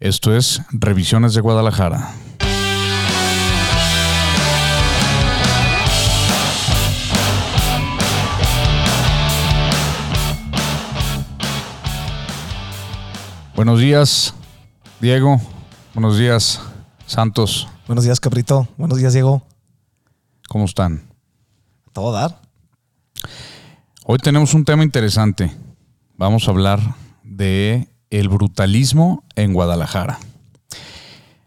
Esto 0.00 0.32
es 0.36 0.62
Revisiones 0.70 1.34
de 1.34 1.40
Guadalajara. 1.40 2.14
Buenos 13.56 13.80
días, 13.80 14.34
Diego. 15.00 15.40
Buenos 15.94 16.16
días, 16.16 16.60
Santos. 17.06 17.66
Buenos 17.88 18.04
días, 18.04 18.20
Cabrito. 18.20 18.68
Buenos 18.76 18.98
días, 18.98 19.14
Diego. 19.14 19.42
¿Cómo 20.48 20.66
están? 20.66 21.12
Todo 21.92 22.12
dar. 22.12 22.40
Hoy 24.04 24.18
tenemos 24.18 24.54
un 24.54 24.64
tema 24.64 24.84
interesante. 24.84 25.50
Vamos 26.16 26.46
a 26.46 26.52
hablar 26.52 26.78
de 27.24 27.88
el 28.10 28.28
brutalismo 28.28 29.24
en 29.36 29.52
Guadalajara. 29.52 30.18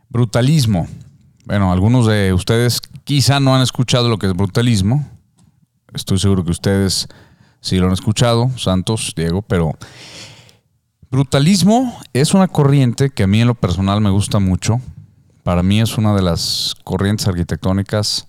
Brutalismo. 0.10 0.88
Bueno, 1.46 1.72
algunos 1.72 2.08
de 2.08 2.34
ustedes 2.34 2.82
quizá 3.04 3.40
no 3.40 3.56
han 3.56 3.62
escuchado 3.62 4.10
lo 4.10 4.18
que 4.18 4.28
es 4.28 4.34
brutalismo. 4.34 5.08
Estoy 5.94 6.20
seguro 6.20 6.46
que 6.46 6.52
ustedes 6.52 7.08
sí 7.60 7.78
lo 7.78 7.88
han 7.88 7.94
escuchado, 7.94 8.50
Santos, 8.58 9.14
Diego, 9.16 9.42
pero 9.42 9.74
brutalismo 11.10 11.98
es 12.14 12.34
una 12.34 12.48
corriente 12.48 13.10
que 13.10 13.24
a 13.24 13.28
mí 13.28 13.42
en 13.42 13.48
lo 13.48 13.56
personal 13.56 14.02
me 14.02 14.10
gusta 14.10 14.40
mucho. 14.40 14.80
Para 15.44 15.64
mí 15.64 15.82
es 15.82 15.98
una 15.98 16.14
de 16.14 16.22
las 16.22 16.76
corrientes 16.84 17.28
arquitectónicas 17.28 18.28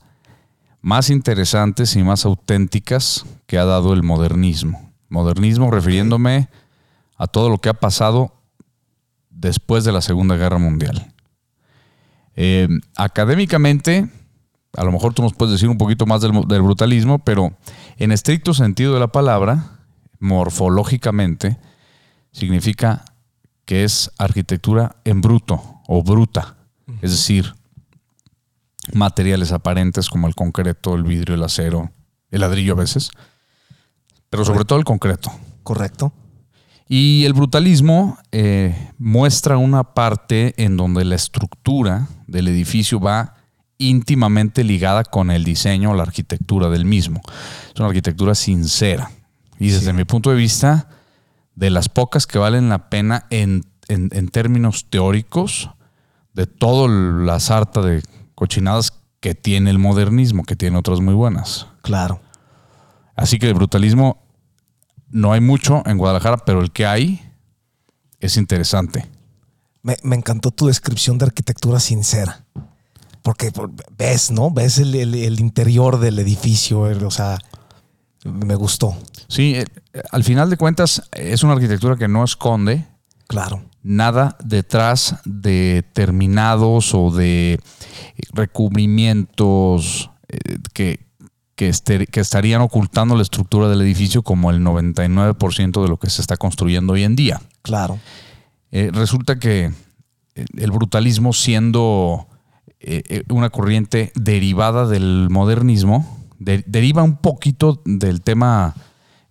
más 0.80 1.10
interesantes 1.10 1.94
y 1.94 2.02
más 2.02 2.24
auténticas 2.24 3.24
que 3.46 3.58
ha 3.58 3.64
dado 3.64 3.92
el 3.92 4.02
modernismo. 4.02 4.90
Modernismo 5.08 5.70
refiriéndome 5.70 6.48
a 7.16 7.26
todo 7.26 7.48
lo 7.48 7.58
que 7.58 7.68
ha 7.68 7.74
pasado 7.74 8.32
después 9.30 9.84
de 9.84 9.92
la 9.92 10.00
Segunda 10.00 10.36
Guerra 10.36 10.58
Mundial. 10.58 11.12
Eh, 12.34 12.68
académicamente, 12.96 14.10
a 14.76 14.84
lo 14.84 14.92
mejor 14.92 15.14
tú 15.14 15.22
nos 15.22 15.34
puedes 15.34 15.52
decir 15.52 15.68
un 15.68 15.78
poquito 15.78 16.06
más 16.06 16.20
del, 16.20 16.32
del, 16.46 16.62
brutalismo, 16.62 17.18
pero 17.18 17.56
en 17.96 18.12
estricto 18.12 18.54
sentido 18.54 18.94
de 18.94 19.00
la 19.00 19.08
palabra, 19.08 19.80
morfológicamente, 20.18 21.58
significa 22.32 23.04
que 23.64 23.84
es 23.84 24.10
arquitectura 24.18 24.96
en 25.04 25.20
bruto 25.20 25.62
o 25.86 26.02
bruta, 26.02 26.56
es 27.00 27.10
decir, 27.10 27.54
materiales 28.92 29.52
aparentes 29.52 30.08
como 30.08 30.26
el 30.26 30.34
concreto, 30.34 30.94
el 30.94 31.04
vidrio, 31.04 31.34
el 31.34 31.42
acero, 31.42 31.92
el 32.30 32.40
ladrillo 32.40 32.72
a 32.72 32.76
veces, 32.76 33.10
pero 34.30 34.44
sobre 34.44 34.64
todo 34.64 34.78
el 34.78 34.84
concreto. 34.84 35.30
Correcto. 35.62 36.12
Y 36.88 37.24
el 37.24 37.32
brutalismo 37.32 38.18
eh, 38.32 38.90
muestra 38.98 39.56
una 39.56 39.82
parte 39.94 40.54
en 40.62 40.76
donde 40.76 41.04
la 41.04 41.14
estructura 41.14 42.08
del 42.26 42.48
edificio 42.48 43.00
va 43.00 43.36
íntimamente 43.78 44.62
ligada 44.62 45.04
con 45.04 45.30
el 45.30 45.44
diseño 45.44 45.90
o 45.90 45.94
la 45.94 46.02
arquitectura 46.02 46.68
del 46.68 46.84
mismo. 46.84 47.20
Es 47.72 47.80
una 47.80 47.88
arquitectura 47.88 48.34
sincera. 48.34 49.10
Y 49.58 49.68
desde 49.68 49.90
sí. 49.90 49.92
mi 49.92 50.04
punto 50.04 50.30
de 50.30 50.36
vista, 50.36 50.88
de 51.54 51.70
las 51.70 51.88
pocas 51.88 52.26
que 52.26 52.38
valen 52.38 52.68
la 52.68 52.90
pena 52.90 53.26
en, 53.30 53.64
en, 53.88 54.10
en 54.12 54.28
términos 54.28 54.86
teóricos, 54.90 55.70
de 56.34 56.46
toda 56.46 56.88
la 56.88 57.40
sarta 57.40 57.82
de 57.82 58.02
cochinadas 58.34 58.92
que 59.20 59.34
tiene 59.34 59.70
el 59.70 59.78
modernismo, 59.78 60.44
que 60.44 60.56
tiene 60.56 60.78
otras 60.78 61.00
muy 61.00 61.14
buenas. 61.14 61.66
Claro. 61.82 62.20
Así 63.14 63.38
que 63.38 63.48
el 63.48 63.54
brutalismo 63.54 64.21
no 65.12 65.32
hay 65.32 65.40
mucho 65.40 65.82
en 65.86 65.98
Guadalajara, 65.98 66.38
pero 66.38 66.60
el 66.60 66.72
que 66.72 66.86
hay 66.86 67.22
es 68.18 68.36
interesante. 68.36 69.08
Me, 69.82 69.96
me 70.02 70.16
encantó 70.16 70.50
tu 70.50 70.66
descripción 70.66 71.18
de 71.18 71.26
arquitectura 71.26 71.78
sincera. 71.80 72.44
Porque 73.22 73.52
ves, 73.96 74.30
¿no? 74.32 74.50
Ves 74.50 74.78
el, 74.78 74.94
el, 74.94 75.14
el 75.14 75.40
interior 75.40 76.00
del 76.00 76.18
edificio, 76.18 76.80
o 76.80 77.10
sea, 77.10 77.38
me 78.24 78.54
gustó. 78.54 78.96
Sí, 79.28 79.54
eh, 79.54 79.64
al 80.10 80.24
final 80.24 80.50
de 80.50 80.56
cuentas 80.56 81.08
es 81.12 81.42
una 81.42 81.54
arquitectura 81.54 81.96
que 81.96 82.08
no 82.08 82.24
esconde. 82.24 82.86
Claro. 83.28 83.62
Nada 83.82 84.36
detrás 84.44 85.16
de 85.24 85.84
terminados 85.92 86.94
o 86.94 87.10
de 87.10 87.60
recubrimientos 88.32 90.10
eh, 90.28 90.58
que, 90.72 91.06
que, 91.62 91.68
este, 91.68 92.06
que, 92.08 92.18
estarían 92.18 92.60
ocultando 92.60 93.14
la 93.14 93.22
estructura 93.22 93.68
del 93.68 93.82
edificio 93.82 94.22
como 94.22 94.50
el 94.50 94.64
99% 94.64 95.80
de 95.80 95.88
lo 95.88 95.96
que 95.96 96.10
se 96.10 96.20
está 96.20 96.36
construyendo 96.36 96.94
hoy 96.94 97.04
en 97.04 97.14
día. 97.14 97.40
Claro. 97.62 98.00
Eh, 98.72 98.90
resulta 98.92 99.38
que 99.38 99.70
el 100.34 100.70
brutalismo 100.72 101.32
siendo 101.32 102.26
eh, 102.80 103.22
una 103.30 103.50
corriente 103.50 104.10
derivada 104.16 104.88
del 104.88 105.28
modernismo, 105.30 106.18
de, 106.40 106.64
deriva 106.66 107.04
un 107.04 107.16
poquito 107.16 107.80
del 107.84 108.22
tema 108.22 108.74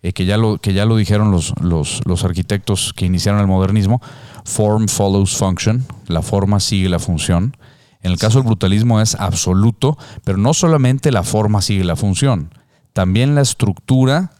eh, 0.02 0.14
que, 0.14 0.24
ya 0.24 0.38
lo, 0.38 0.56
que 0.56 0.72
ya 0.72 0.86
lo 0.86 0.96
dijeron 0.96 1.32
los, 1.32 1.52
los, 1.60 2.00
los 2.06 2.24
arquitectos 2.24 2.94
que 2.94 3.04
iniciaron 3.04 3.42
el 3.42 3.46
modernismo, 3.46 4.00
form 4.46 4.88
follows 4.88 5.36
function, 5.36 5.84
la 6.06 6.22
forma 6.22 6.60
sigue 6.60 6.88
la 6.88 6.98
función. 6.98 7.54
En 8.02 8.10
el 8.10 8.18
caso 8.18 8.38
del 8.38 8.46
brutalismo 8.46 9.00
es 9.00 9.14
absoluto, 9.14 9.96
pero 10.24 10.36
no 10.36 10.54
solamente 10.54 11.12
la 11.12 11.22
forma 11.22 11.62
sigue 11.62 11.84
la 11.84 11.96
función, 11.96 12.52
también 12.92 13.34
la 13.34 13.40
estructura 13.40 14.32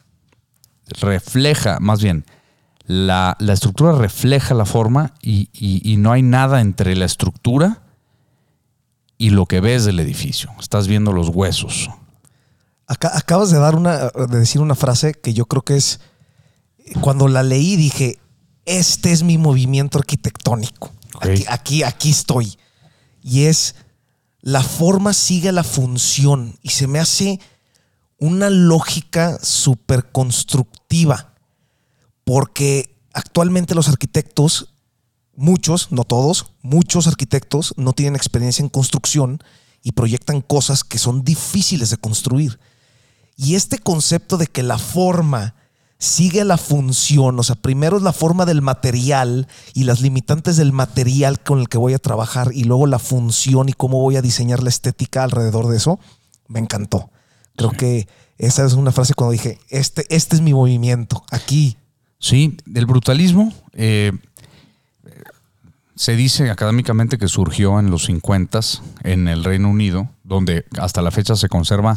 refleja, 1.00 1.78
más 1.80 2.02
bien, 2.02 2.24
la, 2.86 3.36
la 3.38 3.52
estructura 3.52 3.92
refleja 3.92 4.54
la 4.54 4.64
forma 4.64 5.14
y, 5.22 5.48
y, 5.52 5.80
y, 5.90 5.96
no 5.96 6.12
hay 6.12 6.22
nada 6.22 6.60
entre 6.60 6.96
la 6.96 7.04
estructura 7.04 7.82
y 9.16 9.30
lo 9.30 9.46
que 9.46 9.60
ves 9.60 9.84
del 9.84 10.00
edificio. 10.00 10.50
Estás 10.58 10.88
viendo 10.88 11.12
los 11.12 11.28
huesos. 11.28 11.88
Acá, 12.88 13.16
acabas 13.16 13.50
de 13.50 13.58
dar 13.58 13.76
una, 13.76 14.08
de 14.08 14.38
decir 14.38 14.60
una 14.60 14.74
frase 14.74 15.14
que 15.14 15.32
yo 15.32 15.46
creo 15.46 15.62
que 15.62 15.76
es, 15.76 16.00
cuando 17.00 17.28
la 17.28 17.44
leí 17.44 17.76
dije, 17.76 18.18
este 18.66 19.12
es 19.12 19.22
mi 19.22 19.38
movimiento 19.38 19.98
arquitectónico. 19.98 20.90
Okay. 21.14 21.32
Aquí, 21.32 21.44
aquí, 21.48 21.82
aquí 21.84 22.10
estoy 22.10 22.58
y 23.22 23.44
es 23.44 23.75
la 24.41 24.62
forma 24.62 25.12
sigue 25.12 25.53
la 25.53 25.65
función 25.65 26.59
y 26.62 26.71
se 26.71 26.87
me 26.87 26.99
hace 26.99 27.41
una 28.19 28.50
lógica 28.50 29.38
súper 29.43 30.10
constructiva 30.10 31.34
porque 32.25 32.97
actualmente 33.12 33.75
los 33.75 33.88
arquitectos, 33.88 34.75
muchos, 35.34 35.93
no 35.93 36.05
todos, 36.05 36.53
muchos 36.62 37.06
arquitectos 37.06 37.75
no 37.77 37.93
tienen 37.93 38.16
experiencia 38.16 38.62
en 38.62 38.69
construcción 38.69 39.43
y 39.83 39.93
proyectan 39.93 40.41
cosas 40.41 40.84
que 40.84 40.99
son 40.99 41.25
difíciles 41.25 41.91
de 41.91 41.97
construir. 41.97 42.60
Y 43.37 43.54
este 43.54 43.78
concepto 43.78 44.37
de 44.37 44.47
que 44.47 44.62
la 44.62 44.78
forma 44.78 45.54
sigue 46.02 46.42
la 46.42 46.56
función, 46.56 47.38
o 47.38 47.44
sea, 47.44 47.54
primero 47.54 47.96
es 47.96 48.02
la 48.02 48.12
forma 48.12 48.44
del 48.44 48.60
material 48.60 49.46
y 49.72 49.84
las 49.84 50.00
limitantes 50.00 50.56
del 50.56 50.72
material 50.72 51.38
con 51.40 51.60
el 51.60 51.68
que 51.68 51.78
voy 51.78 51.94
a 51.94 52.00
trabajar 52.00 52.50
y 52.52 52.64
luego 52.64 52.88
la 52.88 52.98
función 52.98 53.68
y 53.68 53.72
cómo 53.72 54.00
voy 54.00 54.16
a 54.16 54.22
diseñar 54.22 54.64
la 54.64 54.68
estética 54.68 55.22
alrededor 55.22 55.68
de 55.68 55.76
eso, 55.76 56.00
me 56.48 56.58
encantó. 56.58 57.10
Creo 57.54 57.70
que 57.70 58.08
esa 58.36 58.66
es 58.66 58.72
una 58.72 58.91
frase 58.91 59.14
cuando 59.14 59.30
dije, 59.30 59.60
este, 59.68 60.04
este 60.08 60.34
es 60.34 60.42
mi 60.42 60.52
movimiento, 60.52 61.22
aquí. 61.30 61.76
Sí, 62.18 62.56
el 62.74 62.86
brutalismo 62.86 63.52
eh, 63.72 64.10
se 65.94 66.16
dice 66.16 66.50
académicamente 66.50 67.16
que 67.16 67.28
surgió 67.28 67.78
en 67.78 67.92
los 67.92 68.06
50 68.06 68.58
en 69.04 69.28
el 69.28 69.44
Reino 69.44 69.70
Unido, 69.70 70.08
donde 70.24 70.64
hasta 70.80 71.00
la 71.00 71.12
fecha 71.12 71.36
se 71.36 71.48
conserva 71.48 71.96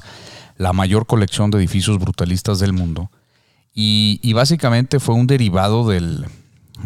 la 0.58 0.74
mayor 0.74 1.08
colección 1.08 1.50
de 1.50 1.58
edificios 1.58 1.98
brutalistas 1.98 2.60
del 2.60 2.72
mundo. 2.72 3.10
Y, 3.78 4.20
y, 4.24 4.32
básicamente 4.34 5.02
fue 5.02 5.16
un 5.16 5.28
derivado 5.28 5.88
del, 5.88 6.26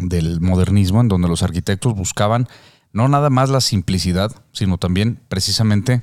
del, 0.00 0.40
modernismo 0.40 1.00
en 1.00 1.08
donde 1.08 1.28
los 1.28 1.44
arquitectos 1.44 1.94
buscaban 1.94 2.48
no 2.92 3.08
nada 3.08 3.30
más 3.30 3.48
la 3.48 3.60
simplicidad, 3.60 4.32
sino 4.52 4.76
también 4.76 5.20
precisamente 5.28 6.02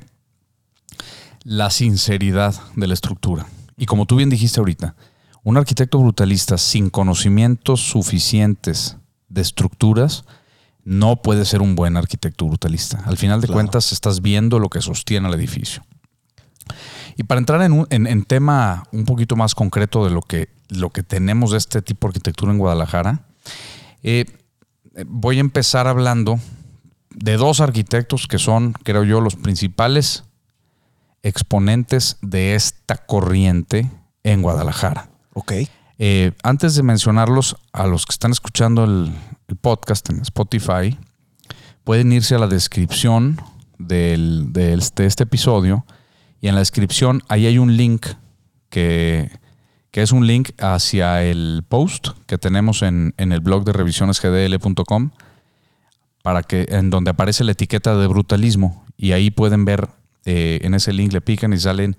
la 1.43 1.69
sinceridad 1.69 2.55
de 2.75 2.87
la 2.87 2.93
estructura. 2.93 3.47
Y 3.75 3.85
como 3.85 4.05
tú 4.05 4.15
bien 4.15 4.29
dijiste 4.29 4.61
ahorita, 4.61 4.95
un 5.43 5.57
arquitecto 5.57 5.99
brutalista 5.99 6.57
sin 6.57 6.89
conocimientos 6.89 7.81
suficientes 7.81 8.97
de 9.29 9.41
estructuras 9.41 10.23
no 10.83 11.21
puede 11.21 11.43
ser 11.43 11.61
un 11.61 11.75
buen 11.75 11.97
arquitecto 11.97 12.45
brutalista. 12.45 13.03
Al 13.05 13.17
final 13.17 13.41
de 13.41 13.47
claro. 13.47 13.57
cuentas 13.57 13.91
estás 13.91 14.21
viendo 14.21 14.59
lo 14.59 14.69
que 14.69 14.81
sostiene 14.81 15.27
el 15.27 15.33
edificio. 15.33 15.85
Y 17.17 17.23
para 17.23 17.39
entrar 17.39 17.61
en 17.63 17.71
un 17.73 17.87
en, 17.89 18.07
en 18.07 18.23
tema 18.23 18.83
un 18.91 19.05
poquito 19.05 19.35
más 19.35 19.55
concreto 19.55 20.05
de 20.05 20.11
lo 20.11 20.21
que, 20.21 20.49
lo 20.69 20.91
que 20.91 21.03
tenemos 21.03 21.51
de 21.51 21.57
este 21.57 21.81
tipo 21.81 22.07
de 22.07 22.11
arquitectura 22.11 22.51
en 22.51 22.59
Guadalajara, 22.59 23.21
eh, 24.03 24.25
voy 25.07 25.37
a 25.37 25.41
empezar 25.41 25.87
hablando 25.87 26.39
de 27.09 27.37
dos 27.37 27.59
arquitectos 27.59 28.27
que 28.27 28.37
son, 28.37 28.73
creo 28.73 29.03
yo, 29.03 29.19
los 29.21 29.35
principales 29.35 30.23
exponentes 31.23 32.17
de 32.21 32.55
esta 32.55 32.97
corriente 32.97 33.89
en 34.23 34.41
Guadalajara. 34.41 35.09
Ok. 35.33 35.53
Eh, 35.99 36.31
antes 36.43 36.75
de 36.75 36.83
mencionarlos 36.83 37.55
a 37.73 37.87
los 37.87 38.05
que 38.05 38.11
están 38.11 38.31
escuchando 38.31 38.83
el, 38.83 39.11
el 39.47 39.55
podcast 39.55 40.09
en 40.11 40.21
Spotify, 40.21 40.97
pueden 41.83 42.11
irse 42.11 42.35
a 42.35 42.39
la 42.39 42.47
descripción 42.47 43.41
del, 43.79 44.53
del- 44.53 44.83
de 44.95 45.05
este 45.05 45.23
episodio 45.23 45.85
y 46.41 46.47
en 46.47 46.55
la 46.55 46.59
descripción 46.59 47.23
ahí 47.27 47.45
hay 47.45 47.57
un 47.57 47.77
link 47.77 48.07
que, 48.69 49.31
que 49.91 50.01
es 50.01 50.11
un 50.11 50.27
link 50.27 50.51
hacia 50.59 51.23
el 51.23 51.63
post 51.67 52.09
que 52.25 52.37
tenemos 52.37 52.81
en, 52.81 53.13
en 53.17 53.31
el 53.31 53.39
blog 53.39 53.63
de 53.63 53.73
revisionesgdl.com 53.73 55.11
para 56.21 56.43
que 56.43 56.67
en 56.69 56.89
donde 56.89 57.11
aparece 57.11 57.43
la 57.43 57.53
etiqueta 57.53 57.95
de 57.95 58.07
brutalismo 58.07 58.85
y 58.97 59.13
ahí 59.13 59.31
pueden 59.31 59.65
ver 59.65 59.89
eh, 60.25 60.59
en 60.63 60.73
ese 60.73 60.91
link 60.91 61.13
le 61.13 61.21
pican 61.21 61.53
y 61.53 61.57
salen 61.57 61.95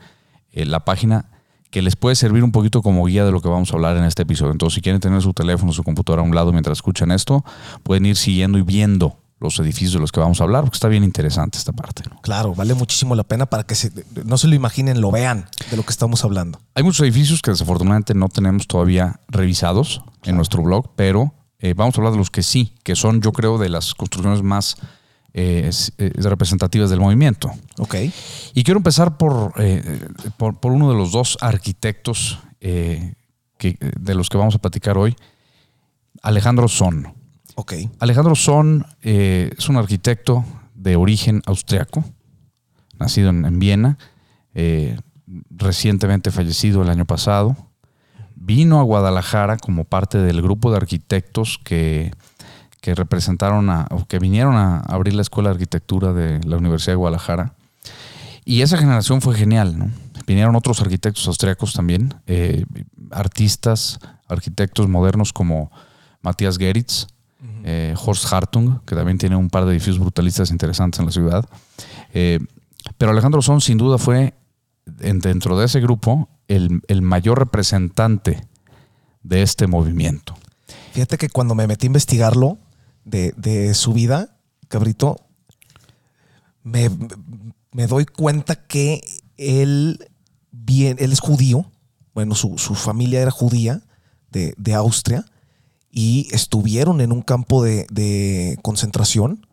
eh, 0.53 0.67
la 0.67 0.85
página 0.85 1.31
que 1.71 1.81
les 1.81 1.97
puede 1.97 2.15
servir 2.15 2.45
un 2.45 2.53
poquito 2.53 2.83
como 2.83 3.07
guía 3.07 3.25
de 3.25 3.33
lo 3.33 3.41
que 3.41 3.49
vamos 3.49 3.71
a 3.71 3.75
hablar 3.77 3.97
en 3.97 4.05
este 4.05 4.23
episodio. 4.23 4.53
Entonces, 4.53 4.75
si 4.75 4.81
quieren 4.83 5.01
tener 5.01 5.23
su 5.23 5.33
teléfono, 5.33 5.73
su 5.73 5.83
computadora 5.83 6.21
a 6.21 6.25
un 6.27 6.35
lado 6.35 6.53
mientras 6.53 6.79
escuchan 6.79 7.11
esto, 7.11 7.43
pueden 7.83 8.05
ir 8.05 8.17
siguiendo 8.17 8.59
y 8.59 8.63
viendo 8.63 9.19
los 9.41 9.59
edificios 9.61 9.93
de 9.93 10.01
los 10.01 10.11
que 10.11 10.21
vamos 10.21 10.41
a 10.41 10.45
hablar, 10.45 10.65
porque 10.65 10.77
está 10.77 10.89
bien 10.89 11.05
interesante 11.05 11.59
esta 11.59 11.73
parte. 11.73 12.03
¿no? 12.11 12.21
Claro, 12.23 12.55
vale 12.55 12.75
muchísimo 12.75 13.15
la 13.15 13.25
pena 13.25 13.47
para 13.47 13.65
que 13.65 13.75
se, 13.75 13.93
no 14.25 14.37
se 14.37 14.49
lo 14.49 14.55
imaginen, 14.55 15.01
lo 15.01 15.11
vean 15.11 15.49
de 15.71 15.77
lo 15.77 15.85
que 15.85 15.91
estamos 15.91 16.25
hablando. 16.25 16.61
Hay 16.75 16.83
muchos 16.83 17.01
edificios 17.01 17.41
que 17.41 17.51
desafortunadamente 17.51 18.15
no 18.15 18.29
tenemos 18.29 18.67
todavía 18.67 19.21
revisados 19.29 20.03
en 20.25 20.37
nuestro 20.37 20.63
blog, 20.63 20.91
pero 20.97 21.35
eh, 21.61 21.75
vamos 21.75 21.97
a 21.97 22.01
hablar 22.01 22.13
de 22.13 22.19
los 22.19 22.31
que 22.31 22.43
sí, 22.43 22.75
que 22.83 22.97
son 22.97 23.21
yo 23.21 23.33
creo 23.33 23.59
de 23.59 23.69
las 23.69 23.95
construcciones 23.95 24.43
más 24.43 24.77
eh, 25.35 25.71
eh, 25.99 26.13
representativas 26.17 26.91
del 26.91 27.01
movimiento. 27.01 27.51
Ok. 27.79 27.97
Y 28.55 28.65
quiero 28.65 28.79
empezar 28.79 29.19
por, 29.19 29.53
por, 30.37 30.59
por 30.59 30.73
uno 30.73 30.91
de 30.91 30.97
los 30.97 31.13
dos 31.13 31.37
arquitectos 31.41 32.39
que, 32.61 33.15
de 33.81 34.15
los 34.15 34.29
que 34.29 34.37
vamos 34.37 34.57
a 34.57 34.59
platicar 34.59 34.99
hoy, 34.99 35.17
Alejandro 36.23 36.67
Son. 36.69 37.18
Ok. 37.61 37.75
Alejandro 37.99 38.37
Son 38.37 38.87
eh, 39.03 39.51
es 39.59 39.69
un 39.69 39.79
arquitecto 39.79 40.45
de 40.77 40.95
origen 40.95 41.43
austriaco, 41.45 42.05
nacido 43.01 43.31
en, 43.31 43.45
en 43.45 43.59
Viena, 43.59 43.99
eh, 44.55 44.97
recientemente 45.51 46.31
fallecido 46.31 46.83
el 46.83 46.89
año 46.89 47.05
pasado. 47.05 47.57
Vino 48.37 48.79
a 48.79 48.85
Guadalajara 48.85 49.57
como 49.57 49.83
parte 49.83 50.19
del 50.19 50.41
grupo 50.41 50.71
de 50.71 50.77
arquitectos 50.77 51.59
que, 51.65 52.13
que 52.81 52.95
representaron 52.95 53.71
a, 53.71 53.89
o 53.91 54.07
que 54.07 54.21
vinieron 54.21 54.55
a 54.55 54.79
abrir 54.79 55.15
la 55.15 55.23
Escuela 55.23 55.49
de 55.49 55.55
Arquitectura 55.55 56.13
de 56.13 56.41
la 56.45 56.59
Universidad 56.59 56.93
de 56.93 56.99
Guadalajara. 56.99 57.55
Y 58.45 58.63
esa 58.63 58.79
generación 58.79 59.21
fue 59.21 59.35
genial, 59.35 59.77
¿no? 59.77 59.91
Vinieron 60.29 60.55
otros 60.55 60.81
arquitectos 60.81 61.27
austriacos 61.27 61.73
también, 61.73 62.15
eh, 62.29 62.65
artistas, 63.11 63.99
arquitectos 64.29 64.89
modernos 64.89 65.33
como 65.33 65.73
Matthias 66.23 66.57
Geritz, 66.57 67.09
eh, 67.65 67.95
Horst 67.97 68.33
Hartung, 68.33 68.81
que 68.85 68.97
también 68.97 69.19
tiene 69.19 69.37
un 69.37 69.49
par 69.49 69.65
de 69.65 69.73
edificios 69.73 69.99
brutalistas 69.99 70.51
interesantes 70.51 70.99
en 70.99 71.07
la 71.07 71.13
ciudad. 71.13 71.49
Eh, 72.13 72.41
pero 72.97 73.13
Alejandro 73.13 73.43
Son, 73.43 73.61
sin 73.61 73.79
duda, 73.79 73.99
fue 73.99 74.35
en- 75.01 75.21
dentro 75.21 75.59
de 75.59 75.67
ese 75.67 75.81
grupo 75.81 76.29
el, 76.49 77.03
mayor 77.03 77.39
representante 77.39 78.47
de 79.23 79.43
este 79.43 79.67
movimiento. 79.67 80.35
Fíjate 80.93 81.19
que 81.19 81.29
cuando 81.29 81.55
me 81.55 81.67
metí 81.67 81.87
a 81.87 81.89
investigarlo 81.89 82.59
de, 83.05 83.73
su 83.75 83.93
vida, 83.93 84.37
cabrito, 84.69 85.17
me, 86.63 86.91
doy 87.87 88.07
cuenta 88.07 88.57
que 88.57 89.01
él, 89.37 90.09
es 90.67 91.21
judío. 91.21 91.71
Bueno, 92.15 92.35
su, 92.35 92.57
familia 92.75 93.23
era 93.23 93.31
judía 93.31 93.83
de 94.31 94.75
Austria 94.75 95.25
y 95.91 96.29
estuvieron 96.33 97.01
en 97.01 97.13
un 97.13 97.23
campo 97.23 97.63
de, 97.63 97.87
de 97.91 98.59
concentración 98.63 99.47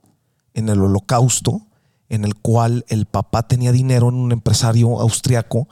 en 0.54 0.70
el 0.70 0.82
holocausto, 0.82 1.62
en 2.10 2.26
el 2.26 2.36
cual 2.36 2.86
el 2.88 3.06
papá 3.06 3.48
tenía 3.48 3.72
dinero 3.72 4.10
en 4.10 4.16
un 4.16 4.32
empresario 4.32 5.00
austriaco 5.00 5.68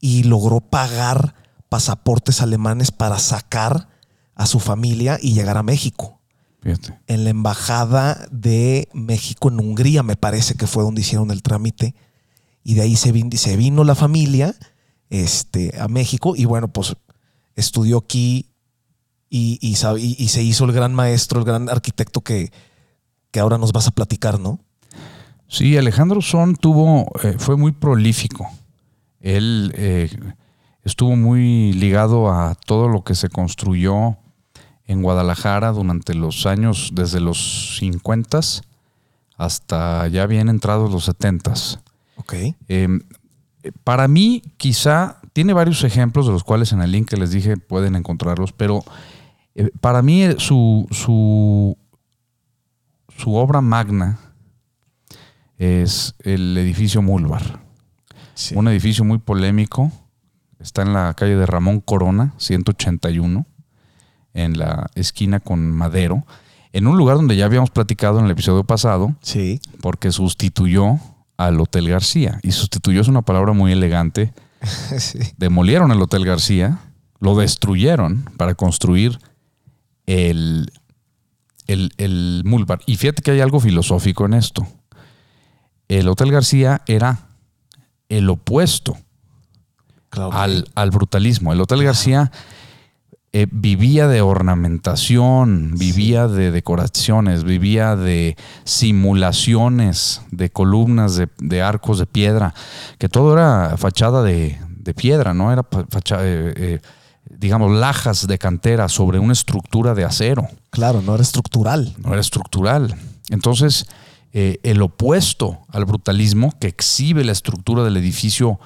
y 0.00 0.24
logró 0.24 0.60
pagar 0.60 1.34
pasaportes 1.68 2.42
alemanes 2.42 2.90
para 2.90 3.18
sacar 3.18 3.88
a 4.34 4.46
su 4.46 4.58
familia 4.58 5.18
y 5.20 5.34
llegar 5.34 5.56
a 5.56 5.62
México. 5.62 6.20
Fíjate. 6.62 6.98
En 7.06 7.24
la 7.24 7.30
embajada 7.30 8.26
de 8.30 8.88
México 8.92 9.48
en 9.48 9.60
Hungría, 9.60 10.02
me 10.02 10.16
parece 10.16 10.54
que 10.54 10.66
fue 10.66 10.82
donde 10.82 11.00
hicieron 11.00 11.30
el 11.30 11.42
trámite. 11.42 11.94
Y 12.62 12.74
de 12.74 12.82
ahí 12.82 12.96
se 12.96 13.12
vino, 13.12 13.30
se 13.36 13.56
vino 13.56 13.84
la 13.84 13.94
familia 13.94 14.54
este, 15.08 15.78
a 15.80 15.88
México 15.88 16.34
y 16.36 16.44
bueno, 16.44 16.68
pues 16.68 16.94
estudió 17.56 17.98
aquí 17.98 18.49
y, 19.30 19.58
y 19.62 19.74
y- 19.98 20.16
y 20.18 20.28
se 20.28 20.42
hizo 20.42 20.64
el 20.66 20.72
gran 20.72 20.92
maestro, 20.94 21.38
el 21.38 21.46
gran 21.46 21.68
arquitecto 21.70 22.20
que, 22.20 22.52
que 23.30 23.40
ahora 23.40 23.56
nos 23.56 23.72
vas 23.72 23.86
a 23.86 23.92
platicar, 23.92 24.38
¿no? 24.40 24.58
Sí, 25.48 25.76
Alejandro 25.76 26.20
Son 26.20 26.54
tuvo, 26.56 27.06
eh, 27.22 27.36
fue 27.38 27.56
muy 27.56 27.72
prolífico. 27.72 28.48
Él 29.20 29.72
eh, 29.76 30.10
estuvo 30.84 31.16
muy 31.16 31.72
ligado 31.72 32.30
a 32.32 32.54
todo 32.54 32.88
lo 32.88 33.02
que 33.04 33.14
se 33.14 33.28
construyó 33.28 34.16
en 34.86 35.02
Guadalajara 35.02 35.72
durante 35.72 36.14
los 36.14 36.46
años, 36.46 36.90
desde 36.94 37.20
los 37.20 37.76
50 37.78 38.40
hasta 39.36 40.08
ya 40.08 40.26
bien 40.26 40.48
entrados 40.48 40.90
los 40.92 41.04
70 41.04 41.54
Ok. 42.16 42.34
Eh, 42.68 42.88
para 43.84 44.08
mí, 44.08 44.42
quizá 44.56 45.18
tiene 45.32 45.52
varios 45.52 45.84
ejemplos 45.84 46.26
de 46.26 46.32
los 46.32 46.44
cuales 46.44 46.72
en 46.72 46.82
el 46.82 46.92
link 46.92 47.08
que 47.08 47.16
les 47.16 47.30
dije 47.30 47.56
pueden 47.56 47.94
encontrarlos, 47.96 48.52
pero 48.52 48.84
eh, 49.54 49.70
para 49.80 50.02
mí 50.02 50.22
eh, 50.22 50.36
su, 50.38 50.86
su, 50.90 51.76
su 53.16 53.34
obra 53.34 53.60
magna 53.60 54.18
es 55.58 56.14
el 56.20 56.56
edificio 56.56 57.02
Mulvar. 57.02 57.60
Sí. 58.34 58.54
Un 58.56 58.68
edificio 58.68 59.04
muy 59.04 59.18
polémico. 59.18 59.92
Está 60.58 60.82
en 60.82 60.92
la 60.92 61.12
calle 61.14 61.36
de 61.36 61.46
Ramón 61.46 61.80
Corona, 61.80 62.34
181, 62.38 63.46
en 64.34 64.58
la 64.58 64.90
esquina 64.94 65.40
con 65.40 65.70
Madero, 65.70 66.24
en 66.72 66.86
un 66.86 66.96
lugar 66.98 67.16
donde 67.16 67.36
ya 67.36 67.46
habíamos 67.46 67.70
platicado 67.70 68.18
en 68.18 68.26
el 68.26 68.30
episodio 68.30 68.64
pasado, 68.64 69.14
Sí. 69.22 69.60
porque 69.80 70.12
sustituyó 70.12 70.98
al 71.36 71.58
Hotel 71.60 71.88
García. 71.88 72.38
Y 72.42 72.52
sustituyó 72.52 73.00
es 73.00 73.08
una 73.08 73.22
palabra 73.22 73.52
muy 73.54 73.72
elegante. 73.72 74.32
sí. 74.98 75.18
Demolieron 75.38 75.90
el 75.92 76.00
Hotel 76.02 76.24
García, 76.26 76.78
lo 77.20 77.34
destruyeron 77.36 78.24
para 78.36 78.54
construir 78.54 79.18
el, 80.10 80.72
el, 81.66 81.92
el 81.98 82.42
Mulbar. 82.44 82.80
Y 82.86 82.96
fíjate 82.96 83.22
que 83.22 83.30
hay 83.30 83.40
algo 83.40 83.60
filosófico 83.60 84.26
en 84.26 84.34
esto. 84.34 84.66
El 85.88 86.08
Hotel 86.08 86.32
García 86.32 86.82
era 86.86 87.28
el 88.08 88.28
opuesto 88.28 88.96
Claro. 90.08 90.32
al, 90.32 90.66
al 90.74 90.90
brutalismo. 90.90 91.52
El 91.52 91.60
Hotel 91.60 91.84
García 91.84 92.32
eh, 93.32 93.46
vivía 93.52 94.08
de 94.08 94.22
ornamentación, 94.22 95.74
vivía 95.78 96.26
de 96.26 96.50
decoraciones, 96.50 97.44
vivía 97.44 97.94
de 97.94 98.36
simulaciones 98.64 100.22
de 100.32 100.50
columnas, 100.50 101.14
de, 101.16 101.28
de 101.38 101.62
arcos 101.62 101.98
de 102.00 102.06
piedra, 102.06 102.54
que 102.98 103.08
todo 103.08 103.32
era 103.34 103.76
fachada 103.76 104.24
de, 104.24 104.58
de 104.68 104.94
piedra, 104.94 105.32
¿no? 105.34 105.52
Era 105.52 105.62
pa- 105.62 105.86
facha- 105.88 106.18
eh, 106.22 106.54
eh, 106.56 106.80
digamos, 107.40 107.72
lajas 107.72 108.26
de 108.26 108.38
cantera 108.38 108.88
sobre 108.88 109.18
una 109.18 109.32
estructura 109.32 109.94
de 109.94 110.04
acero 110.04 110.46
Claro, 110.70 111.00
no 111.02 111.14
era 111.14 111.22
estructural. 111.22 111.94
no 111.98 112.12
era 112.12 112.20
estructural. 112.20 112.94
Entonces, 113.30 113.86
eh, 114.32 114.58
el 114.62 114.82
opuesto 114.82 115.58
al 115.68 115.84
brutalismo 115.86 116.52
que 116.60 116.68
exhibe 116.68 117.24
la 117.24 117.32
estructura 117.32 117.82
del 117.82 117.96
edificio 117.96 118.60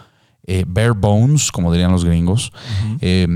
eh, 0.46 0.64
bare 0.66 0.90
bones, 0.90 1.50
como 1.50 1.72
dirían 1.72 1.90
los 1.92 2.04
gringos, 2.04 2.52
eh, 3.00 3.26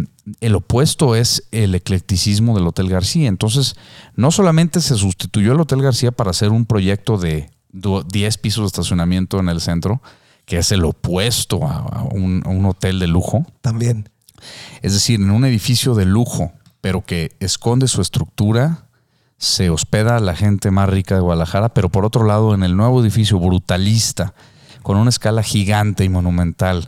el 0.43 0.55
opuesto 0.55 1.15
es 1.15 1.45
el 1.53 1.75
eclecticismo 1.75 2.55
del 2.55 2.67
Hotel 2.67 2.91
García. 2.91 3.29
Entonces, 3.29 3.77
no 4.15 4.31
solamente 4.31 4.83
se 4.83 4.95
sustituyó 4.97 5.53
el 5.53 5.61
Hotel 5.61 5.81
García 5.81 6.13
para 6.13 6.31
hacer 6.33 6.51
un 6.51 6.67
proyecto 6.67 7.17
de 7.17 7.49
do- 7.73 8.03
10 8.03 8.37
pisos 8.39 8.65
de 8.65 8.67
estacionamiento 8.67 9.39
en 9.41 9.49
el 9.49 9.63
centro, 9.63 10.03
que 10.45 10.59
es 10.59 10.71
el 10.71 10.85
opuesto 10.85 11.67
a, 11.67 11.77
a 11.79 12.03
un- 12.03 12.43
a 12.45 12.51
un 12.51 12.67
hotel 12.67 12.99
de 12.99 13.07
lujo, 13.07 13.47
También. 13.63 14.11
Es 14.83 14.93
decir, 14.93 15.21
en 15.21 15.31
un 15.31 15.45
edificio 15.45 15.95
de 15.95 16.05
lujo, 16.05 16.53
pero 16.81 17.05
que 17.05 17.37
esconde 17.41 17.89
su 17.89 18.01
estructura, 18.01 18.85
se 19.37 19.71
hospeda 19.71 20.17
a 20.17 20.21
la 20.21 20.35
gente 20.35 20.71
más 20.71 20.89
rica 20.89 21.15
de 21.15 21.21
Guadalajara, 21.21 21.69
pero 21.75 21.89
por 21.91 22.05
otro 22.05 22.25
lado, 22.25 22.55
en 22.55 22.63
el 22.63 22.77
nuevo 22.77 23.01
edificio 23.03 23.39
brutalista, 23.39 24.35
con 24.83 24.97
una 24.97 25.11
escala 25.11 25.43
gigante 25.43 26.05
y 26.05 26.09
monumental, 26.09 26.87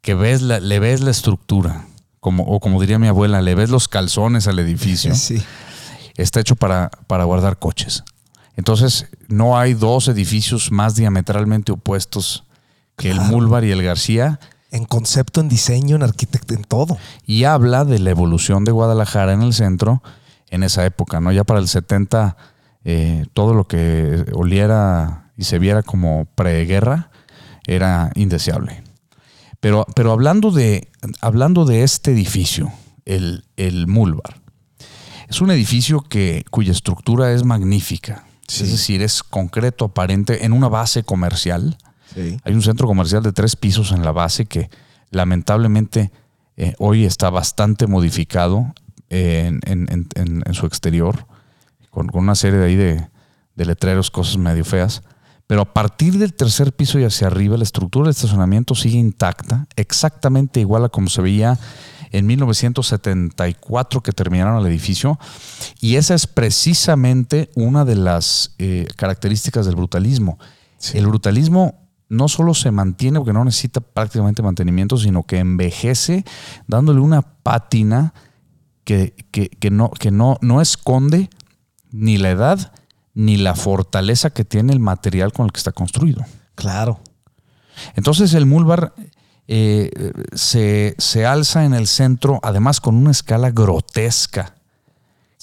que 0.00 0.14
ves 0.14 0.40
la- 0.42 0.60
le 0.60 0.78
ves 0.78 1.00
la 1.02 1.10
estructura, 1.10 1.84
como, 2.20 2.44
o 2.44 2.60
como 2.60 2.80
diría 2.80 2.98
mi 2.98 3.06
abuela, 3.08 3.42
le 3.42 3.54
ves 3.54 3.68
los 3.70 3.88
calzones 3.88 4.46
al 4.46 4.58
edificio, 4.58 5.14
Sí. 5.14 5.42
está 6.16 6.40
hecho 6.40 6.56
para, 6.56 6.90
para 7.06 7.24
guardar 7.24 7.58
coches. 7.58 8.02
Entonces, 8.56 9.06
no 9.28 9.58
hay 9.58 9.74
dos 9.74 10.08
edificios 10.08 10.70
más 10.70 10.94
diametralmente 10.94 11.72
opuestos 11.72 12.44
que 12.96 13.10
el. 13.10 13.20
Mulvar 13.20 13.64
y 13.64 13.70
el 13.72 13.82
García, 13.82 14.38
En 14.70 14.84
concepto, 14.84 15.40
en 15.40 15.48
diseño, 15.48 15.96
en 15.96 16.02
arquitecto, 16.02 16.54
en 16.54 16.64
todo. 16.64 16.96
y 17.26 17.44
habla 17.44 17.84
de 17.84 17.98
la 17.98 18.10
evolución 18.10 18.64
de 18.64 18.72
Guadalajara 18.72 19.32
en 19.32 19.42
el 19.42 19.52
centro 19.52 20.02
en 20.48 20.62
esa 20.62 20.84
época, 20.84 21.20
¿no? 21.20 21.32
Ya 21.32 21.44
para 21.44 21.60
el 21.60 21.68
70 21.68 22.36
eh, 22.84 23.26
todo 23.34 23.54
lo 23.54 23.66
que 23.66 24.24
oliera 24.32 25.30
y 25.36 25.44
se 25.44 25.58
viera 25.58 25.82
como 25.82 26.26
preguerra 26.34 27.10
era 27.66 28.10
indeseable. 28.14 28.82
Pero, 29.60 29.86
pero 29.94 30.12
hablando, 30.12 30.50
de, 30.50 30.88
hablando 31.20 31.64
de 31.64 31.82
este 31.82 32.12
edificio, 32.12 32.72
el, 33.04 33.44
el 33.56 33.86
Mulbar, 33.86 34.40
es 35.28 35.40
un 35.40 35.50
edificio 35.50 36.00
que, 36.00 36.44
cuya 36.50 36.72
estructura 36.72 37.32
es 37.32 37.44
magnífica. 37.44 38.24
Es 38.48 38.70
decir, 38.70 39.00
es 39.00 39.22
concreto, 39.22 39.84
aparente, 39.84 40.44
en 40.44 40.52
una 40.52 40.68
base 40.68 41.04
comercial. 41.04 41.78
Hay 42.16 42.54
un 42.54 42.62
centro 42.62 42.86
comercial 42.86 43.22
de 43.22 43.32
tres 43.32 43.56
pisos 43.56 43.92
en 43.92 44.04
la 44.04 44.12
base 44.12 44.46
que 44.46 44.70
lamentablemente 45.10 46.10
eh, 46.56 46.74
hoy 46.78 47.04
está 47.04 47.30
bastante 47.30 47.86
modificado 47.86 48.72
en, 49.08 49.60
su 50.52 50.66
exterior, 50.66 51.26
con, 51.90 52.10
una 52.12 52.34
serie 52.34 52.58
de 52.60 52.66
ahí 52.66 52.76
de, 52.76 53.08
de 53.56 53.64
letreros, 53.64 54.10
cosas 54.10 54.36
medio 54.36 54.64
feas. 54.64 55.02
Pero 55.46 55.62
a 55.62 55.74
partir 55.74 56.16
del 56.16 56.32
tercer 56.32 56.72
piso 56.72 57.00
y 57.00 57.04
hacia 57.04 57.26
arriba, 57.26 57.56
la 57.56 57.64
estructura 57.64 58.04
del 58.04 58.12
estacionamiento 58.12 58.76
sigue 58.76 58.98
intacta, 58.98 59.66
exactamente 59.74 60.60
igual 60.60 60.84
a 60.84 60.88
como 60.90 61.08
se 61.08 61.22
veía 61.22 61.58
en 62.12 62.26
1974 62.26 64.00
que 64.00 64.12
terminaron 64.12 64.60
el 64.60 64.66
edificio. 64.66 65.18
Y 65.80 65.96
esa 65.96 66.14
es 66.14 66.26
precisamente 66.26 67.50
una 67.54 67.84
de 67.84 67.96
las 67.96 68.54
eh, 68.58 68.86
características 68.96 69.66
del 69.66 69.76
brutalismo. 69.76 70.38
El 70.94 71.08
brutalismo 71.08 71.79
no 72.10 72.28
solo 72.28 72.52
se 72.52 72.70
mantiene 72.70 73.18
porque 73.18 73.32
no 73.32 73.44
necesita 73.44 73.80
prácticamente 73.80 74.42
mantenimiento, 74.42 74.98
sino 74.98 75.22
que 75.22 75.38
envejece 75.38 76.24
dándole 76.66 77.00
una 77.00 77.22
pátina 77.22 78.12
que, 78.84 79.14
no, 79.70 79.90
que 79.90 80.10
no, 80.10 80.36
no 80.42 80.60
esconde 80.60 81.30
ni 81.90 82.18
la 82.18 82.30
edad 82.30 82.72
ni 83.14 83.36
la 83.36 83.54
fortaleza 83.54 84.30
que 84.30 84.44
tiene 84.44 84.72
el 84.72 84.80
material 84.80 85.32
con 85.32 85.46
el 85.46 85.52
que 85.52 85.58
está 85.58 85.72
construido. 85.72 86.24
Claro. 86.54 87.00
Entonces 87.94 88.34
el 88.34 88.46
Mulbar 88.46 88.92
eh, 89.46 90.12
se, 90.32 91.26
alza 91.26 91.64
en 91.64 91.74
el 91.74 91.86
centro, 91.86 92.40
además 92.42 92.80
con 92.80 92.94
una 92.94 93.10
escala 93.10 93.50
grotesca. 93.50 94.54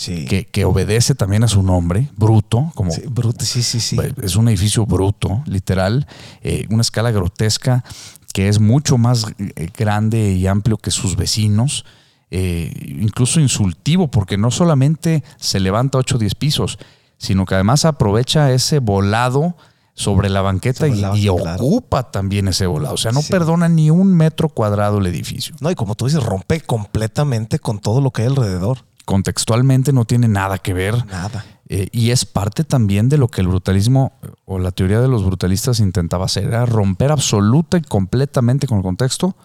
Que, 0.06 0.64
obedece 0.64 1.16
también 1.16 1.44
a 1.44 1.48
su 1.48 1.64
nombre, 1.64 2.08
bruto, 2.16 2.72
como 2.76 2.92
sí, 2.92 3.02
bruto, 3.10 3.44
sí, 3.44 3.64
sí, 3.64 3.80
sí. 3.80 3.98
Es 4.22 4.36
un 4.36 4.48
edificio 4.48 4.86
bruto, 4.86 5.42
literal, 5.48 6.06
eh, 6.42 6.68
una 6.70 6.82
escala 6.82 7.10
grotesca 7.10 7.84
que 8.32 8.48
es 8.48 8.60
mucho 8.60 9.00
más 9.00 9.26
eh, 9.40 9.70
grande 9.76 10.34
y 10.34 10.46
amplio 10.46 10.78
que 10.78 10.92
sus 10.92 11.16
vecinos, 11.16 11.84
incluso 12.30 13.40
insultivo, 13.40 14.10
porque 14.10 14.38
no 14.38 14.52
solamente 14.52 15.24
se 15.38 15.60
levanta 15.60 15.98
8 15.98 16.18
o 16.18 16.20
10 16.20 16.36
pisos, 16.36 16.78
sino 17.18 17.46
que 17.46 17.56
además 17.56 17.86
aprovecha 17.86 18.52
ese 18.52 18.80
volado 18.80 19.56
sobre 19.98 20.30
la 20.30 20.42
banqueta 20.42 20.88
y, 20.88 21.28
ocupa 21.28 22.12
también 22.12 22.48
ese 22.48 22.68
volado. 22.68 22.94
O 22.94 22.98
sea, 22.98 23.12
no 23.12 23.22
perdona 23.24 23.68
ni 23.68 23.90
un 23.90 24.16
metro 24.16 24.48
cuadrado 24.48 25.00
el 25.00 25.08
edificio. 25.08 25.56
No, 25.60 25.72
y 25.72 25.76
como 25.76 25.96
tú 25.96 26.06
dices, 26.06 26.24
rompe 26.24 26.62
completamente 26.62 27.58
con 27.58 27.80
todo 27.80 28.00
lo 28.00 28.12
que 28.12 28.22
hay 28.22 28.28
alrededor. 28.28 28.86
Contextualmente 29.08 29.94
no 29.94 30.04
tiene 30.04 30.28
nada 30.28 30.58
que 30.58 30.74
ver. 30.74 31.06
Nada. 31.08 31.46
Eh, 31.70 31.88
y 31.92 32.12
es 32.12 32.26
parte 32.26 32.64
también 32.64 33.10
de 33.10 33.18
lo 33.18 33.30
que 33.30 33.42
el 33.42 33.48
brutalismo 33.48 34.14
o 34.46 34.60
la 34.60 34.72
teoría 34.72 35.00
de 35.00 35.08
los 35.08 35.26
brutalistas 35.26 35.80
intentaba 35.80 36.26
hacer, 36.26 36.46
era 36.46 36.66
romper 36.66 37.12
absoluta 37.12 37.78
y 37.78 37.82
completamente 37.82 38.68
con 38.68 38.78
el 38.78 38.84
contexto 38.84 39.36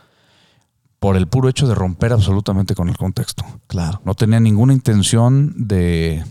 por 0.99 1.17
el 1.17 1.27
puro 1.27 1.49
hecho 1.49 1.67
de 1.67 1.75
romper 1.75 2.13
absolutamente 2.13 2.75
con 2.75 2.89
el 2.89 2.97
contexto. 2.97 3.45
Claro. 3.67 4.01
No 4.05 4.15
tenía 4.15 4.39
ninguna 4.41 4.73
intención 4.73 5.53
de, 5.57 6.25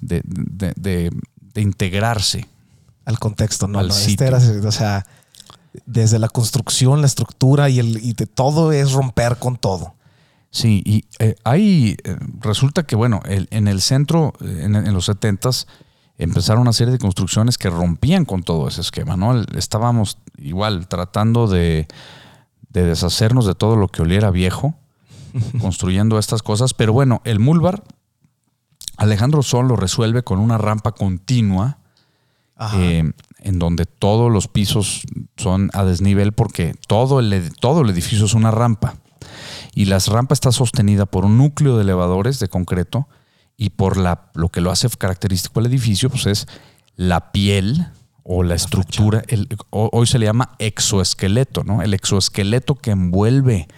de 0.00 1.10
integrarse 1.56 2.48
al 3.04 3.18
contexto, 3.18 3.68
no, 3.68 3.80
este 3.80 4.32
o 4.32 4.72
sea, 4.72 5.06
desde 5.86 6.18
la 6.18 6.28
construcción, 6.28 7.00
la 7.00 7.06
estructura 7.06 7.68
y, 7.68 7.78
el, 7.78 8.02
y 8.02 8.14
de 8.14 8.26
todo 8.26 8.72
es 8.72 8.92
romper 8.92 9.36
con 9.36 9.56
todo. 9.56 9.94
Sí, 10.54 10.84
y 10.86 11.04
eh, 11.18 11.34
ahí 11.42 11.96
eh, 12.04 12.16
resulta 12.38 12.84
que, 12.84 12.94
bueno, 12.94 13.20
en 13.26 13.66
el 13.66 13.80
centro, 13.80 14.34
en, 14.40 14.94
los 14.94 15.06
70 15.06 15.50
empezaron 16.16 16.62
una 16.62 16.72
serie 16.72 16.92
de 16.92 16.98
construcciones 16.98 17.58
que 17.58 17.70
rompían 17.70 18.24
con 18.24 18.44
todo 18.44 18.68
ese 18.68 18.80
esquema, 18.80 19.16
¿no? 19.16 19.42
Estábamos 19.56 20.18
igual 20.38 20.86
tratando 20.86 21.48
de, 21.48 21.88
de 22.68 22.84
deshacernos 22.84 23.46
de 23.46 23.56
todo 23.56 23.74
lo 23.74 23.88
que 23.88 24.02
oliera 24.02 24.30
viejo, 24.30 24.76
construyendo 25.60 26.20
estas 26.20 26.44
cosas, 26.44 26.72
pero 26.72 26.92
bueno, 26.92 27.20
el 27.24 27.40
Mulbar, 27.40 27.82
Alejandro 28.96 29.42
Sol 29.42 29.66
lo 29.66 29.74
resuelve 29.74 30.22
con 30.22 30.38
una 30.38 30.56
rampa 30.56 30.92
continua 30.92 31.78
eh, 32.74 33.10
en 33.40 33.58
donde 33.58 33.86
todos 33.86 34.30
los 34.30 34.46
pisos 34.46 35.02
son 35.36 35.70
a 35.72 35.82
desnivel 35.82 36.32
porque 36.32 36.76
todo 36.86 37.18
el, 37.18 37.52
todo 37.58 37.80
el 37.80 37.90
edificio 37.90 38.26
es 38.26 38.34
una 38.34 38.52
rampa. 38.52 38.94
Y 39.74 39.86
la 39.86 39.98
rampa 39.98 40.34
está 40.34 40.52
sostenida 40.52 41.06
por 41.06 41.24
un 41.24 41.38
núcleo 41.38 41.76
de 41.76 41.82
elevadores 41.82 42.38
de 42.38 42.48
concreto 42.48 43.08
y 43.56 43.70
por 43.70 43.96
la, 43.96 44.30
lo 44.34 44.48
que 44.48 44.60
lo 44.60 44.70
hace 44.70 44.88
característico 44.88 45.60
al 45.60 45.66
edificio, 45.66 46.10
pues 46.10 46.26
es 46.26 46.46
la 46.96 47.32
piel 47.32 47.86
o 48.22 48.42
la 48.42 48.54
estructura, 48.54 49.22
el, 49.28 49.48
hoy 49.70 50.06
se 50.06 50.18
le 50.18 50.26
llama 50.26 50.56
exoesqueleto, 50.58 51.62
¿no? 51.62 51.82
El 51.82 51.92
exoesqueleto 51.92 52.74
que 52.74 52.92
envuelve 52.92 53.68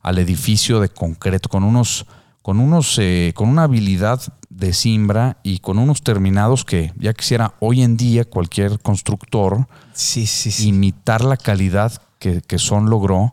al 0.00 0.18
edificio 0.18 0.80
de 0.80 0.88
concreto 0.88 1.48
con 1.48 1.64
unos, 1.64 2.06
con 2.40 2.60
unos, 2.60 2.98
eh, 2.98 3.32
con 3.34 3.48
una 3.48 3.64
habilidad 3.64 4.22
de 4.48 4.72
Simbra 4.72 5.38
y 5.42 5.58
con 5.58 5.78
unos 5.78 6.02
terminados 6.02 6.64
que 6.64 6.92
ya 6.98 7.14
quisiera 7.14 7.54
hoy 7.60 7.82
en 7.82 7.96
día 7.96 8.24
cualquier 8.24 8.78
constructor 8.80 9.66
sí, 9.92 10.26
sí, 10.26 10.68
imitar 10.68 11.24
la 11.24 11.36
calidad 11.36 11.92
que, 12.18 12.42
Son 12.58 12.90
logró 12.90 13.32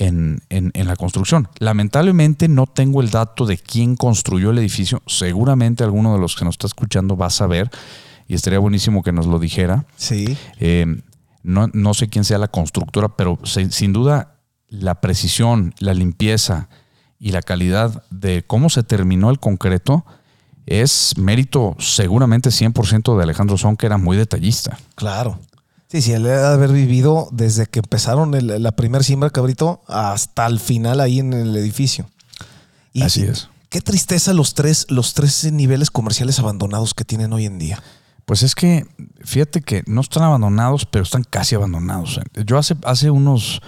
en, 0.00 0.72
la 0.74 0.96
construcción. 0.96 1.48
Lamentablemente 1.58 2.48
no 2.48 2.66
tengo 2.66 3.02
el 3.02 3.10
dato 3.10 3.46
de 3.46 3.58
quién 3.58 3.96
construyó 3.96 4.50
el 4.50 4.58
edificio. 4.58 5.02
Seguramente 5.06 5.84
alguno 5.84 6.14
de 6.14 6.20
los 6.20 6.36
que 6.36 6.44
nos 6.44 6.54
está 6.54 6.66
escuchando 6.66 7.16
va 7.16 7.26
a 7.26 7.30
saber 7.30 7.70
y 8.26 8.34
estaría 8.34 8.58
buenísimo 8.58 9.02
que 9.02 9.12
nos 9.12 9.26
lo 9.26 9.38
dijera. 9.38 9.84
Sí. 9.96 10.36
Eh, 10.58 10.86
no, 11.42 11.68
no, 11.72 11.94
sé 11.94 12.08
quién 12.08 12.24
sea 12.24 12.38
la 12.38 12.48
constructora, 12.48 13.08
pero 13.16 13.38
sin 13.44 13.92
duda 13.92 14.36
la 14.68 15.00
precisión, 15.00 15.74
la 15.78 15.94
limpieza 15.94 16.68
y 17.18 17.32
la 17.32 17.42
calidad 17.42 18.04
de 18.10 18.42
cómo 18.46 18.70
se 18.70 18.82
terminó 18.82 19.30
el 19.30 19.38
concreto 19.38 20.04
es 20.66 21.16
mérito 21.18 21.76
seguramente 21.78 22.50
100% 22.50 23.16
de 23.16 23.22
Alejandro 23.22 23.58
Son, 23.58 23.76
que 23.76 23.86
era 23.86 23.98
muy 23.98 24.16
detallista. 24.16 24.78
Claro. 24.94 25.38
Sí, 25.90 26.02
sí, 26.02 26.12
él 26.12 26.22
debe 26.22 26.46
haber 26.46 26.70
vivido 26.70 27.28
desde 27.32 27.66
que 27.66 27.80
empezaron 27.80 28.30
la 28.30 28.70
primer 28.72 29.02
siembra 29.02 29.30
cabrito 29.30 29.82
hasta 29.88 30.46
el 30.46 30.60
final 30.60 31.00
ahí 31.00 31.18
en 31.18 31.32
el 31.32 31.56
edificio. 31.56 32.08
Así 33.00 33.22
es. 33.22 33.48
Qué 33.70 33.80
tristeza 33.80 34.32
los 34.32 34.54
tres, 34.54 34.86
los 34.88 35.14
tres 35.14 35.50
niveles 35.52 35.90
comerciales 35.90 36.38
abandonados 36.38 36.94
que 36.94 37.04
tienen 37.04 37.32
hoy 37.32 37.46
en 37.46 37.58
día. 37.58 37.82
Pues 38.24 38.44
es 38.44 38.54
que, 38.54 38.86
fíjate 39.24 39.62
que 39.62 39.82
no 39.86 40.00
están 40.00 40.22
abandonados, 40.22 40.86
pero 40.86 41.02
están 41.02 41.24
casi 41.24 41.56
abandonados. 41.56 42.20
Yo 42.46 42.56
hace, 42.56 42.76
hace 42.84 43.10
unos, 43.10 43.60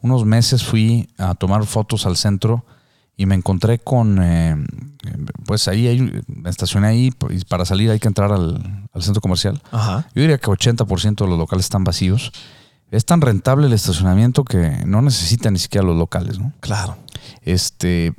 unos 0.00 0.24
meses 0.24 0.64
fui 0.64 1.08
a 1.16 1.36
tomar 1.36 1.64
fotos 1.64 2.06
al 2.06 2.16
centro 2.16 2.64
y 3.18 3.26
me 3.26 3.34
encontré 3.34 3.80
con, 3.80 4.22
eh, 4.22 4.56
pues 5.44 5.66
ahí 5.66 5.88
hay, 5.88 6.22
me 6.28 6.48
estacioné 6.48 6.86
ahí 6.86 7.12
y 7.30 7.44
para 7.44 7.64
salir 7.64 7.90
hay 7.90 7.98
que 7.98 8.06
entrar 8.06 8.32
al, 8.32 8.88
centro 9.00 9.20
comercial. 9.20 9.60
Yo 9.72 10.22
diría 10.22 10.38
que 10.38 10.46
80% 10.46 11.24
de 11.24 11.26
los 11.26 11.38
locales 11.38 11.66
están 11.66 11.82
vacíos. 11.82 12.32
Es 12.92 13.04
tan 13.04 13.20
rentable 13.20 13.66
el 13.66 13.72
estacionamiento 13.72 14.44
que 14.44 14.84
no 14.86 15.02
necesita 15.02 15.50
ni 15.50 15.58
siquiera 15.58 15.84
los 15.84 15.96
locales, 15.96 16.38
¿no? 16.38 16.52
Claro. 16.60 16.96
Este, 17.42 18.14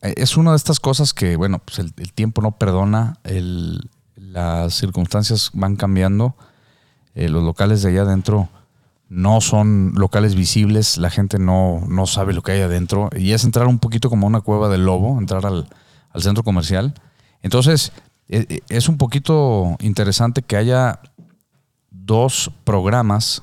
es 0.00 0.36
una 0.38 0.52
de 0.52 0.56
estas 0.56 0.80
cosas 0.80 1.12
que, 1.12 1.36
bueno, 1.36 1.58
pues 1.58 1.78
el, 1.78 1.92
tiempo 2.14 2.40
no 2.40 2.52
perdona, 2.52 3.18
las 4.16 4.74
circunstancias 4.74 5.50
van 5.52 5.76
cambiando, 5.76 6.34
eh, 7.14 7.28
los 7.28 7.44
locales 7.44 7.82
de 7.82 7.90
allá 7.90 8.02
adentro 8.02 8.48
no 9.14 9.40
son 9.40 9.92
locales 9.94 10.34
visibles, 10.34 10.98
la 10.98 11.08
gente 11.08 11.38
no, 11.38 11.84
no 11.88 12.06
sabe 12.06 12.34
lo 12.34 12.42
que 12.42 12.52
hay 12.52 12.60
adentro 12.62 13.10
y 13.16 13.30
es 13.30 13.44
entrar 13.44 13.68
un 13.68 13.78
poquito 13.78 14.10
como 14.10 14.26
una 14.26 14.40
cueva 14.40 14.68
del 14.68 14.84
lobo, 14.84 15.18
entrar 15.20 15.46
al, 15.46 15.68
centro 16.20 16.42
comercial. 16.42 16.94
Entonces, 17.40 17.92
e, 18.28 18.46
e, 18.48 18.62
es 18.68 18.88
un 18.88 18.98
poquito 18.98 19.76
interesante 19.80 20.42
que 20.42 20.56
haya 20.56 21.00
dos 21.90 22.50
programas. 22.64 23.42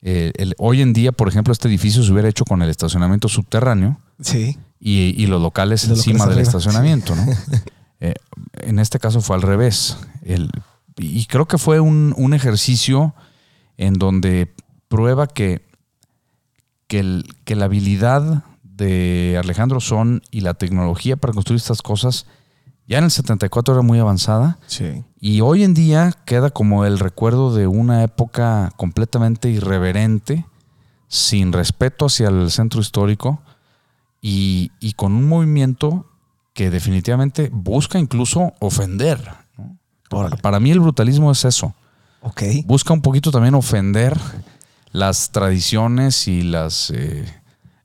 Eh, 0.00 0.32
hoy 0.56 0.80
en 0.80 0.94
día, 0.94 1.12
por 1.12 1.28
ejemplo, 1.28 1.52
este 1.52 1.68
edificio 1.68 2.02
se 2.02 2.10
hubiera 2.10 2.28
hecho 2.28 2.46
con 2.46 2.62
el 2.62 2.70
estacionamiento 2.70 3.28
subterráneo 3.28 4.00
sí. 4.18 4.58
y, 4.78 5.26
los 5.26 5.42
locales 5.42 5.84
encima 5.84 6.26
del 6.26 6.38
estacionamiento. 6.38 7.14
¿no? 7.14 7.26
Eh, 8.02 8.14
en 8.62 8.78
este 8.78 8.98
caso 8.98 9.20
fue 9.20 9.36
al 9.36 9.42
revés. 9.42 9.98
y 10.96 11.26
creo 11.26 11.46
que 11.46 11.58
fue 11.58 11.80
un, 11.80 12.14
un 12.16 12.32
ejercicio 12.32 13.14
en 13.76 13.92
donde 13.92 14.54
prueba 14.90 15.28
que, 15.28 15.64
que, 16.88 17.22
que 17.44 17.56
la 17.56 17.66
habilidad 17.66 18.44
de 18.64 19.38
Alejandro 19.42 19.80
Son 19.80 20.20
y 20.30 20.40
la 20.40 20.54
tecnología 20.54 21.16
para 21.16 21.32
construir 21.32 21.58
estas 21.58 21.80
cosas 21.80 22.26
Ya 22.88 22.98
en 22.98 23.04
el 23.04 23.10
74 23.12 23.74
era 23.74 23.82
muy 23.82 24.00
avanzada. 24.00 24.58
Sí. 24.66 25.04
Y 25.20 25.42
hoy 25.42 25.62
en 25.62 25.74
día 25.74 26.12
queda 26.24 26.50
como 26.50 26.84
el 26.84 26.98
recuerdo 26.98 27.54
de 27.54 27.68
una 27.68 28.02
época 28.02 28.72
completamente 28.76 29.48
irreverente, 29.48 30.44
sin 31.06 31.52
respeto 31.52 32.06
hacia 32.06 32.28
el 32.28 32.50
centro 32.50 32.80
histórico 32.80 33.42
y, 34.20 34.72
y 34.80 34.94
con 34.94 35.12
un 35.12 35.28
movimiento 35.28 36.06
que 36.52 36.70
definitivamente 36.70 37.48
busca 37.52 38.00
incluso 38.00 38.54
ofender. 38.58 39.20
Para 40.42 40.58
mí 40.58 40.72
el 40.72 40.80
brutalismo 40.80 41.30
es 41.30 41.44
eso. 41.44 41.74
Ok. 42.22 42.42
Busca 42.64 42.92
un 42.92 43.02
poquito 43.02 43.30
también 43.30 43.54
ofender 43.54 44.18
las 44.92 45.30
tradiciones 45.32 46.26
y 46.28 46.42
las, 46.42 46.90
eh, 46.90 47.24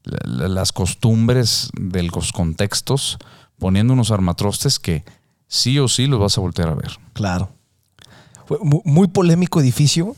la- 0.04 0.20
la- 0.26 0.48
las 0.48 0.72
costumbres 0.72 1.70
de 1.80 2.04
los 2.04 2.32
contextos, 2.32 3.18
poniendo 3.60 3.94
unos 3.94 4.12
armatrostes 4.12 4.80
que 4.80 5.04
sí 5.48 5.80
o 5.80 5.88
sí 5.88 6.08
los 6.08 6.20
vas 6.20 6.38
a 6.38 6.42
voltear 6.42 6.70
a 6.70 6.76
ver. 6.76 6.98
Claro. 7.14 7.52
Fue 8.46 8.58
muy 8.62 9.08
polémico 9.08 9.60
edificio, 9.60 10.16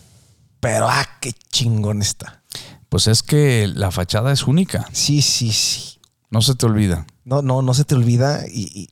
pero 0.59 0.87
ah, 0.89 1.05
qué 1.21 1.33
chingón 1.51 2.01
está. 2.01 2.41
Pues 2.89 3.07
es 3.07 3.23
que 3.23 3.67
la 3.67 3.91
fachada 3.91 4.31
es 4.33 4.43
única, 4.43 4.85
Sí, 4.91 5.21
sí, 5.21 5.51
sí. 5.51 5.99
no 6.29 6.41
se 6.41 6.55
te 6.55 6.65
olvida. 6.65 7.05
No, 7.25 7.41
no, 7.41 7.61
no 7.61 7.73
se 7.73 7.83
te 7.85 7.95
olvida 7.95 8.45
y, 8.47 8.63
y- 8.73 8.89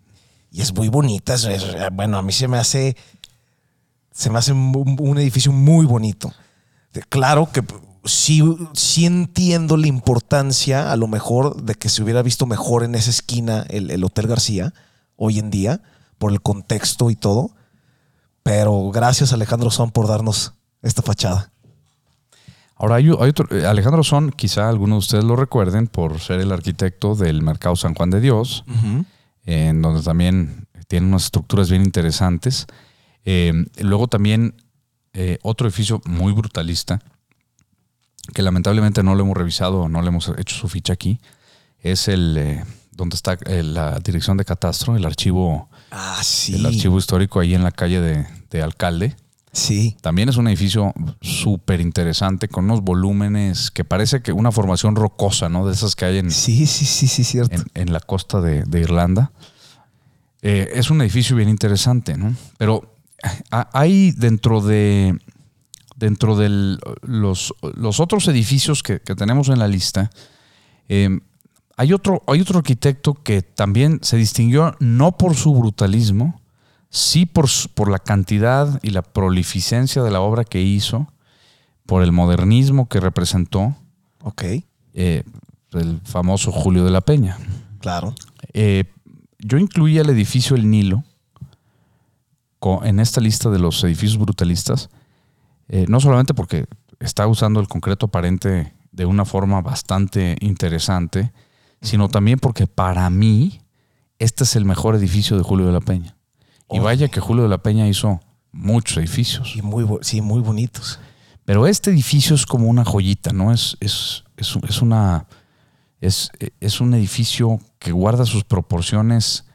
y 0.51 0.61
es 0.61 0.73
muy 0.73 0.87
bonita. 0.89 1.33
es- 1.33 1.43
es- 1.45 1.65
bueno, 1.93 2.17
a 2.17 2.21
mí 2.21 2.31
se 2.33 2.47
me 2.47 2.57
hace. 2.57 2.95
Se 4.11 4.29
me 4.29 4.37
hace 4.39 4.53
un, 4.53 4.95
un 4.99 5.17
edificio 5.17 5.51
muy 5.51 5.85
bonito. 5.85 6.33
Claro 7.09 7.49
que 7.51 7.61
sí, 8.05 8.41
sí 8.73 9.05
entiendo 9.05 9.77
la 9.77 9.87
importancia, 9.87 10.91
a 10.91 10.95
lo 10.95 11.07
mejor, 11.07 11.61
de 11.63 11.75
que 11.75 11.89
se 11.89 12.03
hubiera 12.03 12.21
visto 12.21 12.45
mejor 12.45 12.83
en 12.83 12.95
esa 12.95 13.09
esquina 13.09 13.65
el, 13.69 13.91
el 13.91 14.03
Hotel 14.03 14.27
García 14.27 14.73
hoy 15.15 15.39
en 15.39 15.49
día, 15.49 15.81
por 16.17 16.31
el 16.31 16.41
contexto 16.41 17.09
y 17.09 17.15
todo. 17.15 17.51
Pero 18.43 18.91
gracias, 18.91 19.33
Alejandro 19.33 19.71
Son, 19.71 19.91
por 19.91 20.07
darnos 20.07 20.53
esta 20.81 21.01
fachada. 21.01 21.51
Ahora 22.75 22.95
hay, 22.95 23.05
hay 23.05 23.29
otro, 23.29 23.47
eh, 23.55 23.65
Alejandro 23.65 24.03
Son, 24.03 24.31
quizá 24.31 24.69
algunos 24.69 24.95
de 24.95 24.99
ustedes 24.99 25.23
lo 25.23 25.35
recuerden 25.35 25.87
por 25.87 26.19
ser 26.19 26.41
el 26.41 26.51
arquitecto 26.51 27.15
del 27.15 27.41
Mercado 27.41 27.75
San 27.75 27.95
Juan 27.95 28.09
de 28.09 28.19
Dios, 28.19 28.65
en 29.45 29.81
donde 29.81 30.03
también 30.03 30.67
tiene 30.87 31.07
unas 31.07 31.25
estructuras 31.25 31.69
bien 31.69 31.83
interesantes. 31.83 32.67
Eh, 33.23 33.65
luego 33.79 34.07
también 34.07 34.55
eh, 35.13 35.39
otro 35.41 35.67
edificio 35.67 36.01
muy 36.05 36.33
brutalista, 36.33 37.01
que 38.33 38.41
lamentablemente 38.41 39.03
no 39.03 39.15
lo 39.15 39.23
hemos 39.23 39.37
revisado, 39.37 39.87
no 39.89 40.01
le 40.01 40.07
hemos 40.09 40.31
hecho 40.37 40.55
su 40.55 40.67
ficha 40.67 40.93
aquí, 40.93 41.19
es 41.79 42.07
el 42.07 42.35
eh, 42.37 42.63
donde 42.91 43.15
está 43.15 43.37
eh, 43.45 43.61
la 43.63 43.99
dirección 43.99 44.37
de 44.37 44.45
catastro, 44.45 44.95
el 44.95 45.05
archivo, 45.05 45.69
Ah, 45.91 46.19
sí. 46.23 46.55
el 46.55 46.65
archivo 46.65 46.97
histórico 46.97 47.39
ahí 47.39 47.53
en 47.55 47.63
la 47.63 47.71
calle 47.71 48.01
de, 48.01 48.25
de 48.49 48.61
Alcalde. 48.61 49.15
Sí. 49.53 49.95
También 50.01 50.27
es 50.27 50.35
un 50.35 50.47
edificio 50.49 50.93
súper 51.21 51.79
interesante 51.79 52.49
con 52.49 52.65
unos 52.65 52.81
volúmenes 52.81 53.71
que 53.71 53.85
parece 53.85 54.21
que 54.21 54.33
una 54.33 54.51
formación 54.51 54.95
rocosa, 54.97 55.47
¿no? 55.47 55.65
De 55.65 55.73
esas 55.73 55.95
que 55.95 56.03
hay 56.03 56.17
en, 56.17 56.29
Sí, 56.31 56.65
sí, 56.65 56.85
sí, 56.85 57.07
sí, 57.07 57.23
cierto. 57.23 57.55
en, 57.55 57.63
en 57.73 57.93
la 57.93 58.01
costa 58.01 58.41
de, 58.41 58.63
de 58.63 58.79
Irlanda. 58.81 59.31
Eh, 60.41 60.71
es 60.75 60.89
un 60.89 61.01
edificio 61.01 61.35
bien 61.37 61.47
interesante, 61.47 62.17
¿no? 62.17 62.35
Pero 62.57 62.97
hay 63.51 64.11
dentro 64.11 64.59
de 64.61 65.17
dentro 65.95 66.35
de 66.35 66.77
los, 67.01 67.53
los 67.75 67.99
otros 67.99 68.27
edificios 68.27 68.83
que, 68.83 68.99
que 68.99 69.15
tenemos 69.15 69.49
en 69.49 69.59
la 69.59 69.67
lista, 69.67 70.09
eh, 70.89 71.19
hay, 71.77 71.93
otro, 71.93 72.23
hay 72.27 72.41
otro 72.41 72.59
arquitecto 72.59 73.13
que 73.13 73.41
también 73.41 73.99
se 74.01 74.17
distinguió 74.17 74.75
no 74.79 75.17
por 75.17 75.35
su 75.35 75.53
brutalismo, 75.53 76.41
sí 76.89 77.25
por, 77.25 77.47
por 77.73 77.89
la 77.89 77.99
cantidad 77.99 78.79
y 78.83 78.91
la 78.91 79.01
prolificencia 79.01 80.03
de 80.03 80.11
la 80.11 80.21
obra 80.21 80.43
que 80.43 80.61
hizo, 80.61 81.11
por 81.85 82.03
el 82.03 82.11
modernismo 82.11 82.87
que 82.87 82.99
representó, 82.99 83.75
Ok, 84.23 84.43
eh, 84.95 85.23
el 85.73 86.01
famoso 86.03 86.51
Julio 86.51 86.83
de 86.83 86.91
la 86.91 87.01
Peña. 87.01 87.37
claro. 87.79 88.15
Eh, 88.53 88.85
yo 89.39 89.57
incluía 89.59 90.01
el 90.01 90.09
edificio 90.09 90.55
El 90.55 90.69
Nilo 90.69 91.03
en 92.83 92.99
esta 92.99 93.21
lista 93.21 93.49
de 93.49 93.59
los 93.59 93.83
edificios 93.83 94.17
brutalistas, 94.17 94.89
eh, 95.67 95.85
no 95.87 95.99
solamente 95.99 96.33
porque 96.33 96.65
está 96.99 97.27
usando 97.27 97.59
el 97.59 97.67
concreto 97.67 98.07
aparente 98.07 98.73
de 98.91 99.05
una 99.05 99.25
forma 99.25 99.61
bastante 99.61 100.37
interesante, 100.39 101.33
sino 101.81 102.07
también 102.09 102.39
porque 102.39 102.67
para 102.67 103.09
mí 103.09 103.61
este 104.19 104.43
es 104.43 104.55
el 104.55 104.65
mejor 104.65 104.95
edificio 104.95 105.37
de 105.37 105.43
Julio 105.43 105.65
de 105.65 105.73
la 105.73 105.81
Peña. 105.81 106.15
Y 106.69 106.79
vaya 106.79 107.09
que 107.09 107.19
Julio 107.19 107.43
de 107.43 107.49
la 107.49 107.59
Peña 107.59 107.87
hizo 107.87 108.19
muchos 108.51 108.97
edificios. 108.97 109.55
Y 109.55 109.61
muy, 109.61 109.85
sí, 110.01 110.21
muy 110.21 110.41
bonitos. 110.41 110.99
Pero 111.43 111.67
este 111.67 111.91
edificio 111.91 112.35
es 112.35 112.45
como 112.45 112.67
una 112.67 112.85
joyita, 112.85 113.31
¿no? 113.33 113.51
Es, 113.53 113.77
es, 113.79 114.23
es, 114.37 114.57
es 114.67 114.81
una. 114.81 115.27
Es, 116.01 116.31
es 116.59 116.81
un 116.81 116.93
edificio 116.93 117.59
que 117.77 117.91
guarda 117.91 118.25
sus 118.25 118.43
proporciones 118.43 119.45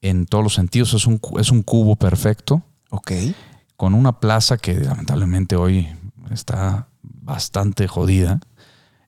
en 0.00 0.26
todos 0.26 0.44
los 0.44 0.54
sentidos. 0.54 0.94
Es 0.94 1.06
un, 1.06 1.20
es 1.38 1.50
un 1.50 1.62
cubo 1.62 1.96
perfecto, 1.96 2.62
Ok. 2.92 3.10
Con 3.82 3.94
una 3.94 4.20
plaza 4.20 4.58
que 4.58 4.74
lamentablemente 4.74 5.56
hoy 5.56 5.88
está 6.30 6.86
bastante 7.02 7.88
jodida. 7.88 8.38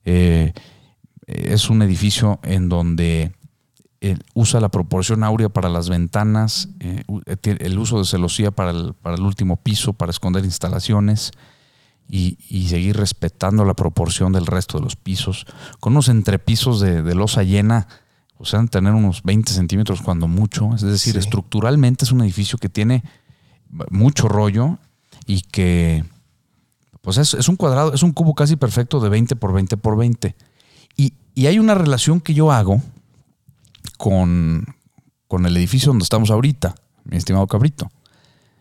Eh, 0.04 0.52
es 1.28 1.70
un 1.70 1.80
edificio 1.80 2.40
en 2.42 2.68
donde 2.68 3.36
eh, 4.00 4.16
usa 4.34 4.58
la 4.58 4.70
proporción 4.70 5.22
áurea 5.22 5.48
para 5.48 5.68
las 5.68 5.88
ventanas, 5.88 6.70
eh, 6.80 7.04
el 7.44 7.78
uso 7.78 8.00
de 8.00 8.04
celosía 8.04 8.50
para 8.50 8.72
el, 8.72 8.94
para 8.94 9.14
el 9.14 9.22
último 9.22 9.58
piso, 9.58 9.92
para 9.92 10.10
esconder 10.10 10.44
instalaciones 10.44 11.30
y, 12.08 12.36
y 12.50 12.66
seguir 12.66 12.96
respetando 12.96 13.64
la 13.64 13.74
proporción 13.74 14.32
del 14.32 14.44
resto 14.46 14.78
de 14.78 14.82
los 14.82 14.96
pisos, 14.96 15.46
con 15.78 15.92
unos 15.92 16.08
entrepisos 16.08 16.80
de, 16.80 17.02
de 17.02 17.14
losa 17.14 17.44
llena, 17.44 17.86
o 18.38 18.44
sea, 18.44 18.66
tener 18.66 18.92
unos 18.92 19.22
20 19.22 19.52
centímetros 19.52 20.02
cuando 20.02 20.26
mucho, 20.26 20.74
es 20.74 20.80
decir, 20.80 21.12
Sí. 21.12 21.18
estructuralmente 21.20 22.04
es 22.04 22.10
un 22.10 22.22
edificio 22.22 22.58
que 22.58 22.68
tiene 22.68 23.04
mucho 23.90 24.28
rollo 24.28 24.78
y 25.26 25.42
que 25.42 26.04
pues 27.00 27.18
es, 27.18 27.34
es 27.34 27.48
un 27.48 27.56
cuadrado, 27.56 27.92
es 27.92 28.02
un 28.02 28.12
cubo 28.12 28.34
casi 28.34 28.56
perfecto 28.56 28.98
de 29.00 29.10
20 29.10 29.36
por 29.36 29.52
20 29.52 29.76
por 29.76 29.96
20. 29.96 30.34
Y, 30.96 31.12
y 31.34 31.46
hay 31.46 31.58
una 31.58 31.74
relación 31.74 32.20
que 32.20 32.32
yo 32.32 32.50
hago 32.50 32.80
con, 33.98 34.64
con 35.28 35.44
el 35.46 35.56
edificio 35.56 35.88
donde 35.88 36.04
estamos 36.04 36.30
ahorita, 36.30 36.74
mi 37.04 37.16
estimado 37.16 37.46
Cabrito. 37.46 37.90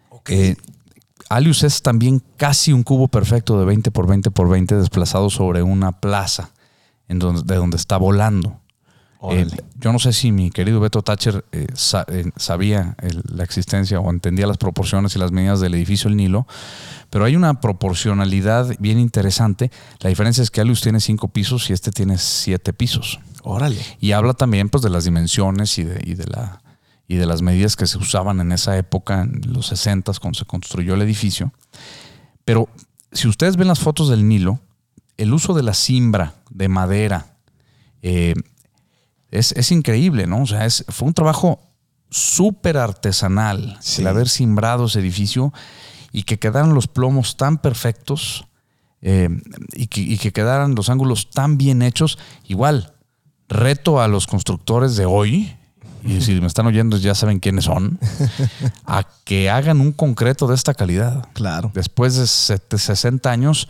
Ok. 0.10 0.30
Eh, 0.30 0.58
Alius 1.30 1.64
es 1.64 1.82
también 1.82 2.22
casi 2.38 2.74
un 2.74 2.84
cubo 2.84 3.08
perfecto 3.08 3.58
de 3.58 3.66
20 3.66 3.92
por 3.92 4.08
20 4.08 4.30
por 4.32 4.50
20 4.50 4.76
desplazado 4.76 5.30
sobre 5.30 5.64
una 5.64 5.94
plaza 5.94 6.52
en 7.08 7.20
donde, 7.20 7.42
de 7.46 7.56
donde 7.56 7.78
está 7.78 7.98
volando. 7.98 8.60
Eh, 9.32 9.48
yo 9.80 9.94
no 9.94 10.00
sé 10.00 10.12
si 10.12 10.32
mi 10.32 10.52
querido 10.52 10.80
Beto 10.82 11.02
Thatcher 11.02 11.46
eh, 11.52 11.68
sa- 11.74 12.06
eh, 12.10 12.30
sabía 12.36 12.96
el- 13.02 13.24
la 13.34 13.44
existencia 13.44 14.00
o 14.00 14.10
entendía 14.10 14.48
las 14.48 14.58
proporciones 14.58 15.16
y 15.16 15.20
las 15.20 15.32
medidas 15.32 15.62
del 15.62 15.74
edificio 15.76 16.10
El 16.10 16.18
Nilo, 16.18 16.46
pero 17.10 17.24
hay 17.26 17.36
una 17.36 17.62
proporcionalidad 17.62 18.76
bien 18.80 19.00
interesante. 19.00 19.72
La 20.00 20.10
diferencia 20.10 20.42
es 20.42 20.52
que 20.52 20.62
Alius 20.62 20.82
tiene 20.82 21.00
cinco 21.00 21.30
pisos 21.30 21.70
y 21.70 21.74
este 21.74 21.92
tiene 21.92 22.18
siete 22.18 22.74
pisos. 22.74 23.20
Órale. 23.44 23.80
Y 24.00 24.12
habla 24.12 24.34
también 24.34 24.70
pues, 24.70 24.84
de 24.84 24.90
las 24.90 25.06
dimensiones 25.06 25.78
y 25.78 25.84
de, 25.84 26.02
y 26.06 26.16
de 26.16 26.26
la, 26.28 26.62
y 27.08 27.16
de 27.16 27.26
las 27.26 27.42
medidas 27.42 27.76
que 27.76 27.88
se 27.88 27.98
usaban 27.98 28.40
en 28.42 28.52
esa 28.52 28.78
época, 28.78 29.22
en 29.22 29.42
los 29.54 29.68
60 29.68 30.12
cuando 30.22 30.40
se 30.40 30.46
construyó 30.46 30.96
el 30.96 31.02
edificio. 31.02 31.54
Pero 32.46 32.68
si 33.12 33.28
ustedes 33.28 33.56
ven 33.58 33.68
las 33.68 33.80
fotos 33.80 34.10
del 34.10 34.28
Nilo, 34.28 34.60
el 35.18 35.34
uso 35.34 35.54
de 35.54 35.64
la 35.64 35.74
cimbra 35.74 36.36
de 36.50 36.68
madera 36.68 37.36
eh, 38.02 38.34
es, 39.40 39.52
es 39.54 39.72
increíble, 39.72 40.28
¿no? 40.28 40.44
O 40.44 40.48
sea, 40.48 40.66
es, 40.66 40.86
fue 40.90 41.08
un 41.08 41.14
trabajo 41.14 41.60
súper 42.10 42.78
artesanal 42.78 43.78
Sí. 43.82 44.02
el 44.02 44.08
haber 44.08 44.30
cimbrado 44.30 44.86
ese 44.86 45.00
edificio 45.00 45.52
y 46.12 46.24
que 46.24 46.38
quedaran 46.40 46.74
los 46.76 46.88
plomos 46.88 47.38
tan 47.38 47.58
perfectos 47.58 48.46
eh, 49.02 49.30
y, 49.74 49.88
que, 49.88 50.02
y 50.02 50.18
que 50.18 50.32
quedaran 50.32 50.76
los 50.76 50.90
ángulos 50.90 51.30
tan 51.32 51.58
bien 51.58 51.82
hechos. 51.82 52.18
Igual, 52.48 52.94
reto 53.50 54.00
a 54.00 54.08
los 54.08 54.28
constructores 54.28 54.96
de 54.96 55.06
hoy, 55.06 55.56
y 56.06 56.22
si 56.22 56.40
me 56.40 56.48
están 56.48 56.68
oyendo 56.68 56.98
ya 56.98 57.16
saben 57.16 57.40
quiénes 57.40 57.66
son, 57.66 58.00
a 58.86 59.06
que 59.26 59.50
hagan 59.50 59.82
un 59.82 59.92
concreto 59.92 60.48
de 60.48 60.56
esta 60.56 60.74
calidad. 60.74 61.28
Claro. 61.34 61.72
Después 61.74 62.16
de 62.16 62.28
set- 62.28 62.76
60 62.78 63.32
años, 63.32 63.68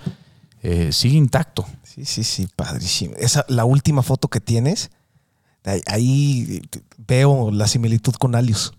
eh, 0.61 0.91
sigue 0.91 1.15
intacto. 1.17 1.65
Sí, 1.83 2.05
sí, 2.05 2.23
sí, 2.23 2.47
padrísimo. 2.55 3.15
Esa, 3.17 3.45
la 3.47 3.65
última 3.65 4.01
foto 4.03 4.27
que 4.27 4.39
tienes, 4.39 4.91
ahí, 5.87 6.61
veo 7.07 7.51
la 7.51 7.67
similitud 7.67 8.13
con 8.15 8.35
Alius. 8.35 8.73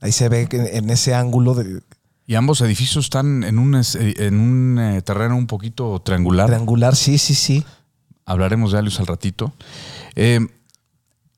Ahí 0.00 0.12
se 0.12 0.28
ve 0.28 0.46
que 0.48 0.76
en 0.76 0.90
ese 0.90 1.14
ángulo 1.14 1.54
de 1.54 1.80
Y 2.26 2.34
ambos 2.34 2.60
edificios 2.60 3.04
están 3.06 3.42
en 3.44 3.58
un, 3.58 3.74
es- 3.74 3.94
en 3.96 4.38
un 4.38 4.78
eh, 4.78 5.02
terreno 5.02 5.36
un 5.36 5.46
poquito 5.46 6.00
triangular. 6.02 6.46
triangular, 6.46 6.94
sí, 6.96 7.18
sí, 7.18 7.34
sí. 7.34 7.64
Hablaremos 8.26 8.72
de 8.72 8.78
Alius 8.78 9.00
al 9.00 9.06
ratito. 9.06 9.52
Eh, 10.14 10.40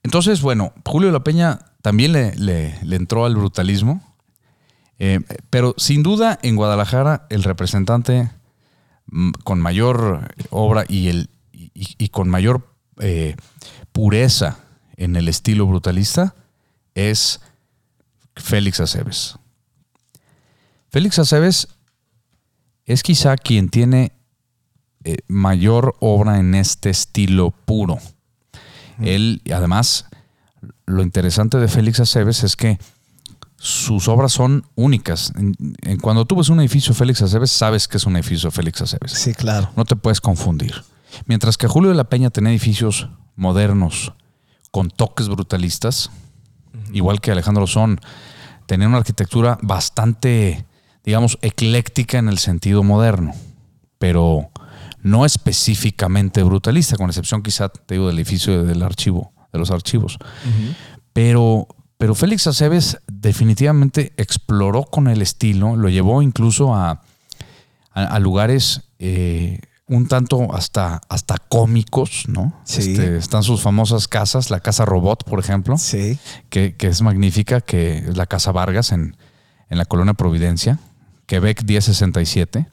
Entonces, 0.02 0.40
bueno, 0.40 0.72
Julio 0.84 1.10
la 1.10 1.24
Peña 1.24 1.58
también 1.82 2.12
le, 2.12 2.74
entró 2.96 3.24
al 3.24 3.34
brutalismo, 3.36 4.00
eh, 4.98 5.20
pero 5.50 5.74
sin 5.78 6.02
duda 6.02 6.38
en 6.42 6.54
Guadalajara 6.56 7.26
el 7.30 7.42
representante 7.42 8.30
mm, 9.06 9.30
con 9.44 9.60
mayor 9.60 10.32
obra 10.50 10.84
y, 10.88 11.08
el, 11.08 11.28
y, 11.52 12.08
con 12.08 12.28
mayor 12.28 12.72
eh, 13.00 13.34
pureza 13.96 14.58
en 14.98 15.16
el 15.16 15.26
estilo 15.26 15.66
brutalista 15.66 16.34
es 16.94 17.40
Félix 18.34 18.78
Aceves. 18.78 19.36
Félix 20.90 21.18
Aceves 21.18 21.68
es 22.84 23.02
quizá 23.02 23.38
quien 23.38 23.70
tiene 23.70 24.12
eh, 25.02 25.16
mayor 25.28 25.96
obra 26.00 26.38
en 26.38 26.54
este 26.54 26.90
estilo 26.90 27.52
puro. 27.52 27.96
Él, 29.00 29.40
además, 29.50 30.04
lo 30.84 31.02
interesante 31.02 31.56
de 31.56 31.66
Félix 31.66 31.98
Aceves 31.98 32.44
es 32.44 32.54
que 32.54 32.78
sus 33.56 34.08
obras 34.08 34.30
son 34.30 34.66
únicas. 34.74 35.32
En, 35.36 35.54
cuando 36.02 36.26
tú 36.26 36.36
ves 36.36 36.50
un 36.50 36.60
edificio 36.60 36.92
Félix 36.92 37.22
Aceves, 37.22 37.50
sabes 37.50 37.88
que 37.88 37.96
es 37.96 38.04
un 38.04 38.16
edificio 38.16 38.50
Félix 38.50 38.82
Aceves. 38.82 39.12
Sí, 39.12 39.32
claro. 39.32 39.70
No 39.74 39.86
te 39.86 39.96
puedes 39.96 40.20
confundir. 40.20 40.84
Mientras 41.24 41.56
que 41.56 41.66
Julio 41.66 41.88
de 41.88 41.96
la 41.96 42.10
Peña 42.10 42.28
tenía 42.28 42.50
edificios 42.50 43.08
modernos 43.36 44.12
con 44.70 44.90
toques 44.90 45.28
brutalistas, 45.28 46.10
igual 46.92 47.20
que 47.20 47.30
Alejandro 47.30 47.66
Son, 47.66 48.00
tenía 48.66 48.88
una 48.88 48.98
arquitectura 48.98 49.58
bastante, 49.62 50.66
digamos, 51.04 51.38
ecléctica 51.42 52.18
en 52.18 52.28
el 52.28 52.38
sentido 52.38 52.82
moderno, 52.82 53.32
pero 53.98 54.50
no 55.02 55.24
específicamente 55.24 56.42
brutalista, 56.42 56.96
con 56.96 57.08
excepción 57.08 57.42
quizá, 57.42 57.68
te 57.68 57.94
digo, 57.94 58.08
del 58.08 58.18
edificio 58.18 58.64
del 58.64 58.82
archivo, 58.82 59.32
de 59.52 59.58
los 59.58 59.70
archivos. 59.70 60.18
Pero, 61.12 61.68
pero 61.96 62.14
Félix 62.14 62.46
Aceves 62.46 62.98
definitivamente 63.06 64.12
exploró 64.16 64.82
con 64.82 65.06
el 65.06 65.22
estilo, 65.22 65.76
lo 65.76 65.88
llevó 65.88 66.22
incluso 66.22 66.74
a, 66.74 67.02
a, 67.92 68.18
lugares 68.18 68.82
eh, 68.98 69.60
un 69.88 70.08
tanto 70.08 70.52
hasta, 70.54 71.00
hasta 71.08 71.38
cómicos, 71.38 72.24
¿no? 72.28 72.60
Sí. 72.64 72.92
Este, 72.92 73.16
están 73.16 73.42
sus 73.42 73.62
famosas 73.62 74.08
casas, 74.08 74.50
la 74.50 74.60
casa 74.60 74.84
Robot, 74.84 75.24
por 75.24 75.38
ejemplo, 75.38 75.78
sí. 75.78 76.18
que, 76.50 76.74
es 76.78 77.02
magnífica, 77.02 77.60
que 77.60 77.98
es 77.98 78.16
la 78.16 78.26
casa 78.26 78.52
Vargas 78.52 78.92
en, 78.92 79.16
en 79.70 79.78
la 79.78 79.84
colonia 79.84 80.14
Providencia, 80.14 80.78
Quebec 81.26 81.64
1067. 81.64 82.68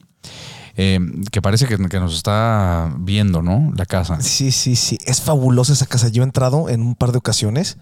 Eh, 0.76 0.98
que 1.30 1.40
parece 1.40 1.66
que, 1.66 1.78
nos 1.78 2.14
está 2.14 2.92
viendo, 2.98 3.42
¿no? 3.42 3.72
La 3.76 3.86
casa. 3.86 4.20
Sí, 4.20 4.50
sí, 4.50 4.74
sí. 4.74 4.98
Es 5.06 5.20
fabulosa 5.20 5.72
esa 5.72 5.86
casa. 5.86 6.08
Yo 6.08 6.22
he 6.22 6.26
entrado 6.26 6.68
en 6.68 6.82
un 6.82 6.94
par 6.96 7.12
de 7.12 7.18
ocasiones. 7.18 7.78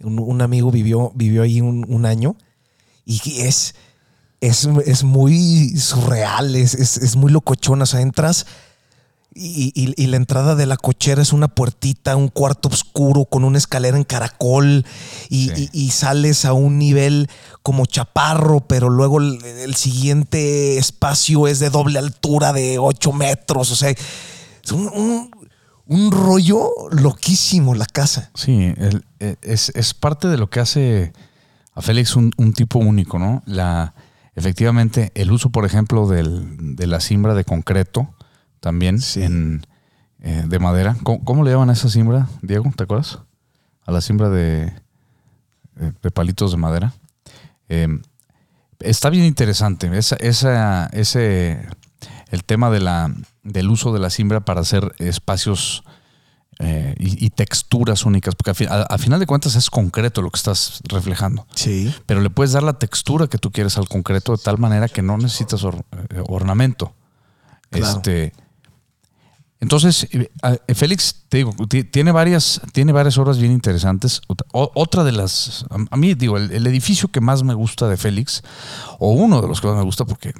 Un, 0.00 0.40
amigo 0.40 0.70
vivió, 0.70 1.12
vivió 1.14 1.42
ahí 1.42 1.60
un, 1.60 2.06
año 2.06 2.34
y 3.04 3.20
es, 3.42 3.76
es, 4.42 4.68
es 4.84 5.04
muy 5.04 5.76
surreal, 5.78 6.56
es, 6.56 6.74
es, 6.74 7.16
muy 7.16 7.30
locochona. 7.30 7.84
O 7.84 7.86
sea, 7.86 8.00
entras 8.00 8.44
y, 9.34 10.06
la 10.08 10.16
entrada 10.16 10.56
de 10.56 10.66
la 10.66 10.76
cochera 10.76 11.22
es 11.22 11.32
una 11.32 11.46
puertita, 11.46 12.16
un 12.16 12.28
cuarto 12.28 12.68
oscuro 12.68 13.24
con 13.24 13.44
una 13.44 13.56
escalera 13.56 13.96
en 13.96 14.04
caracol 14.04 14.84
y, 15.30 15.90
sales 15.90 16.44
a 16.44 16.54
un 16.54 16.76
nivel 16.76 17.30
como 17.62 17.86
chaparro, 17.86 18.60
pero 18.60 18.90
luego 18.90 19.20
el, 19.20 19.74
siguiente 19.76 20.76
espacio 20.76 21.46
es 21.46 21.60
de 21.60 21.70
doble 21.70 22.00
altura 22.00 22.52
de 22.52 22.78
8 22.80 23.12
metros. 23.12 23.70
O 23.70 23.76
sea, 23.76 23.90
es 23.90 24.72
un, 24.72 25.30
rollo 26.10 26.68
loquísimo 26.90 27.76
la 27.76 27.86
casa. 27.86 28.32
Sí, 28.34 28.74
e, 29.20 29.36
es, 29.40 29.94
parte 29.94 30.26
de 30.26 30.36
lo 30.36 30.50
que 30.50 30.58
hace 30.58 31.12
a 31.74 31.80
Félix 31.80 32.16
un, 32.16 32.32
tipo 32.54 32.80
único, 32.80 33.20
¿no? 33.20 33.44
La, 33.46 33.94
efectivamente, 34.34 35.12
el 35.14 35.30
uso, 35.30 35.50
por 35.50 35.64
ejemplo, 35.64 36.06
de 36.06 36.86
la 36.86 37.00
simbra 37.00 37.34
de 37.34 37.44
concreto 37.44 38.14
también 38.60 38.98
en, 39.16 39.66
eh, 40.20 40.44
de 40.46 40.58
madera. 40.60 40.96
¿Cómo, 41.02 41.42
le 41.42 41.50
llaman 41.50 41.70
a 41.70 41.72
esa 41.72 41.88
simbra, 41.88 42.28
Diego? 42.42 42.72
¿Te 42.76 42.84
acuerdas? 42.84 43.18
A 43.84 43.90
la 43.90 44.00
simbra 44.00 44.28
de, 44.30 44.72
eh, 45.80 45.92
de 46.00 46.10
palitos 46.12 46.52
de 46.52 46.58
madera. 46.58 46.92
Eh, 47.68 47.88
está 48.78 49.10
bien 49.10 49.24
interesante. 49.24 49.90
Esa, 49.98 50.14
esa, 50.16 50.86
ese, 50.92 51.66
el 52.30 52.44
tema 52.44 52.70
de 52.70 52.78
la, 52.78 53.12
del 53.42 53.68
uso 53.68 53.92
de 53.92 53.98
la 53.98 54.10
simbra 54.10 54.40
para 54.40 54.60
hacer 54.60 54.94
espacios 54.98 55.82
y, 56.98 57.30
texturas 57.30 58.04
únicas, 58.04 58.34
porque 58.34 58.66
al, 58.66 58.98
final 58.98 59.18
de 59.20 59.26
cuentas 59.26 59.56
es 59.56 59.70
concreto 59.70 60.22
lo 60.22 60.30
que 60.30 60.36
estás 60.36 60.80
reflejando. 60.84 61.46
Sí. 61.54 61.92
Pero 62.06 62.20
le 62.20 62.30
puedes 62.30 62.52
dar 62.52 62.62
la 62.62 62.74
textura 62.74 63.26
que 63.26 63.38
tú 63.38 63.50
quieres 63.50 63.76
al 63.78 63.88
concreto 63.88 64.32
de 64.32 64.42
tal 64.42 64.58
manera 64.58 64.88
que 64.88 65.02
no 65.02 65.16
necesitas 65.18 65.64
ornamento. 66.28 66.94
Este, 67.70 68.32
entonces, 69.62 70.08
eh, 70.10 70.28
eh, 70.66 70.74
Félix, 70.74 71.24
te 71.28 71.36
digo, 71.36 71.54
tiene 71.92 72.10
varias, 72.10 72.60
tiene 72.72 72.90
varias 72.90 73.16
obras 73.16 73.38
bien 73.38 73.52
interesantes. 73.52 74.20
Otra 74.52 75.04
de 75.04 75.12
las, 75.12 75.64
a 75.88 75.96
mí 75.96 76.14
digo, 76.14 76.36
el, 76.36 76.66
edificio 76.66 77.08
que 77.08 77.20
más 77.20 77.44
me 77.44 77.54
gusta 77.54 77.88
de 77.88 77.96
Félix, 77.96 78.42
o 78.98 79.12
uno 79.12 79.40
de 79.40 79.46
los 79.46 79.60
que 79.60 79.68
más 79.68 79.76
me 79.76 79.84
gusta, 79.84 80.04
porque 80.04 80.34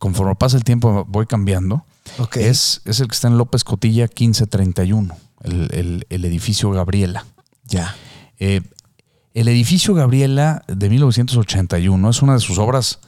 conforme 0.00 0.34
pasa 0.34 0.56
el 0.56 0.64
tiempo 0.64 1.04
voy 1.08 1.26
cambiando, 1.26 1.86
es, 2.34 2.82
es 2.84 3.00
el 3.00 3.08
que 3.08 3.14
está 3.14 3.28
en 3.28 3.38
López 3.38 3.64
Cotilla 3.64 4.04
1531, 4.04 5.16
el, 5.42 6.06
el 6.08 6.24
edificio 6.24 6.70
Gabriela. 6.70 7.26
Ya. 7.64 7.94
Eh, 8.38 8.62
el 9.34 9.48
edificio 9.48 9.94
Gabriela 9.94 10.62
de 10.66 10.90
1981 10.90 12.10
es 12.10 12.22
una 12.22 12.34
de 12.34 12.40
sus 12.40 12.58
obras 12.58 12.98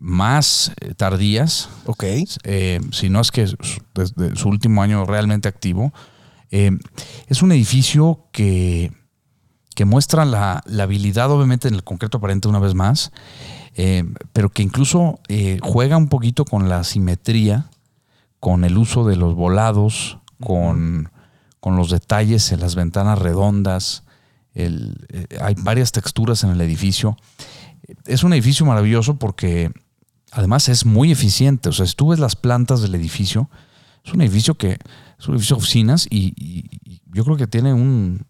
más 0.00 0.72
eh, 0.80 0.94
tardías. 0.94 1.68
Ok. 1.84 2.04
Eh, 2.44 2.80
si 2.92 3.08
no 3.08 3.20
es 3.20 3.30
que 3.30 3.46
desde 3.94 4.36
su 4.36 4.48
último 4.48 4.82
año 4.82 5.04
realmente 5.04 5.48
activo. 5.48 5.92
Eh, 6.50 6.72
es 7.28 7.42
un 7.42 7.52
edificio 7.52 8.26
que, 8.32 8.92
que 9.76 9.84
muestra 9.84 10.24
la, 10.24 10.64
habilidad, 10.80 11.30
obviamente, 11.30 11.68
en 11.68 11.74
el 11.74 11.84
concreto 11.84 12.18
aparente 12.18 12.48
una 12.48 12.58
vez 12.58 12.74
más, 12.74 13.12
pero 14.32 14.50
que 14.50 14.62
incluso 14.62 15.20
juega 15.62 15.96
un 15.96 16.08
poquito 16.08 16.44
con 16.44 16.68
la 16.68 16.82
simetría, 16.82 17.70
con 18.40 18.64
el 18.64 18.76
uso 18.78 19.06
de 19.06 19.16
los 19.16 19.34
volados, 19.34 20.18
con, 20.40 21.10
con 21.60 21.76
los 21.76 21.90
detalles 21.90 22.50
en 22.52 22.60
las 22.60 22.74
ventanas 22.74 23.18
redondas. 23.18 24.04
hay 24.54 25.54
varias 25.58 25.92
texturas 25.92 26.42
en 26.42 26.50
el 26.50 26.60
edificio. 26.60 27.16
Es 28.06 28.24
un 28.24 28.32
edificio 28.32 28.66
maravilloso 28.66 29.18
porque 29.18 29.72
Además 30.32 30.68
es 30.68 30.86
muy 30.86 31.10
eficiente. 31.10 31.68
O 31.68 31.72
sea, 31.72 31.86
si 31.86 31.94
tú 31.94 32.08
ves 32.08 32.18
las 32.18 32.36
plantas 32.36 32.82
del 32.82 32.94
edificio, 32.94 33.50
es 34.04 34.12
un 34.12 34.20
edificio 34.20 34.54
que 34.54 34.78
es 35.18 35.28
un 35.28 35.34
edificio 35.34 35.56
de 35.56 35.60
oficinas 35.60 36.06
y, 36.08 36.80
yo 37.12 37.24
creo 37.24 37.36
que 37.36 37.48
tiene 37.48 37.74
un, 37.74 38.24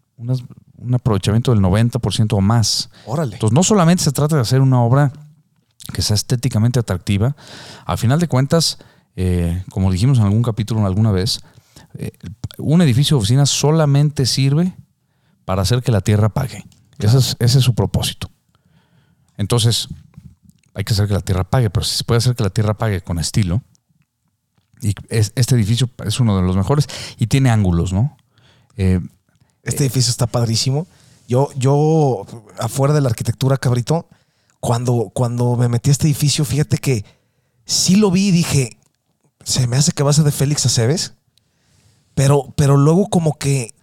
aprovechamiento 0.93 1.51
del 1.51 1.61
90% 1.61 2.33
o 2.33 2.41
más. 2.41 2.89
Órale. 3.05 3.35
Entonces, 3.35 3.53
no 3.53 3.61
solamente 3.61 4.03
se 4.03 4.11
trata 4.11 4.35
de 4.35 4.41
hacer 4.41 4.61
una 4.61 4.81
obra 4.81 5.13
que 5.93 6.01
sea 6.01 6.15
estéticamente 6.15 6.79
atractiva, 6.79 7.35
al 7.85 7.97
final 7.97 8.19
de 8.19 8.27
cuentas, 8.27 8.79
eh, 9.15 9.63
como 9.69 9.91
dijimos 9.91 10.17
en 10.17 10.25
algún 10.25 10.43
capítulo 10.43 10.85
alguna 10.85 11.11
vez, 11.11 11.41
eh, 11.95 12.11
un 12.57 12.81
edificio 12.81 13.17
de 13.17 13.19
oficinas 13.19 13.49
solamente 13.49 14.25
sirve 14.25 14.73
para 15.45 15.61
hacer 15.61 15.81
que 15.81 15.91
la 15.91 16.01
tierra 16.01 16.29
pague. 16.29 16.63
Ese, 16.99 17.17
es, 17.17 17.35
ese 17.39 17.59
es 17.59 17.63
su 17.63 17.73
propósito. 17.73 18.29
Entonces, 19.37 19.87
hay 20.73 20.83
que 20.83 20.93
hacer 20.93 21.07
que 21.07 21.13
la 21.13 21.21
tierra 21.21 21.43
pague, 21.43 21.69
pero 21.69 21.83
si 21.83 21.97
se 21.97 22.03
puede 22.03 22.19
hacer 22.19 22.35
que 22.35 22.43
la 22.43 22.49
tierra 22.49 22.75
pague 22.75 23.01
con 23.01 23.19
estilo, 23.19 23.61
y 24.81 24.95
este 25.09 25.55
edificio 25.55 25.89
es 26.05 26.19
uno 26.19 26.35
de 26.35 26.41
los 26.41 26.55
mejores 26.55 26.87
y 27.17 27.27
tiene 27.27 27.51
ángulos, 27.51 27.93
¿no? 27.93 28.17
Eh, 28.77 28.99
este 29.63 29.83
edificio 29.83 30.09
está 30.09 30.25
padrísimo. 30.25 30.87
Yo, 31.27 31.49
yo, 31.55 32.25
afuera 32.59 32.93
de 32.93 33.01
la 33.01 33.09
arquitectura, 33.09 33.57
cabrito, 33.57 34.07
cuando, 34.59 35.11
cuando 35.13 35.55
me 35.55 35.69
metí 35.69 35.91
a 35.91 35.93
este 35.93 36.07
edificio, 36.07 36.45
fíjate 36.45 36.79
que 36.79 37.05
sí 37.63 37.95
lo 37.95 38.09
vi 38.09 38.29
y 38.29 38.31
dije, 38.31 38.77
se 39.43 39.67
me 39.67 39.77
hace 39.77 39.91
que 39.91 40.03
va 40.03 40.11
a 40.11 40.13
ser 40.13 40.25
de 40.25 40.31
Félix 40.31 40.65
Aceves, 40.65 41.13
pero, 42.13 42.53
pero 42.55 42.77
luego 42.77 43.07
como 43.09 43.37
que 43.37 43.73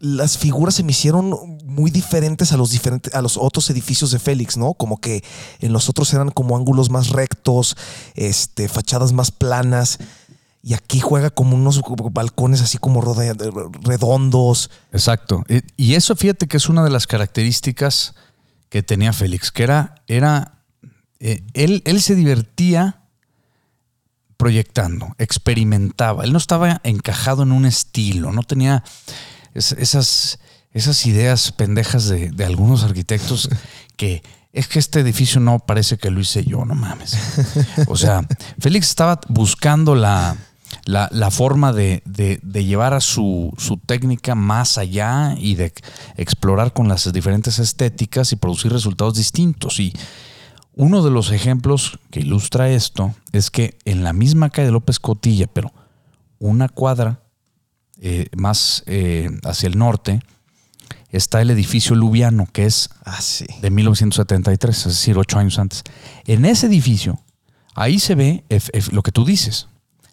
las 0.00 0.38
figuras 0.38 0.74
se 0.74 0.82
me 0.82 0.92
hicieron 0.92 1.58
muy 1.64 1.90
diferentes 1.90 2.52
a 2.52 2.56
los 2.56 2.70
diferentes 2.70 3.14
a 3.14 3.20
los 3.20 3.36
otros 3.36 3.68
edificios 3.68 4.10
de 4.10 4.18
Félix, 4.18 4.56
¿no? 4.56 4.72
Como 4.72 4.98
que 4.98 5.22
en 5.60 5.72
los 5.72 5.90
otros 5.90 6.12
eran 6.14 6.30
como 6.30 6.56
ángulos 6.56 6.90
más 6.90 7.10
rectos, 7.10 7.76
este, 8.14 8.68
fachadas 8.68 9.12
más 9.12 9.30
planas. 9.30 9.98
Y 10.62 10.74
aquí 10.74 11.00
juega 11.00 11.30
como 11.30 11.56
unos 11.56 11.80
balcones 12.12 12.60
así 12.60 12.76
como 12.76 13.00
redondos. 13.00 14.70
Exacto. 14.92 15.42
Y 15.76 15.94
eso 15.94 16.16
fíjate 16.16 16.48
que 16.48 16.58
es 16.58 16.68
una 16.68 16.84
de 16.84 16.90
las 16.90 17.06
características 17.06 18.14
que 18.68 18.82
tenía 18.82 19.12
Félix, 19.12 19.50
que 19.50 19.62
era, 19.62 19.94
era 20.06 20.60
eh, 21.18 21.42
él, 21.54 21.82
él 21.86 22.02
se 22.02 22.14
divertía 22.14 22.99
proyectando, 24.40 25.14
experimentaba. 25.18 26.24
Él 26.24 26.32
no 26.32 26.38
estaba 26.38 26.80
encajado 26.82 27.42
en 27.42 27.52
un 27.52 27.66
estilo, 27.66 28.32
no 28.32 28.42
tenía 28.42 28.82
esas, 29.52 30.38
esas 30.72 31.04
ideas 31.04 31.52
pendejas 31.52 32.08
de, 32.08 32.30
de 32.30 32.44
algunos 32.46 32.82
arquitectos 32.82 33.50
que 33.98 34.22
es 34.54 34.66
que 34.66 34.78
este 34.78 35.00
edificio 35.00 35.42
no 35.42 35.58
parece 35.58 35.98
que 35.98 36.10
lo 36.10 36.20
hice 36.20 36.42
yo, 36.42 36.64
no 36.64 36.74
mames. 36.74 37.18
O 37.86 37.98
sea, 37.98 38.26
Félix 38.58 38.88
estaba 38.88 39.20
buscando 39.28 39.94
la, 39.94 40.38
la, 40.86 41.10
la 41.12 41.30
forma 41.30 41.74
de, 41.74 42.02
de, 42.06 42.40
de, 42.42 42.64
llevar 42.64 42.94
a 42.94 43.02
su, 43.02 43.52
su, 43.58 43.76
técnica 43.76 44.34
más 44.34 44.78
allá 44.78 45.34
y 45.36 45.54
de 45.54 45.74
explorar 46.16 46.72
con 46.72 46.88
las 46.88 47.12
diferentes 47.12 47.58
estéticas 47.58 48.32
y 48.32 48.36
producir 48.36 48.72
resultados 48.72 49.16
distintos. 49.16 49.78
Y 49.80 49.92
uno 50.74 51.02
de 51.02 51.10
los 51.10 51.30
ejemplos 51.30 51.98
que 52.10 52.20
ilustra 52.20 52.70
esto 52.70 53.14
es 53.32 53.50
que 53.50 53.76
en 53.84 54.04
la 54.04 54.12
misma 54.12 54.50
calle 54.50 54.66
de 54.66 54.72
López 54.72 54.98
Cotilla, 54.98 55.46
pero 55.46 55.72
una 56.38 56.68
cuadra 56.68 57.20
eh, 58.00 58.28
más 58.36 58.82
eh, 58.86 59.28
hacia 59.44 59.66
el 59.66 59.76
norte, 59.76 60.20
está 61.10 61.42
el 61.42 61.50
edificio 61.50 61.94
Lubiano, 61.96 62.48
que 62.52 62.66
es 62.66 62.90
ah, 63.04 63.20
sí. 63.20 63.46
de 63.60 63.70
1973, 63.70 64.76
es 64.78 64.84
decir, 64.84 65.18
ocho 65.18 65.38
años 65.38 65.58
antes. 65.58 65.82
En 66.24 66.44
ese 66.44 66.66
edificio, 66.66 67.20
ahí 67.74 67.98
se 67.98 68.14
ve 68.14 68.44
lo 68.92 69.02
que 69.02 69.12
tú 69.12 69.24
dices, 69.24 69.68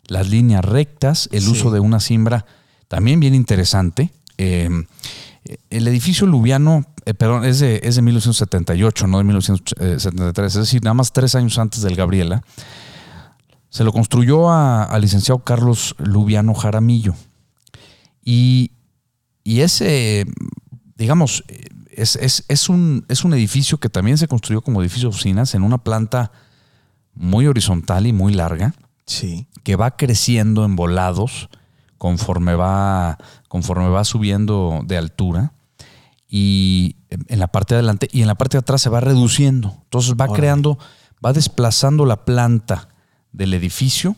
las 0.08 0.30
líneas 0.30 0.66
rectas, 0.66 1.30
el 1.32 1.44
sí. 1.44 1.50
uso 1.50 1.72
de 1.72 1.80
una 1.80 2.00
cimbra, 2.00 2.46
también 2.88 3.20
bien 3.20 3.36
interesante. 3.36 4.12
Eh, 4.38 4.70
el 5.70 5.88
edificio 5.88 6.28
Lubiano, 6.28 6.86
eh, 7.10 7.14
perdón, 7.14 7.46
es 7.46 7.60
de, 7.60 7.80
es 7.84 7.96
de 7.96 8.02
1978, 8.02 9.08
no 9.08 9.18
de 9.18 9.24
1973, 9.24 10.56
es 10.56 10.60
decir, 10.60 10.84
nada 10.84 10.94
más 10.94 11.12
tres 11.12 11.36
años 11.36 11.58
antes 11.58 11.82
del 11.82 11.96
Gabriela. 11.96 12.42
Se 13.70 13.84
lo 13.84 13.92
construyó 13.92 14.50
al 14.52 15.02
licenciado 15.02 15.40
Carlos 15.40 15.96
Lubiano 16.00 16.54
Jaramillo. 16.54 17.16
Y, 18.24 18.72
y 19.44 19.62
ese 19.62 20.26
digamos, 20.98 21.44
es, 21.92 22.16
es, 22.18 22.44
es, 22.48 22.70
un, 22.70 23.06
es 23.08 23.24
un 23.24 23.34
edificio 23.34 23.78
que 23.78 23.90
también 23.90 24.18
se 24.18 24.28
construyó 24.28 24.62
como 24.62 24.82
edificio 24.82 25.10
de 25.10 25.16
oficinas 25.16 25.56
en 25.56 25.64
una 25.64 25.78
planta 25.78 26.32
muy 27.14 27.48
horizontal 27.48 28.08
y 28.08 28.14
muy 28.14 28.34
larga. 28.34 28.74
Sí. 29.06 29.48
Que 29.64 29.76
va 29.76 29.96
creciendo 29.96 30.66
en 30.66 30.76
volados 30.76 31.50
conforme 31.98 32.56
va, 32.56 33.18
conforme 33.48 33.90
va 33.90 34.04
subiendo 34.04 34.82
de 34.86 34.98
altura. 34.98 35.54
Y 36.30 36.98
en 37.10 37.40
la 37.40 37.48
parte 37.48 37.74
de 37.74 37.80
adelante 37.80 38.10
y 38.12 38.22
en 38.22 38.28
la 38.28 38.36
parte 38.36 38.58
de 38.58 38.60
atrás 38.60 38.82
se 38.82 38.90
va 38.90 39.00
reduciendo. 39.00 39.78
Entonces 39.84 40.16
va 40.20 40.28
creando, 40.28 40.78
va 41.26 41.34
desplazando 41.34 42.06
la 42.06 42.26
planta 42.26 42.90
del 43.32 43.54
edificio 43.54 44.16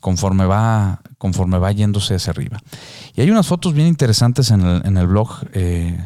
conforme 0.00 0.46
va, 0.46 1.00
conforme 1.16 1.58
va 1.58 1.72
yéndose 1.72 2.14
hacia 2.14 2.30
arriba. 2.30 2.60
Y 3.14 3.20
hay 3.20 3.30
unas 3.30 3.46
fotos 3.46 3.74
bien 3.74 3.88
interesantes 3.88 4.50
en 4.50 4.60
el, 4.60 4.86
en 4.86 4.96
el 4.96 5.06
blog 5.06 5.30
eh, 5.52 6.02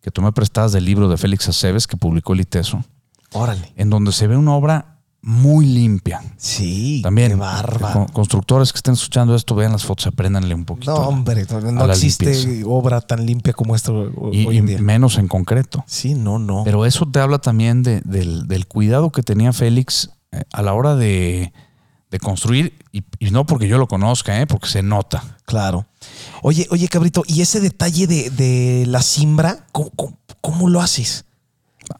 que 0.00 0.10
tomé 0.10 0.32
prestadas 0.32 0.72
del 0.72 0.84
libro 0.84 1.08
de 1.08 1.16
Félix 1.16 1.48
Aceves 1.48 1.86
que 1.86 1.96
publicó 1.96 2.32
el 2.32 2.40
ITESO. 2.40 2.84
Órale. 3.32 3.72
En 3.76 3.90
donde 3.90 4.12
se 4.12 4.26
ve 4.26 4.36
una 4.36 4.54
obra 4.54 4.99
muy 5.22 5.66
limpia. 5.66 6.22
Sí, 6.36 7.00
también. 7.02 7.32
Qué 7.32 7.34
barba. 7.36 8.06
Constructores 8.12 8.72
que 8.72 8.78
estén 8.78 8.94
escuchando 8.94 9.34
esto, 9.34 9.54
vean 9.54 9.72
las 9.72 9.84
fotos, 9.84 10.06
apréndanle 10.06 10.54
un 10.54 10.64
poquito. 10.64 10.94
No, 10.94 11.08
hombre, 11.08 11.46
no, 11.50 11.60
no 11.60 11.92
existe 11.92 12.32
limpieza. 12.32 12.68
obra 12.68 13.00
tan 13.00 13.26
limpia 13.26 13.52
como 13.52 13.76
esto 13.76 14.10
y, 14.32 14.46
hoy 14.46 14.58
en 14.58 14.66
día. 14.66 14.78
Y 14.78 14.82
menos 14.82 15.18
en 15.18 15.28
concreto. 15.28 15.84
Sí, 15.86 16.14
no, 16.14 16.38
no. 16.38 16.62
Pero 16.64 16.86
eso 16.86 17.06
te 17.06 17.20
habla 17.20 17.38
también 17.38 17.82
de, 17.82 18.00
del, 18.02 18.48
del, 18.48 18.66
cuidado 18.66 19.10
que 19.10 19.22
tenía 19.22 19.52
Félix 19.52 20.10
eh, 20.32 20.42
a 20.52 20.62
la 20.62 20.72
hora 20.72 20.96
de, 20.96 21.52
de 22.10 22.18
construir, 22.18 22.78
y, 22.92 23.04
y, 23.18 23.30
no 23.30 23.46
porque 23.46 23.68
yo 23.68 23.78
lo 23.78 23.88
conozca, 23.88 24.40
¿eh? 24.40 24.46
porque 24.46 24.68
se 24.68 24.82
nota. 24.82 25.38
Claro. 25.44 25.86
Oye, 26.42 26.66
oye, 26.70 26.88
cabrito, 26.88 27.22
¿y 27.26 27.42
ese 27.42 27.60
detalle 27.60 28.06
de, 28.06 28.30
de 28.30 28.84
la 28.86 29.02
simbra, 29.02 29.66
¿cómo, 29.72 29.90
cómo, 29.90 30.18
cómo, 30.40 30.68
lo 30.68 30.80
haces? 30.80 31.24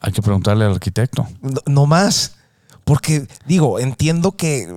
Hay 0.00 0.12
que 0.12 0.22
preguntarle 0.22 0.64
al 0.64 0.72
arquitecto. 0.72 1.26
No, 1.42 1.60
no, 1.66 1.86
más. 1.86 2.36
Porque, 2.90 3.28
digo, 3.46 3.78
entiendo 3.78 4.32
que 4.32 4.68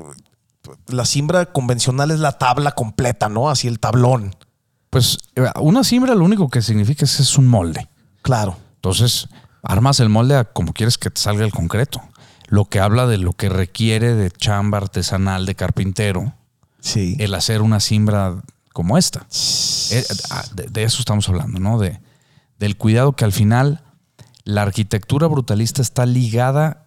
la 0.85 1.03
simbra 1.05 1.47
convencional 1.47 2.11
es 2.11 2.19
la 2.19 2.33
tabla 2.33 2.73
completa, 2.73 3.27
¿no? 3.27 3.49
Así 3.49 3.67
el 3.67 3.79
tablón. 3.79 4.35
Pues 4.91 5.17
una 5.59 5.83
simbra 5.83 6.13
lo 6.13 6.23
único 6.23 6.47
que 6.47 6.61
significa 6.61 7.05
es, 7.05 7.19
es 7.19 7.39
un 7.39 7.47
molde. 7.47 7.89
Claro. 8.21 8.55
Entonces, 8.75 9.29
armas 9.63 9.99
el 9.99 10.09
molde 10.09 10.35
a 10.37 10.43
como 10.43 10.73
quieres 10.73 10.99
que 10.99 11.09
te 11.09 11.19
salga 11.19 11.43
el 11.43 11.51
concreto 11.51 12.03
lo 12.49 12.65
que 12.65 12.79
habla 12.79 13.07
de 13.07 13.17
lo 13.17 13.33
que 13.33 13.49
requiere 13.49 14.13
de 14.13 14.29
chamba 14.29 14.77
artesanal 14.77 15.47
de 15.47 15.55
carpintero. 15.55 16.35
Sí. 16.81 17.15
El 17.17 17.33
hacer 17.33 17.63
una 17.63 17.79
simbra 17.79 18.43
como 18.73 18.95
esta. 18.95 19.25
Eh, 19.89 20.05
de, 20.53 20.67
de 20.67 20.83
eso 20.83 20.99
estamos 20.99 21.27
hablando, 21.29 21.59
¿no? 21.59 21.79
De, 21.79 21.99
del 22.59 22.77
cuidado 22.77 23.13
que 23.13 23.25
al 23.25 23.31
final 23.31 23.81
la 24.43 24.61
arquitectura 24.61 25.25
brutalista 25.25 25.81
está 25.81 26.05
ligada 26.05 26.82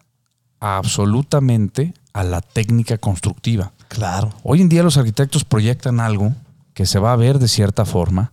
absolutamente 0.66 1.94
a 2.12 2.24
la 2.24 2.40
técnica 2.40 2.98
constructiva. 2.98 3.72
Claro. 3.88 4.32
Hoy 4.42 4.60
en 4.60 4.68
día 4.68 4.82
los 4.82 4.96
arquitectos 4.96 5.44
proyectan 5.44 6.00
algo 6.00 6.32
que 6.74 6.86
se 6.86 6.98
va 6.98 7.12
a 7.12 7.16
ver 7.16 7.38
de 7.38 7.48
cierta 7.48 7.84
forma 7.84 8.32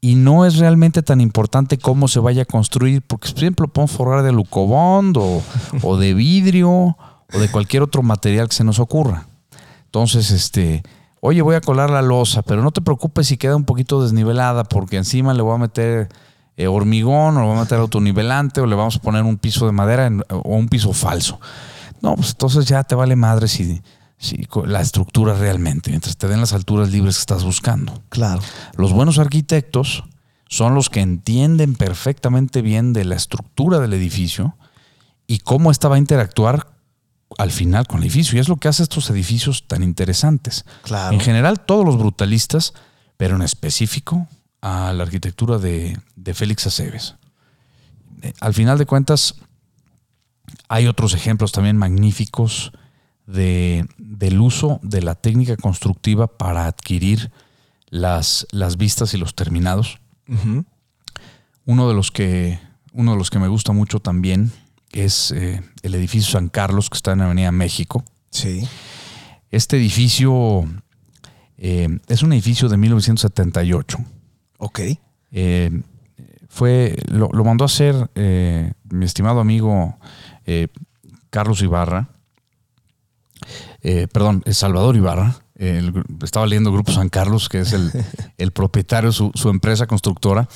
y 0.00 0.14
no 0.14 0.46
es 0.46 0.58
realmente 0.58 1.02
tan 1.02 1.20
importante 1.20 1.78
cómo 1.78 2.06
se 2.06 2.20
vaya 2.20 2.42
a 2.42 2.46
construir, 2.46 3.02
porque 3.02 3.28
siempre 3.28 3.66
lo 3.66 3.72
podemos 3.72 3.90
forrar 3.90 4.22
de 4.22 4.32
lucobond 4.32 5.16
o, 5.16 5.42
o, 5.82 5.96
de 5.96 6.14
vidrio 6.14 6.70
o 6.70 7.38
de 7.38 7.50
cualquier 7.50 7.82
otro 7.82 8.02
material 8.02 8.48
que 8.48 8.54
se 8.54 8.64
nos 8.64 8.78
ocurra. 8.78 9.26
Entonces, 9.86 10.30
este, 10.30 10.82
oye, 11.20 11.42
voy 11.42 11.56
a 11.56 11.60
colar 11.60 11.90
la 11.90 12.02
losa, 12.02 12.42
pero 12.42 12.62
no 12.62 12.70
te 12.70 12.80
preocupes 12.80 13.26
si 13.26 13.36
queda 13.36 13.56
un 13.56 13.64
poquito 13.64 14.02
desnivelada, 14.02 14.64
porque 14.64 14.96
encima 14.96 15.34
le 15.34 15.42
voy 15.42 15.54
a 15.54 15.58
meter 15.58 16.08
eh, 16.58 16.66
hormigón 16.66 17.36
o 17.36 17.40
le 17.40 17.46
voy 17.46 17.56
a 17.56 17.60
meter 17.60 17.78
autonivelante 17.78 18.60
o 18.60 18.66
le 18.66 18.74
vamos 18.74 18.96
a 18.96 18.98
poner 18.98 19.22
un 19.22 19.38
piso 19.38 19.64
de 19.64 19.72
madera 19.72 20.06
en, 20.06 20.24
o 20.28 20.56
un 20.56 20.68
piso 20.68 20.92
falso. 20.92 21.40
No, 22.02 22.16
pues 22.16 22.30
entonces 22.30 22.66
ya 22.66 22.82
te 22.82 22.96
vale 22.96 23.14
madre 23.14 23.46
si, 23.46 23.80
Sí, 24.20 24.48
la 24.66 24.80
estructura 24.80 25.34
realmente, 25.34 25.90
mientras 25.90 26.16
te 26.16 26.26
den 26.26 26.40
las 26.40 26.52
alturas 26.52 26.90
libres 26.90 27.14
que 27.14 27.20
estás 27.20 27.44
buscando. 27.44 28.02
Claro. 28.08 28.42
Los 28.76 28.92
buenos 28.92 29.20
arquitectos 29.20 30.02
son 30.48 30.74
los 30.74 30.90
que 30.90 31.00
entienden 31.00 31.76
perfectamente 31.76 32.60
bien 32.60 32.92
de 32.92 33.04
la 33.04 33.14
estructura 33.14 33.78
del 33.78 33.92
edificio 33.92 34.56
y 35.28 35.38
cómo 35.38 35.70
esta 35.70 35.86
va 35.86 35.94
a 35.94 36.00
interactuar 36.00 36.66
al 37.38 37.52
final 37.52 37.86
con 37.86 37.98
el 37.98 38.06
edificio. 38.06 38.36
Y 38.36 38.40
es 38.40 38.48
lo 38.48 38.56
que 38.56 38.66
hace 38.66 38.82
estos 38.82 39.08
edificios 39.10 39.68
tan 39.68 39.84
interesantes. 39.84 40.64
Claro. 40.82 41.14
En 41.14 41.20
general, 41.20 41.60
todos 41.60 41.84
los 41.84 41.96
brutalistas, 41.96 42.74
pero 43.16 43.36
en 43.36 43.42
específico 43.42 44.26
a 44.60 44.92
la 44.92 45.04
arquitectura 45.04 45.58
de, 45.58 45.98
de 46.16 46.34
Félix 46.34 46.66
Aceves. 46.66 47.14
Al 48.40 48.54
final 48.54 48.78
de 48.78 48.86
cuentas, 48.86 49.34
hay 50.68 50.86
otros 50.86 51.14
ejemplos 51.14 51.52
también 51.52 51.76
magníficos 51.76 52.72
de, 53.26 53.86
del 53.98 54.40
uso 54.40 54.80
de 54.82 55.02
la 55.02 55.14
técnica 55.14 55.56
constructiva 55.56 56.26
para 56.26 56.66
adquirir 56.66 57.30
las, 57.90 58.46
las 58.50 58.76
vistas 58.76 59.14
y 59.14 59.18
los 59.18 59.34
terminados. 59.34 60.00
Uh 60.26 60.34
-huh. 60.34 60.64
Uno 61.64 61.88
de 61.88 61.94
los 61.94 62.10
que 62.10 62.58
uno 62.92 63.12
de 63.12 63.18
los 63.18 63.30
que 63.30 63.38
me 63.38 63.48
gusta 63.48 63.72
mucho 63.72 64.00
también 64.00 64.50
es 64.92 65.30
eh, 65.30 65.62
el 65.82 65.94
edificio 65.94 66.32
San 66.32 66.48
Carlos 66.48 66.90
que 66.90 66.96
está 66.96 67.12
en 67.12 67.20
Avenida 67.20 67.52
México. 67.52 68.02
Sí. 68.30 68.66
Este 69.50 69.76
edificio 69.76 70.66
eh, 71.58 71.88
es 72.08 72.22
un 72.22 72.32
edificio 72.32 72.68
de 72.68 72.76
1978. 72.76 73.98
Ok. 74.58 74.80
Eh, 75.32 75.82
fue, 76.48 76.96
lo, 77.08 77.28
lo, 77.32 77.44
mandó 77.44 77.64
a 77.64 77.66
hacer 77.66 78.10
eh, 78.14 78.72
mi 78.90 79.04
estimado 79.04 79.40
amigo 79.40 79.98
Carlos 81.30 81.60
Ibarra 81.60 82.08
eh, 83.82 84.08
perdón, 84.12 84.42
Salvador 84.50 84.96
Ibarra. 84.96 85.36
El, 85.54 86.04
estaba 86.22 86.46
leyendo 86.46 86.72
Grupo 86.72 86.92
San 86.92 87.08
Carlos, 87.08 87.48
que 87.48 87.60
es 87.60 87.72
el, 87.72 87.90
el 88.38 88.52
propietario, 88.52 89.12
su, 89.12 89.30
su, 89.34 89.48
empresa 89.48 89.86
constructora. 89.86 90.48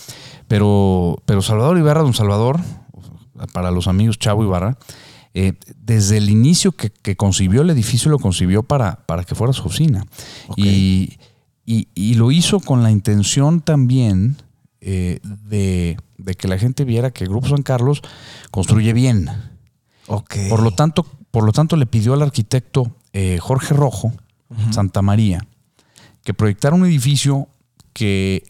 Pero, 0.49 1.23
pero 1.27 1.43
Salvador 1.43 1.79
Ibarra, 1.79 2.03
don 2.03 2.15
Salvador, 2.15 2.61
para 3.53 3.71
los 3.71 3.89
amigos 3.89 4.19
Chavo 4.19 4.45
Ibarra, 4.45 4.79
eh, 5.35 5.55
desde 5.77 6.19
el 6.19 6.29
inicio 6.29 6.73
que, 6.73 6.91
que, 6.91 7.17
concibió 7.17 7.63
el 7.63 7.71
edificio, 7.71 8.11
lo 8.11 8.19
concibió 8.19 8.63
para, 8.63 9.07
para 9.07 9.25
que 9.25 9.35
fuera 9.35 9.53
su 9.53 9.65
oficina. 9.65 10.05
Okay. 10.49 11.19
Y, 11.65 12.15
lo 12.15 12.33
hizo 12.33 12.61
con 12.61 12.83
la 12.83 12.91
intención 12.91 13.61
también 13.61 14.37
eh, 14.81 15.21
de, 15.23 15.97
de, 16.19 16.35
que 16.35 16.49
la 16.49 16.59
gente 16.59 16.85
viera 16.85 17.13
que 17.13 17.25
Grupo 17.25 17.49
San 17.49 17.63
Carlos 17.63 18.03
construye 18.51 18.93
bien. 18.93 19.29
Okay. 20.07 20.49
Por 20.49 20.63
lo 20.63 20.73
tanto, 20.73 21.07
por 21.31 21.45
lo 21.45 21.53
tanto, 21.53 21.77
le 21.77 21.87
pidió 21.87 22.15
al 22.15 22.23
arquitecto 22.23 22.95
eh, 23.13 23.39
Jorge 23.41 23.75
Rojo, 23.75 24.09
uh 24.09 24.55
-huh. 24.55 24.73
Santa 24.73 25.03
María, 25.03 25.47
que 26.25 26.35
proyectara 26.35 26.75
un 26.75 26.85
edificio 26.85 27.49
que, 27.93 28.45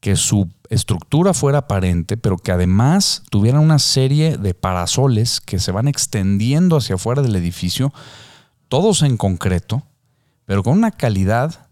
que 0.00 0.16
su 0.16 0.48
estructura 0.70 1.34
fuera 1.34 1.58
aparente, 1.58 2.16
pero 2.16 2.38
que 2.38 2.52
además 2.52 3.22
tuviera 3.30 3.60
una 3.60 3.78
serie 3.78 4.38
de 4.38 4.54
parasoles 4.54 5.40
que 5.40 5.58
se 5.58 5.72
van 5.72 5.88
extendiendo 5.88 6.76
hacia 6.76 6.96
afuera 6.96 7.22
del 7.22 7.36
edificio, 7.36 7.92
todos 8.68 9.02
en 9.02 9.16
concreto, 9.16 9.82
pero 10.44 10.62
con 10.62 10.76
una 10.76 10.90
calidad 10.90 11.67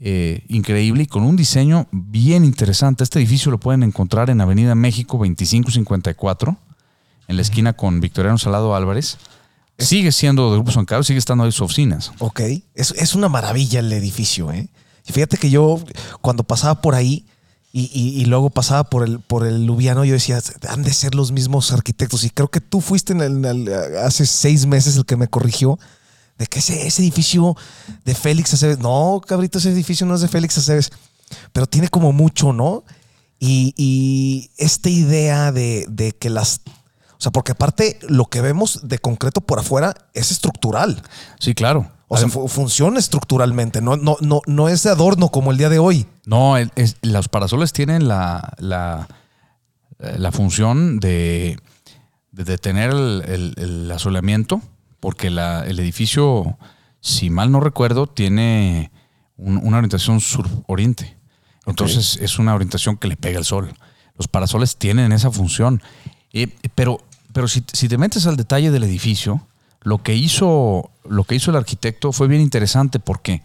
eh, 0.00 0.44
increíble 0.48 1.04
y 1.04 1.06
con 1.06 1.22
un 1.22 1.36
diseño 1.36 1.86
bien 1.90 2.44
interesante. 2.44 3.02
Este 3.04 3.18
edificio 3.18 3.50
lo 3.50 3.58
pueden 3.58 3.82
encontrar 3.82 4.30
en 4.30 4.40
Avenida 4.40 4.74
México 4.74 5.16
2554, 5.18 6.56
en 7.28 7.36
la 7.36 7.42
esquina 7.42 7.72
con 7.72 8.00
Victoriano 8.00 8.38
Salado 8.38 8.74
Álvarez. 8.74 9.18
Sigue 9.78 10.10
siendo 10.12 10.48
de 10.50 10.56
Grupo 10.56 10.70
San 10.70 10.86
Carlos, 10.86 11.06
sigue 11.06 11.18
estando 11.18 11.44
ahí 11.44 11.52
sus 11.52 11.60
oficinas. 11.62 12.12
Ok, 12.18 12.40
es, 12.74 12.92
es 12.96 13.14
una 13.14 13.28
maravilla 13.28 13.80
el 13.80 13.92
edificio, 13.92 14.50
¿eh? 14.52 14.68
Y 15.06 15.12
fíjate 15.12 15.36
que 15.36 15.50
yo 15.50 15.78
cuando 16.22 16.44
pasaba 16.44 16.80
por 16.80 16.94
ahí 16.94 17.26
y, 17.72 17.90
y- 17.92 18.20
y 18.20 18.24
luego 18.24 18.48
pasaba 18.48 18.84
por 18.84 19.04
el, 19.06 19.20
por 19.20 19.46
el 19.46 19.66
Lubiano, 19.66 20.04
yo 20.04 20.14
decía, 20.14 20.40
han 20.68 20.82
de 20.82 20.92
ser 20.94 21.14
los 21.14 21.30
mismos 21.30 21.72
arquitectos. 21.72 22.24
Y 22.24 22.30
creo 22.30 22.48
que 22.48 22.60
tú 22.62 22.80
fuiste 22.80 23.12
en 23.12 23.20
el- 23.20 23.44
en 23.44 23.44
el- 23.44 23.68
hace 23.98 24.24
seis 24.24 24.64
meses 24.66 24.96
el 24.96 25.04
que 25.04 25.16
me 25.16 25.28
corrigió 25.28 25.78
de 26.38 26.46
que 26.46 26.58
ese, 26.58 26.86
ese 26.86 27.02
edificio 27.02 27.56
de 28.04 28.14
Félix 28.14 28.54
Aceves, 28.54 28.78
no, 28.78 29.20
cabrito, 29.26 29.58
ese 29.58 29.70
edificio 29.70 30.06
no 30.06 30.14
es 30.14 30.20
de 30.20 30.28
Félix 30.28 30.58
Aceves, 30.58 30.90
pero 31.52 31.66
tiene 31.66 31.88
como 31.88 32.12
mucho, 32.12 32.52
¿no? 32.52 32.84
Y, 33.38 33.74
y 33.76 34.50
esta 34.56 34.88
idea 34.88 35.52
de, 35.52 35.86
de 35.88 36.12
que 36.12 36.30
las... 36.30 36.60
O 37.18 37.20
sea, 37.20 37.32
porque 37.32 37.52
aparte 37.52 37.98
lo 38.08 38.26
que 38.26 38.40
vemos 38.42 38.80
de 38.86 38.98
concreto 38.98 39.40
por 39.40 39.58
afuera 39.58 39.94
es 40.12 40.30
estructural. 40.30 41.02
Sí, 41.40 41.54
claro. 41.54 41.90
O 42.08 42.16
sea, 42.18 42.28
fu- 42.28 42.46
funciona 42.46 42.98
estructuralmente, 43.00 43.80
no, 43.80 43.96
no, 43.96 44.16
no, 44.20 44.40
no 44.46 44.68
es 44.68 44.82
de 44.84 44.90
adorno 44.90 45.30
como 45.30 45.50
el 45.50 45.56
día 45.58 45.68
de 45.70 45.78
hoy. 45.78 46.06
No, 46.26 46.56
el- 46.56 46.70
es- 46.76 46.96
los 47.02 47.28
parasoles 47.28 47.72
tienen 47.72 48.06
la, 48.06 48.52
la, 48.58 49.08
eh, 49.98 50.16
la 50.18 50.30
función 50.30 51.00
de, 51.00 51.58
de 52.32 52.44
detener 52.44 52.90
el, 52.90 53.22
el- 53.26 53.54
el 53.56 53.90
asoleamiento, 53.90 54.60
porque 55.00 55.30
la- 55.30 55.64
el 55.66 55.78
edificio, 55.80 56.58
si 57.00 57.30
mal 57.30 57.50
no 57.52 57.60
recuerdo, 57.60 58.06
tiene 58.06 58.90
un- 59.36 59.58
una 59.58 59.78
orientación 59.78 60.20
sur-oriente. 60.20 61.16
Entonces 61.66 62.18
es 62.22 62.38
una 62.38 62.54
orientación 62.54 62.96
que 62.96 63.08
le 63.08 63.16
pega 63.16 63.38
el 63.38 63.44
sol. 63.44 63.72
Los 64.16 64.28
parasoles 64.28 64.76
tienen 64.76 65.12
esa 65.12 65.30
función. 65.30 65.82
Eh, 66.32 66.48
pero 66.74 67.00
pero 67.32 67.48
si, 67.48 67.62
si 67.70 67.86
te 67.86 67.98
metes 67.98 68.26
al 68.26 68.36
detalle 68.38 68.70
del 68.70 68.82
edificio, 68.84 69.46
lo 69.82 70.02
que 70.02 70.14
hizo, 70.14 70.90
lo 71.06 71.24
que 71.24 71.34
hizo 71.34 71.50
el 71.50 71.58
arquitecto 71.58 72.10
fue 72.12 72.28
bien 72.28 72.40
interesante 72.40 72.98
porque 72.98 73.42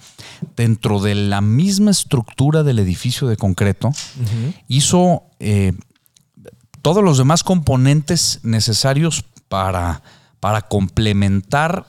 dentro 0.55 1.01
de 1.01 1.13
la 1.13 1.41
misma 1.41 1.91
estructura 1.91 2.63
del 2.63 2.79
edificio 2.79 3.27
de 3.27 3.35
concreto, 3.35 3.91
hizo 4.69 5.23
eh, 5.41 5.73
todos 6.81 7.03
los 7.03 7.17
demás 7.17 7.43
componentes 7.43 8.39
necesarios 8.43 9.25
para, 9.49 10.01
para 10.41 10.63
complementar 10.63 11.85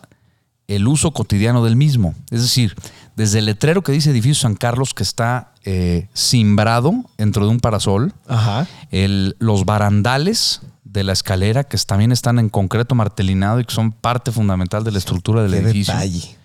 el 0.69 0.87
uso 0.87 1.11
cotidiano 1.12 1.65
del 1.65 1.75
mismo. 1.75 2.15
Es 2.31 2.43
decir, 2.43 2.77
desde 3.17 3.41
el 3.41 3.47
letrero 3.47 3.83
que 3.83 3.91
dice 3.93 4.11
Edificio 4.11 4.37
San 4.43 4.55
Carlos, 4.55 4.95
que 4.95 5.03
está 5.03 5.53
eh, 5.65 6.09
cimbrado 6.17 6.93
dentro 7.19 7.45
de 7.45 7.51
un 7.51 7.61
parasol, 7.61 8.15
Ajá. 8.29 8.67
el- 8.91 9.37
los 9.41 9.65
barandales 9.65 10.61
de 10.85 11.05
la 11.05 11.12
escalera, 11.12 11.65
que 11.65 11.77
también 11.79 12.12
están 12.12 12.38
en 12.38 12.49
concreto 12.49 12.95
martelinado 12.95 13.61
y 13.61 13.65
que 13.65 13.75
son 13.75 13.93
parte 13.93 14.31
fundamental 14.33 14.85
de 14.85 14.93
la 14.93 14.99
estructura 14.99 15.43
del 15.43 15.53
Qué 15.53 15.59
edificio. 15.59 15.95
detalle. 15.95 16.37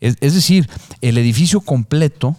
Es, 0.00 0.16
es 0.20 0.34
decir, 0.34 0.68
el 1.00 1.16
edificio 1.18 1.60
completo 1.60 2.36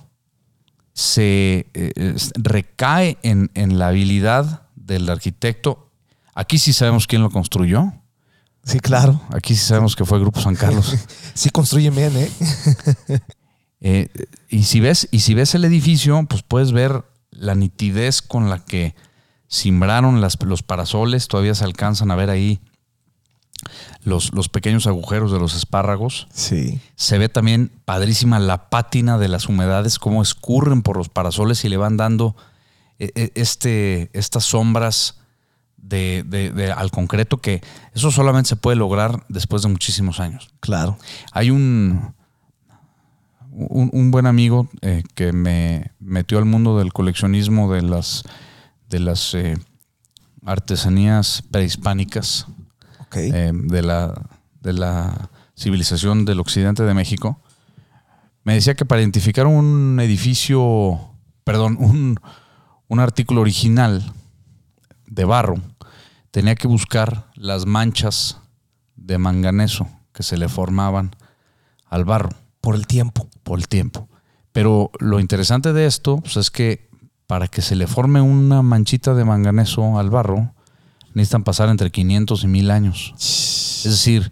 se 0.94 1.68
eh, 1.74 2.16
recae 2.36 3.18
en, 3.24 3.50
en 3.54 3.80
la 3.80 3.88
habilidad 3.88 4.64
del 4.76 5.10
arquitecto. 5.10 5.90
Aquí 6.36 6.58
sí 6.58 6.74
sabemos 6.74 7.08
quién 7.08 7.22
lo 7.22 7.30
construyó. 7.32 7.94
Sí, 8.64 8.80
claro. 8.80 9.22
Aquí 9.34 9.56
sí 9.56 9.66
sabemos 9.66 9.96
que 9.96 10.06
fue 10.06 10.20
Grupo 10.20 10.40
San 10.42 10.56
Carlos. 10.56 10.96
Sí 11.34 11.50
construyen 11.50 11.96
bien, 11.96 12.16
¿eh? 12.18 12.32
Eh, 13.86 14.08
y, 14.48 14.64
si 14.64 14.80
ves, 14.80 15.10
y 15.12 15.20
si 15.20 15.34
ves 15.34 15.56
el 15.56 15.66
edificio, 15.66 16.26
pues 16.30 16.42
puedes 16.42 16.72
ver 16.72 17.04
la 17.32 17.54
nitidez 17.54 18.22
con 18.22 18.50
la 18.50 18.60
que 18.64 18.96
simbraron 19.50 20.22
las- 20.22 20.42
los 20.42 20.64
parasoles. 20.64 21.28
Todavía 21.28 21.54
se 21.54 21.66
alcanzan 21.66 22.10
a 22.10 22.16
ver 22.16 22.30
ahí 22.30 22.62
los, 24.04 24.34
los 24.34 24.48
pequeños 24.48 24.88
agujeros 24.88 25.34
de 25.34 25.40
los 25.40 25.54
espárragos. 25.56 26.28
Sí. 26.34 26.80
Se 26.96 27.18
ve 27.18 27.28
también 27.28 27.72
padrísima 27.84 28.40
la 28.40 28.70
pátina 28.70 29.18
de 29.18 29.28
las 29.28 29.50
humedades, 29.50 30.00
cómo 30.00 30.22
escurren 30.22 30.82
por 30.82 30.96
los 30.96 31.10
parasoles 31.10 31.66
y 31.66 31.70
le 31.70 31.76
van 31.76 31.98
dando 31.98 32.38
eh, 33.00 33.12
eh, 33.16 33.32
este, 33.36 34.10
estas 34.14 34.46
sombras 34.46 35.18
de, 35.84 36.24
de- 36.26 36.50
de- 36.52 36.72
al 36.72 36.90
concreto, 36.90 37.38
que 37.38 37.62
eso 37.94 38.10
solamente 38.10 38.50
se 38.50 38.56
puede 38.56 38.78
lograr 38.78 39.26
después 39.30 39.62
de 39.62 39.68
muchísimos 39.70 40.20
años. 40.20 40.50
Claro. 40.62 40.98
Hay 41.34 41.52
un, 41.52 42.14
un, 43.52 43.90
un 43.92 44.10
buen 44.10 44.26
amigo 44.26 44.68
eh, 44.82 45.04
que 45.14 45.34
me 45.34 45.92
metió 46.00 46.38
al 46.40 46.46
mundo 46.46 46.80
del 46.80 46.94
coleccionismo 46.94 47.72
de 47.72 47.82
las, 47.82 48.24
de 48.90 49.00
las 49.00 49.34
eh, 49.36 49.58
artesanías 50.46 51.44
prehispánicas 51.52 52.48
eh, 53.16 53.52
de, 53.54 53.82
la, 53.82 54.14
de 54.62 54.74
la 54.74 55.30
civilización 55.56 56.26
del 56.26 56.40
occidente 56.40 56.84
de 56.84 56.94
México. 56.94 57.40
Me 58.46 58.56
decía 58.56 58.74
que 58.74 58.86
para 58.86 59.02
identificar 59.02 59.48
un 59.48 60.00
edificio, 60.02 61.00
perdón, 61.44 61.78
un, 61.80 62.20
un 62.88 63.00
artículo 63.00 63.42
original 63.42 64.14
de 65.08 65.26
barro, 65.26 65.56
tenía 66.34 66.56
que 66.56 66.68
buscar 66.68 67.28
las 67.36 67.68
manchas 67.68 68.40
de 68.96 69.20
manganeso 69.20 69.88
que 70.14 70.24
se 70.24 70.36
le 70.36 70.50
formaban 70.50 71.16
al 71.86 72.06
barro 72.06 72.32
Por 72.60 72.74
el 72.74 72.88
tiempo. 72.88 73.30
por 73.44 73.60
el 73.60 73.68
tiempo. 73.68 74.10
Pero 74.52 74.90
lo 75.00 75.20
interesante 75.20 75.74
de 75.74 75.86
esto 75.86 76.18
pues, 76.18 76.38
es 76.38 76.50
que 76.50 76.90
para 77.28 77.48
que 77.48 77.62
se 77.62 77.76
le 77.76 77.86
forme 77.86 78.20
una 78.20 78.64
manchita 78.64 79.14
de 79.14 79.26
manganeso 79.26 80.00
al 80.00 80.10
barro, 80.10 80.56
necesitan 81.14 81.44
pasar 81.44 81.70
entre 81.70 81.92
500 81.92 82.44
y 82.44 82.48
1000 82.48 82.72
años. 82.72 83.14
Es 83.86 83.92
decir, 83.92 84.32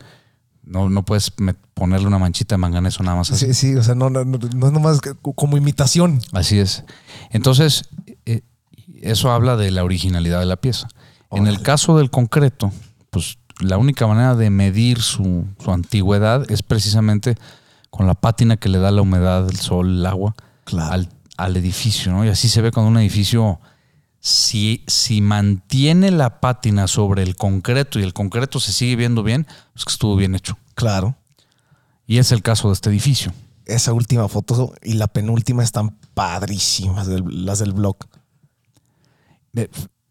no, 0.63 0.89
no 0.89 1.05
puedes 1.05 1.31
ponerle 1.75 2.07
una 2.07 2.17
manchita 2.17 2.55
de 2.55 2.57
manganeso 2.57 3.03
nada 3.03 3.17
más 3.17 3.31
así. 3.31 3.45
Sí, 3.45 3.53
sí, 3.53 3.75
o 3.75 3.83
sea, 3.83 3.93
no, 3.93 4.09
no, 4.09 4.25
no, 4.25 4.39
no 4.39 4.67
es 4.67 4.73
nomás 4.73 5.01
como 5.35 5.55
imitación. 5.55 6.19
Así 6.33 6.57
es. 6.57 6.83
Entonces, 7.29 7.89
eh, 8.25 8.41
eso 9.03 9.31
habla 9.31 9.55
de 9.55 9.69
la 9.69 9.83
originalidad 9.83 10.39
de 10.39 10.47
la 10.47 10.57
pieza. 10.57 10.87
En 11.31 11.47
el 11.47 11.61
caso 11.61 11.97
del 11.97 12.09
concreto, 12.09 12.71
pues 13.09 13.37
la 13.59 13.77
única 13.77 14.07
manera 14.07 14.35
de 14.35 14.49
medir 14.49 15.01
su, 15.01 15.45
su 15.63 15.71
antigüedad 15.71 16.49
es 16.51 16.63
precisamente 16.63 17.35
con 17.89 18.07
la 18.07 18.15
pátina 18.15 18.57
que 18.57 18.69
le 18.69 18.79
da 18.79 18.91
la 18.91 19.01
humedad, 19.01 19.47
el 19.49 19.57
sol, 19.57 19.99
el 19.99 20.05
agua 20.05 20.35
Claro. 20.63 20.93
al, 20.93 21.09
al 21.37 21.57
edificio, 21.57 22.11
¿no? 22.11 22.25
Y 22.25 22.29
así 22.29 22.47
se 22.49 22.61
ve 22.61 22.71
cuando 22.71 22.89
un 22.89 22.97
edificio, 22.97 23.59
si, 24.19 24.83
si 24.87 25.21
mantiene 25.21 26.11
la 26.11 26.39
pátina 26.39 26.87
sobre 26.87 27.23
el 27.23 27.35
concreto 27.35 27.99
y 27.99 28.03
el 28.03 28.13
concreto 28.13 28.59
se 28.59 28.71
sigue 28.71 28.95
viendo 28.95 29.23
bien, 29.23 29.45
pues 29.73 29.85
que 29.85 29.91
estuvo 29.91 30.15
bien 30.15 30.35
hecho. 30.35 30.57
Claro. 30.75 31.15
Y 32.07 32.17
es 32.17 32.31
el 32.31 32.41
caso 32.41 32.67
de 32.69 32.73
este 32.73 32.89
edificio. 32.89 33.33
Esa 33.65 33.93
última 33.93 34.27
foto 34.27 34.73
y 34.81 34.93
la 34.93 35.07
penúltima 35.07 35.63
están 35.63 35.97
padrísimas, 36.13 37.07
las 37.07 37.59
del 37.59 37.73
blog. 37.73 37.97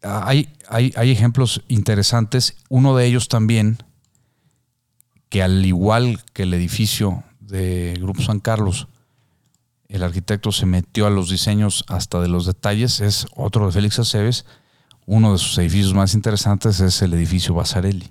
Eh, 0.01 0.07
Hay, 0.07 0.53
hay, 0.67 0.93
hay 0.95 1.11
ejemplos 1.11 1.61
interesantes. 1.67 2.55
Uno 2.69 2.95
de 2.95 3.05
ellos 3.05 3.27
también, 3.27 3.77
que 5.29 5.43
al 5.43 5.65
igual 5.65 6.21
que 6.33 6.43
el 6.43 6.53
edificio 6.53 7.23
de 7.39 7.97
Grupo 7.99 8.21
San 8.21 8.39
Carlos, 8.39 8.87
el 9.87 10.03
arquitecto 10.03 10.51
se 10.51 10.65
metió 10.65 11.05
a 11.05 11.09
los 11.09 11.29
diseños 11.29 11.83
hasta 11.87 12.21
de 12.21 12.29
los 12.29 12.45
detalles, 12.45 13.01
es 13.01 13.25
otro 13.35 13.65
de 13.65 13.73
Félix 13.73 13.99
Aceves. 13.99 14.45
Uno 15.05 15.33
de 15.33 15.37
sus 15.37 15.57
edificios 15.57 15.93
más 15.93 16.13
interesantes 16.13 16.79
es 16.79 17.01
el 17.01 17.13
edificio 17.13 17.53
Basarelli. 17.53 18.09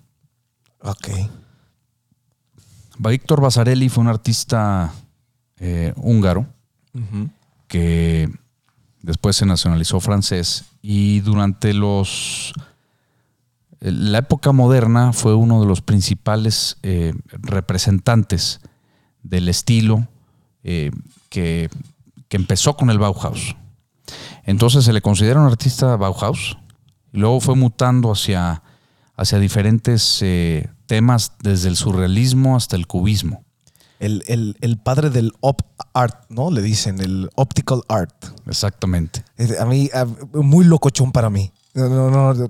Ok. 0.82 1.08
Víctor 2.98 3.40
Basarelli 3.40 3.88
fue 3.88 4.02
un 4.02 4.08
artista 4.08 4.92
eh, 5.58 5.94
húngaro 5.96 6.46
que 7.66 8.28
después 9.02 9.36
se 9.36 9.46
nacionalizó 9.46 10.00
francés 10.00 10.64
y 10.82 11.20
durante 11.20 11.74
los 11.74 12.52
la 13.80 14.18
época 14.18 14.52
moderna 14.52 15.14
fue 15.14 15.34
uno 15.34 15.60
de 15.60 15.66
los 15.66 15.80
principales 15.80 16.76
eh, 16.82 17.14
representantes 17.32 18.60
del 19.22 19.48
estilo 19.48 20.06
eh, 20.64 20.90
que, 21.30 21.70
que 22.28 22.36
empezó 22.36 22.76
con 22.76 22.90
el 22.90 22.98
Bauhaus. 22.98 23.56
Entonces 24.44 24.84
se 24.84 24.92
le 24.92 25.00
considera 25.00 25.40
un 25.40 25.46
artista 25.46 25.96
Bauhaus 25.96 26.58
y 27.12 27.18
luego 27.18 27.40
fue 27.40 27.56
mutando 27.56 28.12
hacia, 28.12 28.62
hacia 29.16 29.38
diferentes 29.38 30.20
eh, 30.22 30.68
temas 30.86 31.32
desde 31.42 31.68
el 31.68 31.76
surrealismo 31.76 32.56
hasta 32.56 32.76
el 32.76 32.86
cubismo. 32.86 33.44
El, 34.00 34.24
el- 34.26 34.56
el 34.60 34.78
padre 34.78 35.10
del 35.10 35.32
op 35.40 35.60
art, 35.94 36.24
¿no? 36.28 36.50
Le 36.50 36.62
dicen, 36.62 37.00
el 37.00 37.30
optical 37.36 37.82
art. 37.88 38.12
Exactamente. 38.46 39.24
A 39.60 39.64
mí, 39.66 39.88
a- 39.94 40.06
muy 40.34 40.64
locochón 40.64 41.12
para 41.12 41.30
mí. 41.30 41.52
No, 41.74 41.88
no, 41.88 42.10
no, 42.34 42.48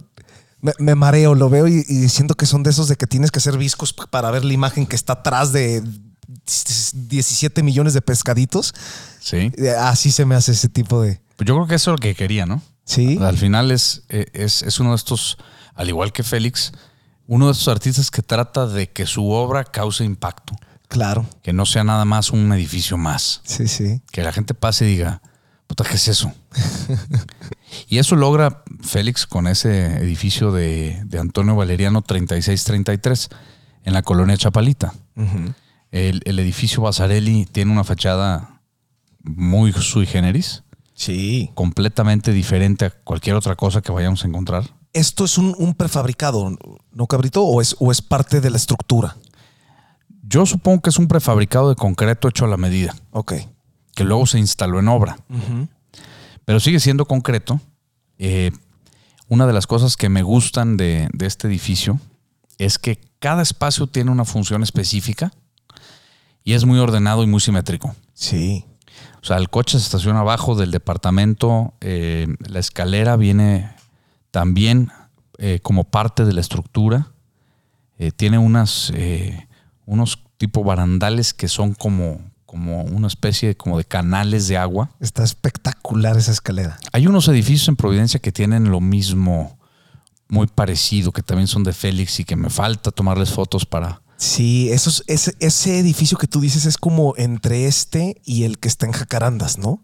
me, 0.63 0.73
me 0.79 0.95
mareo, 0.95 1.35
lo 1.35 1.51
veo 1.51 1.67
y, 1.69 1.85
y 1.89 2.09
siento 2.09 2.35
que 2.37 2.47
son 2.47 2.63
de 2.63 2.71
esos 2.71 2.89
de 2.89 2.97
que 2.97 3.07
tienes 3.07 3.31
que 3.31 3.39
hacer 3.39 3.59
viscos 3.59 3.93
para 3.93 4.31
ver 4.31 4.45
la 4.45 4.53
imagen 4.55 4.87
que 4.87 4.97
está 4.97 5.15
atrás 5.15 5.53
de 5.53 5.83
17 7.09 7.63
millones 7.63 7.95
de 7.95 8.03
pescaditos. 8.03 8.75
Sí. 9.21 9.53
Eh, 9.57 9.71
Así 9.79 10.11
se 10.11 10.25
me 10.25 10.35
hace 10.35 10.53
ese 10.53 10.69
tipo 10.69 11.03
de... 11.03 11.21
Pues 11.37 11.47
yo 11.49 11.55
creo 11.55 11.67
que 11.67 11.75
eso 11.77 11.91
es 11.91 11.95
lo 11.95 11.99
que 11.99 12.15
quería, 12.15 12.47
¿no? 12.47 12.63
Sí. 12.85 13.19
Al 13.21 13.37
final 13.39 13.71
es, 13.71 14.03
eh, 14.09 14.27
es, 14.33 14.63
es 14.63 14.81
uno 14.81 14.91
de 14.91 14.97
estos, 14.97 15.39
al 15.75 15.89
igual 15.89 16.13
que 16.13 16.23
Félix, 16.23 16.73
uno 17.27 17.47
de 17.47 17.53
estos 17.53 17.69
artistas 17.69 18.11
que 18.11 18.23
trata 18.23 18.67
de 18.67 18.91
que 18.91 19.07
su 19.07 19.31
obra 19.31 19.65
cause 19.65 20.05
impacto. 20.05 20.55
Claro. 20.91 21.25
Que 21.43 21.53
no 21.55 21.65
sea 21.65 21.85
nada 21.85 22.05
más 22.05 22.31
un 22.31 22.53
edificio 22.53 22.99
más. 22.99 23.41
Sí, 23.45 23.67
sí. 23.69 24.03
Que 24.13 24.23
la 24.23 24.33
gente 24.33 24.53
pase 24.55 24.85
y 24.85 24.89
diga, 24.91 25.23
puta, 25.67 25.85
¿qué 25.85 25.95
es 25.95 26.09
eso? 26.09 26.33
y 27.89 27.99
eso 27.99 28.17
logra 28.17 28.63
Félix 28.83 29.27
con 29.27 29.47
ese 29.47 29.97
edificio 29.99 30.51
de, 30.53 31.01
de 31.07 31.19
Antonio 31.21 31.55
Valeriano 31.57 32.03
3633 32.03 33.29
en 33.85 33.93
la 33.95 34.03
colonia 34.03 34.37
Chapalita. 34.37 34.93
El, 35.93 36.23
el 36.25 36.39
edificio 36.39 36.83
Basarelli 36.83 37.47
tiene 37.47 37.73
una 37.73 37.85
fachada 37.85 38.61
muy 39.23 39.73
sui 39.73 40.07
generis, 40.07 40.63
Sí. 40.95 41.51
completamente 41.55 42.33
diferente 42.33 42.85
a 42.87 42.91
cualquier 42.91 43.37
otra 43.37 43.55
cosa 43.57 43.81
que 43.81 43.93
vayamos 43.93 44.25
a 44.25 44.29
encontrar. 44.29 44.65
¿Esto 44.93 45.25
es 45.25 45.39
un, 45.39 45.55
un 45.57 45.75
prefabricado, 45.75 46.57
no 46.93 47.07
cabrito? 47.07 47.43
¿O 47.45 47.61
es, 47.61 47.77
¿O 47.79 47.91
es 47.93 48.03
parte 48.03 48.41
de 48.41 48.51
la 48.51 48.57
estructura? 48.57 49.17
Yo 50.31 50.47
supongo 50.47 50.81
que 50.83 50.91
es 50.91 50.99
un 50.99 51.09
prefabricado 51.09 51.69
de 51.69 51.75
concreto 51.75 52.29
hecho 52.29 52.45
a 52.45 52.49
la 52.49 52.57
medida, 52.57 52.95
Ok. 53.11 53.35
que 53.97 54.05
luego 54.05 54.27
se 54.27 54.39
instaló 54.39 54.79
en 54.79 54.87
obra, 54.89 55.19
pero 56.45 56.61
sigue 56.61 56.79
siendo 56.81 57.05
concreto. 57.05 57.61
Eh, 58.19 58.53
una 59.29 59.47
de 59.47 59.53
las 59.53 59.67
cosas 59.67 59.97
que 59.97 60.09
me 60.09 60.23
gustan 60.23 60.77
de, 60.77 61.09
de 61.13 61.27
este 61.27 61.49
edificio 61.49 61.99
es 62.59 62.79
que 62.79 63.01
cada 63.19 63.43
espacio 63.43 63.87
tiene 63.89 64.11
una 64.11 64.25
función 64.25 64.63
específica 64.63 65.33
y 66.45 66.53
es 66.53 66.65
muy 66.65 66.79
ordenado 66.79 67.23
y 67.25 67.27
muy 67.27 67.41
simétrico. 67.41 67.95
Sí. 68.15 68.65
O 69.23 69.25
sea, 69.25 69.37
el 69.37 69.51
coche 69.51 69.79
se 69.79 69.85
estaciona 69.85 70.21
abajo 70.21 70.55
del 70.55 70.71
departamento, 70.71 71.75
eh, 71.81 72.27
la 72.47 72.59
escalera 72.61 73.17
viene 73.17 73.71
también 74.31 74.91
eh, 75.39 75.59
como 75.63 75.85
parte 75.85 76.25
de 76.25 76.33
la 76.33 76.41
estructura. 76.41 77.09
Tiene 78.17 78.39
unas, 78.39 78.91
unos 79.91 80.23
tipo 80.39 80.63
barandales 80.65 81.35
que 81.35 81.49
son 81.49 81.75
como, 81.75 82.21
como 82.47 82.83
una 82.85 83.09
especie 83.09 83.49
de, 83.49 83.57
como 83.57 83.77
de 83.77 83.85
canales 83.85 84.47
de 84.49 84.57
agua. 84.57 84.91
Está 85.01 85.25
espectacular 85.25 86.17
esa 86.17 86.31
escalera. 86.33 86.79
Hay 86.93 87.07
unos 87.07 87.27
edificios 87.29 87.69
en 87.69 87.77
Providencia 87.77 88.21
que 88.21 88.31
tienen 88.33 88.71
lo 88.71 88.81
mismo, 88.81 89.59
muy 90.29 90.47
parecido, 90.47 91.11
que 91.13 91.23
también 91.23 91.49
son 91.49 91.65
de 91.65 91.73
Félix 91.73 92.21
y 92.21 92.25
que 92.25 92.37
me 92.37 92.51
falta 92.51 92.91
tomarles 92.93 93.31
fotos 93.31 93.67
para... 93.67 94.01
Sí, 94.17 94.71
esos, 94.71 95.03
ese, 95.07 95.35
ese 95.41 95.79
edificio 95.79 96.19
que 96.19 96.27
tú 96.27 96.41
dices 96.41 96.67
es 96.67 96.77
como 96.77 97.15
entre 97.17 97.67
este 97.67 98.21
y 98.25 98.45
el 98.45 98.59
que 98.59 98.69
está 98.69 98.87
en 98.87 98.93
Jacarandas, 98.93 99.59
¿no? 99.59 99.83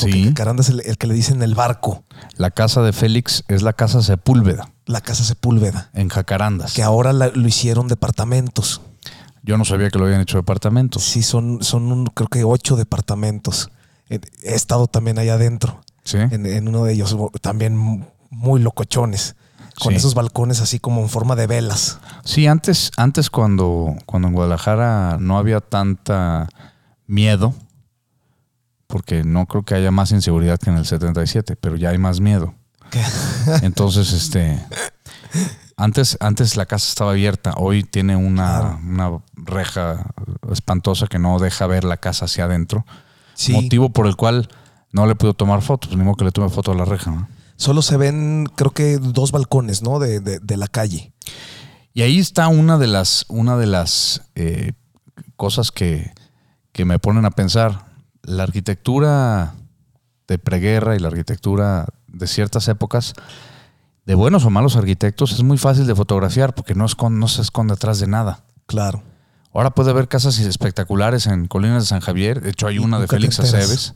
Porque 0.00 0.12
Sí, 0.14 0.24
Jacarandas 0.28 0.68
es 0.68 0.74
el, 0.74 0.80
el 0.86 0.96
que 0.96 1.06
le 1.08 1.14
dicen 1.14 1.42
el 1.42 1.54
barco, 1.54 2.04
la 2.36 2.50
casa 2.50 2.80
de 2.80 2.92
Félix 2.94 3.44
es 3.48 3.60
la 3.62 3.74
casa 3.74 4.00
Sepúlveda, 4.00 4.72
la 4.86 5.00
casa 5.02 5.24
Sepúlveda, 5.24 5.90
en 5.92 6.08
Jacarandas. 6.08 6.72
que 6.72 6.82
ahora 6.82 7.12
la- 7.12 7.28
lo 7.34 7.46
hicieron 7.46 7.88
departamentos. 7.88 8.80
Yo 9.42 9.58
no 9.58 9.64
sabía 9.64 9.90
que 9.90 9.98
lo 9.98 10.04
habían 10.06 10.20
hecho 10.20 10.36
departamentos. 10.36 11.02
Sí, 11.02 11.22
son, 11.22 11.62
son 11.62 11.90
un- 11.90 12.06
creo 12.06 12.28
que 12.28 12.44
ocho 12.44 12.76
departamentos. 12.76 13.70
He, 14.08 14.20
he 14.44 14.54
estado 14.54 14.86
también 14.86 15.18
allá 15.18 15.34
adentro, 15.34 15.80
Sí. 16.04 16.18
en, 16.18 16.46
en 16.46 16.68
uno 16.68 16.84
de 16.84 16.92
ellos, 16.92 17.16
también 17.40 18.06
muy 18.30 18.60
locochones, 18.60 19.34
con 19.80 19.92
Sí. 19.92 19.96
esos 19.98 20.14
balcones 20.14 20.60
así 20.60 20.78
como 20.78 21.00
en 21.00 21.08
forma 21.08 21.34
de 21.34 21.46
velas. 21.46 21.98
Sí, 22.24 22.46
antes, 22.46 22.90
antes 22.96 23.30
cuando, 23.30 23.96
cuando 24.06 24.28
en 24.28 24.34
Guadalajara 24.34 25.16
no 25.18 25.38
había 25.38 25.60
tanta 25.60 26.48
miedo, 27.06 27.54
porque 28.86 29.24
no 29.24 29.46
creo 29.46 29.62
que 29.64 29.74
haya 29.74 29.90
más 29.90 30.12
inseguridad 30.12 30.58
que 30.58 30.70
en 30.70 30.76
el 30.76 30.84
77, 30.86 31.56
pero 31.56 31.76
ya 31.76 31.90
hay 31.90 31.98
más 31.98 32.20
miedo. 32.20 32.54
Que- 32.90 33.02
Entonces, 33.62 34.12
este, 34.12 34.62
antes, 35.76 36.16
antes 36.20 36.56
la 36.56 36.66
casa 36.66 36.88
estaba 36.88 37.10
abierta, 37.12 37.54
hoy 37.56 37.82
tiene 37.84 38.16
una, 38.16 38.78
una 38.84 39.18
reja 39.34 40.06
espantosa 40.50 41.06
que 41.06 41.18
no 41.18 41.38
deja 41.38 41.66
ver 41.66 41.84
la 41.84 41.96
casa 41.96 42.26
hacia 42.26 42.44
adentro, 42.44 42.84
Sí, 43.34 43.52
motivo 43.52 43.90
por 43.90 44.06
el 44.06 44.16
cual 44.16 44.48
no 44.92 45.06
le 45.06 45.14
puedo 45.14 45.34
tomar 45.34 45.62
fotos, 45.62 45.88
pues 45.88 45.98
ni 45.98 46.04
modo 46.04 46.16
que 46.16 46.24
le 46.24 46.32
tome 46.32 46.50
foto 46.50 46.72
a 46.72 46.74
la 46.74 46.84
reja. 46.84 47.10
¿no? 47.10 47.28
solo 47.56 47.80
se 47.82 47.96
ven, 47.96 48.46
creo 48.56 48.72
que 48.72 48.98
dos 48.98 49.30
balcones, 49.32 49.82
¿no? 49.82 49.98
De, 50.00 50.18
de- 50.20 50.40
de 50.40 50.56
la 50.56 50.66
calle. 50.66 51.12
Y 51.94 52.02
ahí 52.02 52.18
está 52.18 52.48
una 52.48 52.76
de 52.76 52.88
las, 52.88 53.24
una 53.28 53.56
de 53.56 53.66
las 53.66 54.22
eh, 54.34 54.72
cosas 55.36 55.70
que, 55.70 56.12
que 56.72 56.84
me 56.84 56.98
ponen 56.98 57.24
a 57.24 57.30
pensar. 57.30 57.86
La 58.22 58.42
arquitectura 58.44 59.54
de 60.26 60.38
preguerra 60.38 60.96
y 60.96 60.98
la 60.98 61.08
arquitectura 61.08 61.86
de 62.08 62.26
ciertas 62.26 62.66
épocas, 62.68 63.14
de 64.06 64.14
buenos 64.14 64.44
o 64.44 64.50
malos 64.50 64.76
arquitectos, 64.76 65.32
es 65.32 65.42
muy 65.42 65.58
fácil 65.58 65.86
de 65.86 65.94
fotografiar 65.94 66.54
porque 66.54 66.74
no, 66.74 66.84
escon- 66.86 67.12
no 67.18 67.28
se 67.28 67.42
esconde 67.42 67.74
atrás 67.74 68.00
de 68.00 68.06
nada. 68.08 68.44
Claro. 68.66 69.02
Ahora 69.54 69.70
puede 69.70 69.90
haber 69.90 70.08
casas 70.08 70.38
espectaculares 70.38 71.26
en 71.26 71.46
Colinas 71.46 71.82
de 71.82 71.86
San 71.86 72.00
Javier. 72.00 72.40
De 72.40 72.50
hecho, 72.50 72.66
hay 72.66 72.78
una 72.78 72.98
de 72.98 73.06
Félix. 73.06 73.38
Aceves. 73.38 73.94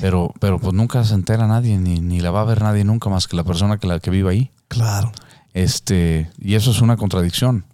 Pero, 0.00 0.32
pero 0.40 0.58
pues 0.58 0.72
nunca 0.72 1.04
se 1.04 1.14
entera 1.14 1.46
nadie, 1.46 1.78
ni, 1.78 2.00
ni 2.00 2.20
la 2.20 2.30
va 2.30 2.40
a 2.40 2.44
ver 2.44 2.62
nadie 2.62 2.82
nunca 2.84 3.10
más 3.10 3.28
que 3.28 3.36
la 3.36 3.44
persona 3.44 3.78
que, 3.78 3.86
la, 3.86 4.00
que 4.00 4.10
vive 4.10 4.30
ahí. 4.30 4.50
Claro. 4.68 5.12
Este, 5.52 6.30
y 6.38 6.54
eso 6.54 6.70
es 6.70 6.80
una 6.80 6.96
contradicción. 6.96 7.66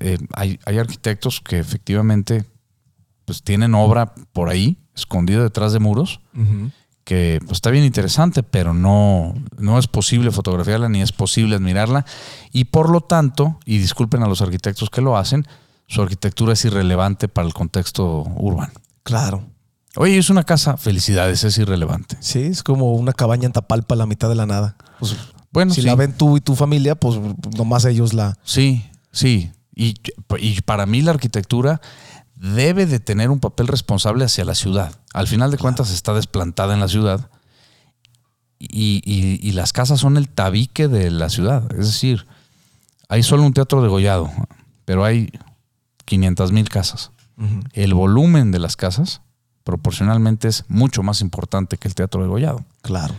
Eh, 0.00 0.18
hay, 0.34 0.58
hay 0.66 0.78
arquitectos 0.78 1.40
que 1.40 1.58
efectivamente 1.58 2.44
pues, 3.24 3.42
tienen 3.42 3.74
obra 3.74 4.12
por 4.32 4.48
ahí, 4.48 4.76
escondida 4.94 5.42
detrás 5.42 5.72
de 5.72 5.78
muros, 5.78 6.20
Ujú. 6.36 6.70
Que 7.04 7.38
pues, 7.40 7.52
está 7.52 7.70
bien 7.70 7.84
interesante, 7.84 8.42
pero 8.42 8.74
no, 8.74 9.34
no 9.58 9.78
es 9.78 9.88
posible 9.88 10.30
fotografiarla 10.30 10.88
ni 10.88 11.02
es 11.02 11.12
posible 11.12 11.56
admirarla. 11.56 12.04
Y 12.52 12.64
por 12.66 12.90
lo 12.90 13.00
tanto, 13.00 13.58
y 13.64 13.78
disculpen 13.78 14.22
a 14.22 14.28
los 14.28 14.40
arquitectos 14.42 14.90
que 14.90 15.00
lo 15.00 15.16
hacen, 15.16 15.46
su 15.88 16.00
arquitectura 16.02 16.52
es 16.52 16.64
irrelevante 16.64 17.28
para 17.28 17.46
el 17.46 17.54
contexto 17.54 18.22
urbano. 18.36 18.72
Claro. 19.02 19.44
Oye, 19.96 20.16
es 20.16 20.30
una 20.30 20.44
casa, 20.44 20.76
felicidades, 20.78 21.44
es 21.44 21.58
irrelevante. 21.58 22.16
Sí, 22.20 22.40
es 22.42 22.62
como 22.62 22.94
una 22.94 23.12
cabaña 23.12 23.46
en 23.46 23.52
Tapalpa 23.52 23.94
a 23.94 23.98
la 23.98 24.06
mitad 24.06 24.28
de 24.28 24.34
la 24.36 24.46
nada. 24.46 24.76
Pues, 24.98 25.16
Bueno, 25.50 25.74
si 25.74 25.82
sí. 25.82 25.86
la 25.86 25.96
ven 25.96 26.14
tú 26.16 26.36
y 26.38 26.40
tu 26.40 26.54
familia, 26.56 26.94
pues 26.94 27.20
nomás 27.58 27.84
ellos 27.84 28.14
la. 28.14 28.38
Sí, 28.42 28.86
sí. 29.10 29.50
Y, 29.74 29.94
y 30.38 30.60
para 30.62 30.86
mí 30.86 31.02
la 31.02 31.10
arquitectura 31.10 31.80
debe 32.42 32.86
de 32.86 32.98
tener 33.00 33.30
un 33.30 33.38
papel 33.40 33.68
responsable 33.68 34.24
hacia 34.24 34.44
la 34.44 34.54
ciudad. 34.56 34.98
Al 35.14 35.28
final 35.28 35.50
de 35.52 35.58
cuentas 35.58 35.90
está 35.92 36.12
desplantada 36.12 36.74
en 36.74 36.80
la 36.80 36.88
ciudad 36.88 37.30
y, 38.58 39.00
y- 39.04 39.38
y 39.46 39.52
las 39.52 39.72
casas 39.72 40.00
son 40.00 40.16
el 40.16 40.28
tabique 40.28 40.88
de 40.88 41.10
la 41.10 41.28
ciudad. 41.30 41.70
Es 41.72 41.86
decir, 41.86 42.26
hay 43.08 43.22
solo 43.22 43.42
un 43.44 43.52
teatro 43.52 43.82
degollado, 43.82 44.30
pero 44.84 45.04
hay 45.04 45.30
500 46.04 46.52
mil 46.52 46.68
casas. 46.68 47.10
El 47.72 47.94
volumen 47.94 48.52
de 48.52 48.58
las 48.60 48.76
casas 48.76 49.20
proporcionalmente 49.64 50.46
es 50.48 50.64
mucho 50.68 51.02
más 51.02 51.20
importante 51.22 51.76
que 51.76 51.88
el 51.88 51.94
teatro 51.94 52.22
degollado. 52.22 52.64
Claro. 52.82 53.14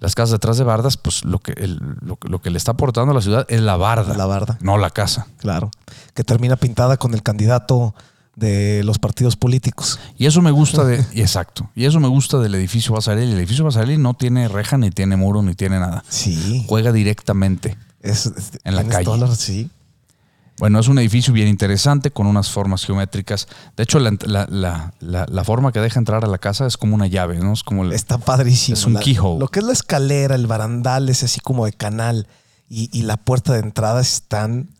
Las 0.00 0.14
casas 0.14 0.32
detrás 0.32 0.58
de 0.58 0.64
bardas, 0.64 0.96
pues 0.96 1.24
lo 1.24 1.38
que, 1.38 1.52
el- 1.52 1.80
lo, 2.02 2.16
que- 2.16 2.28
lo 2.28 2.40
que 2.42 2.50
le 2.50 2.58
está 2.58 2.72
aportando 2.72 3.12
a 3.12 3.14
la 3.14 3.20
ciudad 3.22 3.46
es 3.48 3.60
la 3.60 3.76
barda, 3.76 4.14
La 4.16 4.26
barda. 4.26 4.58
no 4.60 4.76
la 4.76 4.90
casa. 4.90 5.26
Claro. 5.38 5.70
Que 6.14 6.24
termina 6.24 6.56
pintada 6.56 6.96
con 6.98 7.14
el 7.14 7.22
candidato 7.22 7.94
de 8.36 8.82
los 8.84 8.98
partidos 8.98 9.36
políticos. 9.36 9.98
Y 10.18 10.26
eso 10.26 10.42
me 10.42 10.50
gusta 10.50 10.84
de. 10.84 11.04
y 11.12 11.20
exacto. 11.22 11.70
Y 11.74 11.84
eso 11.84 12.00
me 12.00 12.08
gusta 12.08 12.38
del 12.38 12.54
edificio 12.56 12.92
Basarelli. 12.92 13.32
El 13.32 13.38
edificio 13.38 13.64
Basarelli 13.64 13.96
no 13.96 14.14
tiene 14.14 14.48
reja, 14.48 14.76
ni 14.76 14.90
tiene 14.90 15.16
muro, 15.16 15.42
ni 15.42 15.54
tiene 15.54 15.78
nada. 15.78 16.04
Sí. 16.08 16.64
Juega 16.68 16.90
directamente. 16.92 17.78
Es, 18.00 18.26
es- 18.26 18.52
En 18.64 18.74
la 18.76 18.84
calle. 18.84 19.10
sí. 19.36 19.70
Bueno, 20.58 20.78
es 20.78 20.86
un 20.88 20.98
edificio 20.98 21.32
bien 21.34 21.48
interesante 21.48 22.10
con 22.12 22.26
unas 22.26 22.48
formas 22.50 22.84
geométricas. 22.84 23.48
De 23.76 23.82
hecho, 23.82 23.98
la, 23.98 24.16
la- 24.24 24.46
la- 25.00 25.44
forma 25.44 25.72
que 25.72 25.80
deja 25.80 25.98
entrar 25.98 26.24
a 26.24 26.28
la 26.28 26.38
casa 26.38 26.66
es 26.66 26.76
como 26.76 26.94
una 26.94 27.08
llave, 27.08 27.38
¿no? 27.40 27.52
Es 27.52 27.64
como 27.64 27.82
el- 27.84 27.92
Está 27.92 28.18
padrísimo. 28.18 28.76
Es 28.76 28.86
un 28.86 28.94
La- 28.94 29.00
keyhole. 29.00 29.40
Lo 29.40 29.48
que 29.48 29.58
es 29.58 29.64
la 29.66 29.72
escalera, 29.72 30.36
el 30.36 30.46
barandal 30.46 31.08
es 31.08 31.22
así 31.24 31.40
como 31.40 31.66
de 31.66 31.72
canal. 31.72 32.28
Y, 32.68 32.88
y 32.98 33.02
la 33.02 33.16
puerta 33.18 33.52
de 33.52 33.58
entrada 33.60 34.00
están. 34.00 34.70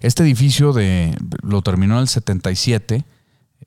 Este 0.00 0.22
edificio 0.22 0.72
de, 0.72 1.16
lo 1.42 1.62
terminó 1.62 1.94
en 1.96 2.00
el 2.02 2.08
77, 2.08 3.04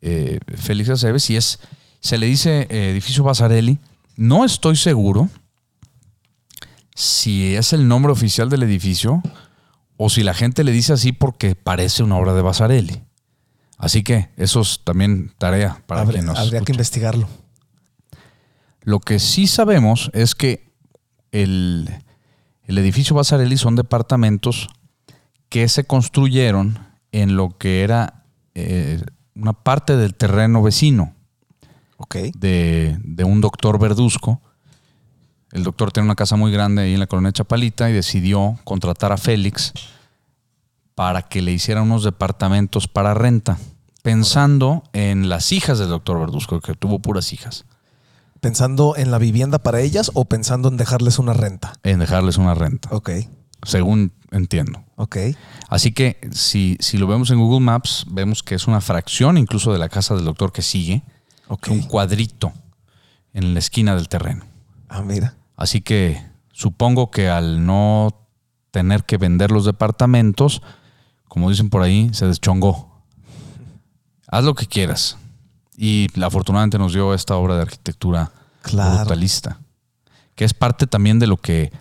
eh, 0.02 0.40
Félix 0.56 0.90
Aceves, 0.90 1.30
y 1.30 1.36
es, 1.36 1.60
se 2.00 2.18
le 2.18 2.26
dice 2.26 2.68
eh, 2.70 2.90
edificio 2.92 3.24
Basarelli. 3.24 3.78
No 4.16 4.46
estoy 4.46 4.78
seguro 4.78 5.30
si 6.96 7.56
es 7.56 7.74
el 7.74 7.88
nombre 7.88 8.12
oficial 8.12 8.50
del 8.50 8.64
edificio 8.64 9.22
o 9.98 10.10
si 10.10 10.24
la 10.24 10.34
gente 10.34 10.64
le 10.64 10.72
dice 10.72 10.94
así 10.94 11.12
porque 11.12 11.56
parece 11.56 12.04
una 12.04 12.18
obra 12.18 12.34
de 12.34 12.42
Basarelli. 12.42 13.02
Así 13.78 14.04
que 14.04 14.30
eso 14.38 14.62
es 14.62 14.82
también 14.84 15.34
tarea 15.38 15.84
para 15.86 16.02
habría 16.02 16.20
quien 16.20 16.26
nos 16.28 16.40
habría 16.40 16.62
que 16.62 16.72
investigarlo. 16.72 17.28
Lo 18.82 19.00
que 19.00 19.20
sí 19.20 19.48
sabemos 19.48 20.10
es 20.14 20.34
que 20.34 20.72
el, 21.32 21.90
el 22.64 22.78
edificio 22.78 23.16
Basarelli 23.16 23.58
son 23.58 23.76
departamentos 23.76 24.70
que 25.50 25.68
se 25.68 25.84
construyeron 25.86 26.80
en 27.12 27.36
lo 27.36 27.58
que 27.58 27.84
era 27.84 28.26
eh, 28.56 29.02
una 29.36 29.54
parte 29.54 29.98
del 29.98 30.16
terreno 30.16 30.64
vecino 30.64 31.14
de, 32.36 32.98
de 33.04 33.24
un 33.24 33.42
doctor 33.42 33.80
Verduzco. 33.80 34.42
El 35.58 35.64
doctor 35.64 35.92
tiene 35.92 36.06
una 36.06 36.14
casa 36.16 36.36
muy 36.36 36.52
grande 36.52 36.84
ahí 36.84 36.94
en 36.94 37.00
la 37.00 37.08
colonia 37.08 37.32
Chapalita 37.32 37.90
y 37.90 37.94
decidió 37.94 38.60
contratar 38.64 39.12
a 39.12 39.18
Félix 39.18 39.74
para 40.94 41.24
que 41.24 41.42
le 41.42 41.52
hiciera 41.52 41.82
unos 41.82 42.04
departamentos 42.04 42.88
para 42.88 43.16
renta, 43.16 43.58
pensando 44.04 44.84
en 44.94 45.30
las 45.30 45.52
hijas 45.52 45.80
del 45.80 45.90
doctor 45.90 46.20
Verduzco, 46.20 46.60
que 46.62 46.76
tuvo 46.76 47.00
puras 47.00 47.34
hijas, 47.34 47.66
¿Pensando 48.40 48.96
en 48.96 49.10
la 49.10 49.18
vivienda 49.18 49.58
para 49.58 49.82
ellas 49.82 50.12
o 50.14 50.26
pensando 50.26 50.70
en 50.70 50.78
dejarles 50.78 51.18
una 51.18 51.34
renta? 51.34 51.74
en 51.82 51.98
dejarles 51.98 52.38
una 52.38 52.54
renta, 52.54 52.88
Ok. 52.92 53.10
según 53.64 54.14
entiendo. 54.30 54.84
Ok. 54.96 55.18
Así 55.70 55.92
que 55.92 56.20
si, 56.32 56.78
si 56.80 57.00
lo 57.00 57.08
vemos 57.08 57.32
en 57.32 57.40
Google 57.40 57.62
Maps, 57.62 58.06
vemos 58.12 58.44
que 58.44 58.54
es 58.54 58.68
una 58.68 58.80
fracción 58.80 59.40
incluso 59.40 59.74
de 59.74 59.80
la 59.80 59.90
casa 59.90 60.14
del 60.14 60.26
doctor 60.26 60.52
que 60.52 60.62
sigue, 60.62 61.02
Ok. 61.48 61.70
un 61.72 61.82
cuadrito 61.82 62.54
en 63.34 63.56
la 63.56 63.60
esquina 63.60 63.96
del 63.96 64.08
terreno. 64.08 64.46
Ah, 64.88 65.02
mira. 65.02 65.34
Así 65.58 65.82
que 65.82 66.24
supongo 66.54 67.12
que 67.12 67.28
al 67.30 67.66
no 67.66 68.28
tener 68.72 69.04
que 69.04 69.18
vender 69.18 69.52
los 69.52 69.66
departamentos, 69.66 70.62
como 71.28 71.50
dicen 71.50 71.70
por 71.70 71.82
ahí, 71.82 72.10
se 72.14 72.26
deschongó. 72.28 73.02
Haz 74.30 74.44
lo 74.44 74.56
que 74.56 74.68
quieras. 74.68 75.18
Y 75.76 76.08
afortunadamente 76.22 76.78
nos 76.78 76.94
dio 76.94 77.14
esta 77.14 77.36
obra 77.36 77.56
de 77.56 77.64
arquitectura 77.64 78.32
Claro. 78.62 78.98
brutalista, 79.00 79.60
que 80.36 80.46
es 80.46 80.54
parte 80.54 80.88
también 80.88 81.20
de 81.20 81.28
lo 81.28 81.38
que 81.38 81.72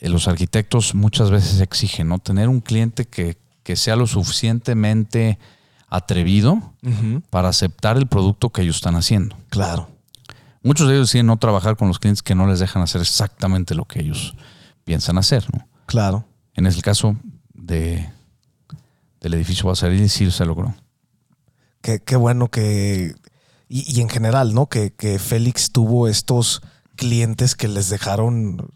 eh, 0.00 0.08
los 0.08 0.26
arquitectos 0.28 0.94
muchas 0.94 1.30
veces 1.30 1.60
exigen, 1.60 2.08
¿no? 2.08 2.18
Tener 2.18 2.48
un 2.48 2.60
cliente 2.60 3.04
que, 3.06 3.36
que 3.62 3.76
sea 3.76 3.96
lo 3.96 4.06
suficientemente 4.06 5.38
atrevido 5.88 6.72
para 7.30 7.48
aceptar 7.50 7.96
el 7.96 8.06
producto 8.08 8.50
que 8.50 8.62
ellos 8.62 8.76
están 8.76 8.96
haciendo. 8.96 9.36
Claro. 9.50 9.88
Muchos 10.64 10.88
de 10.88 10.94
ellos 10.94 11.08
deciden 11.08 11.26
no 11.26 11.36
trabajar 11.36 11.76
con 11.76 11.88
los 11.88 11.98
clientes 11.98 12.22
que 12.22 12.34
no 12.34 12.46
les 12.46 12.58
dejan 12.58 12.82
hacer 12.82 13.02
exactamente 13.02 13.74
lo 13.74 13.84
que 13.84 14.00
ellos 14.00 14.34
piensan 14.84 15.18
hacer. 15.18 15.44
¿no? 15.52 15.68
Claro. 15.86 16.26
En 16.54 16.66
el 16.66 16.82
caso 16.82 17.16
de, 17.52 18.10
del 19.20 19.34
edificio 19.34 19.66
Basarilli 19.66 20.08
sí 20.08 20.30
se 20.30 20.46
logró. 20.46 20.74
Qué, 21.82 22.00
qué 22.00 22.16
bueno 22.16 22.50
que. 22.50 23.14
Y, 23.68 23.94
y 23.94 24.00
en 24.00 24.08
general, 24.08 24.54
¿no? 24.54 24.70
Que, 24.70 24.94
que 24.94 25.18
Félix 25.18 25.70
tuvo 25.70 26.08
estos 26.08 26.62
clientes 26.96 27.54
que 27.54 27.68
les 27.68 27.90
dejaron, 27.90 28.70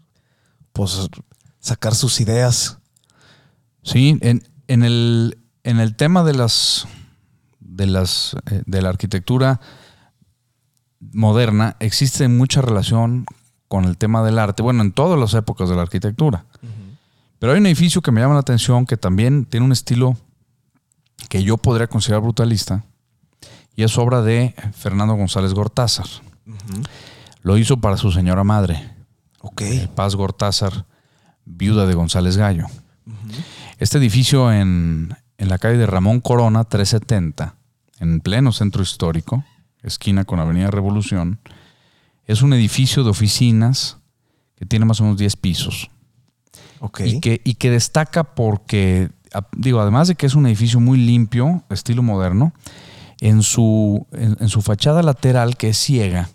pues, 0.73 1.09
sacar 1.59 1.95
sus 1.95 2.21
ideas. 2.21 2.77
Sí, 3.81 4.19
en, 4.21 4.43
en 4.67 4.83
el, 4.83 5.39
en 5.63 5.79
el 5.79 5.95
tema 5.95 6.23
de 6.23 6.35
las 6.35 6.87
de 7.59 7.87
las 7.87 8.35
eh, 8.51 8.61
de 8.65 8.81
la 8.81 8.89
arquitectura 8.89 9.61
moderna 10.99 11.75
existe 11.79 12.27
mucha 12.27 12.61
relación 12.61 13.25
con 13.67 13.85
el 13.85 13.97
tema 13.97 14.23
del 14.23 14.39
arte, 14.39 14.63
bueno, 14.63 14.81
en 14.83 14.91
todas 14.91 15.19
las 15.19 15.33
épocas 15.33 15.69
de 15.69 15.75
la 15.75 15.83
arquitectura. 15.83 16.45
Pero 17.39 17.53
hay 17.53 17.59
un 17.59 17.67
edificio 17.67 18.01
que 18.01 18.11
me 18.11 18.19
llama 18.21 18.33
la 18.33 18.39
atención 18.41 18.85
que 18.85 18.97
también 18.97 19.45
tiene 19.45 19.65
un 19.65 19.71
estilo 19.71 20.17
que 21.29 21.43
yo 21.43 21.57
podría 21.57 21.87
considerar 21.87 22.21
brutalista 22.21 22.83
y 23.75 23.83
es 23.83 23.97
obra 23.97 24.21
de 24.21 24.55
Fernando 24.73 25.13
González 25.15 25.53
Gortázar. 25.53 26.07
Lo 27.41 27.57
hizo 27.57 27.77
para 27.77 27.95
su 27.97 28.11
señora 28.11 28.43
madre, 28.43 28.91
Ok. 29.41 29.61
eh, 29.61 29.89
Paz 29.95 30.15
Gortázar, 30.15 30.85
viuda 31.45 31.85
de 31.85 31.93
González 31.93 32.35
Gallo. 32.35 32.65
Este 33.77 33.97
edificio 33.99 34.51
en, 34.51 35.15
en 35.37 35.47
la 35.49 35.57
calle 35.59 35.77
de 35.77 35.85
Ramón 35.85 36.19
Corona 36.19 36.65
370, 36.65 37.55
en 37.99 38.19
pleno 38.19 38.51
centro 38.51 38.83
histórico, 38.83 39.45
esquina 39.83 40.25
con 40.25 40.39
Avenida 40.39 40.71
Revolución, 40.71 41.39
es 42.25 42.41
un 42.41 42.53
edificio 42.53 43.03
de 43.03 43.09
oficinas 43.09 43.97
que 44.55 44.65
tiene 44.65 44.85
más 44.85 44.99
o 44.99 45.03
menos 45.03 45.17
10 45.17 45.35
pisos 45.37 45.89
Ok. 46.79 47.01
y, 47.05 47.19
que, 47.21 47.41
y 47.43 47.55
que 47.55 47.71
destaca 47.71 48.23
porque, 48.35 49.09
digo, 49.55 49.79
además 49.79 50.07
de 50.07 50.15
que 50.15 50.25
es 50.25 50.35
un 50.35 50.45
edificio 50.45 50.79
muy 50.79 50.97
limpio, 50.97 51.63
estilo 51.69 52.03
moderno, 52.03 52.53
en 53.21 53.41
su, 53.43 54.05
en, 54.11 54.37
en 54.39 54.49
su 54.49 54.61
fachada 54.61 55.01
lateral, 55.01 55.57
que 55.57 55.69
es 55.69 55.77
ciega, 55.77 56.29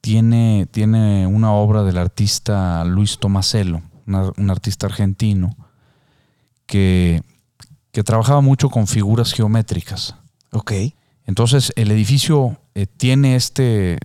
tiene, 0.00 0.66
tiene 0.70 1.26
una 1.26 1.52
obra 1.52 1.82
del 1.82 1.98
artista 1.98 2.84
Luis 2.84 3.18
Tomasello, 3.18 3.82
un 4.06 4.50
artista 4.50 4.86
argentino, 4.86 5.56
que, 6.66 7.22
que 7.92 8.02
trabajaba 8.02 8.40
mucho 8.40 8.70
con 8.70 8.86
figuras 8.86 9.32
geométricas. 9.32 10.14
Ok. 10.52 10.72
Entonces, 11.26 11.72
el 11.76 11.90
edificio 11.90 12.58
eh, 12.74 12.86
tiene 12.86 13.36
este. 13.36 13.98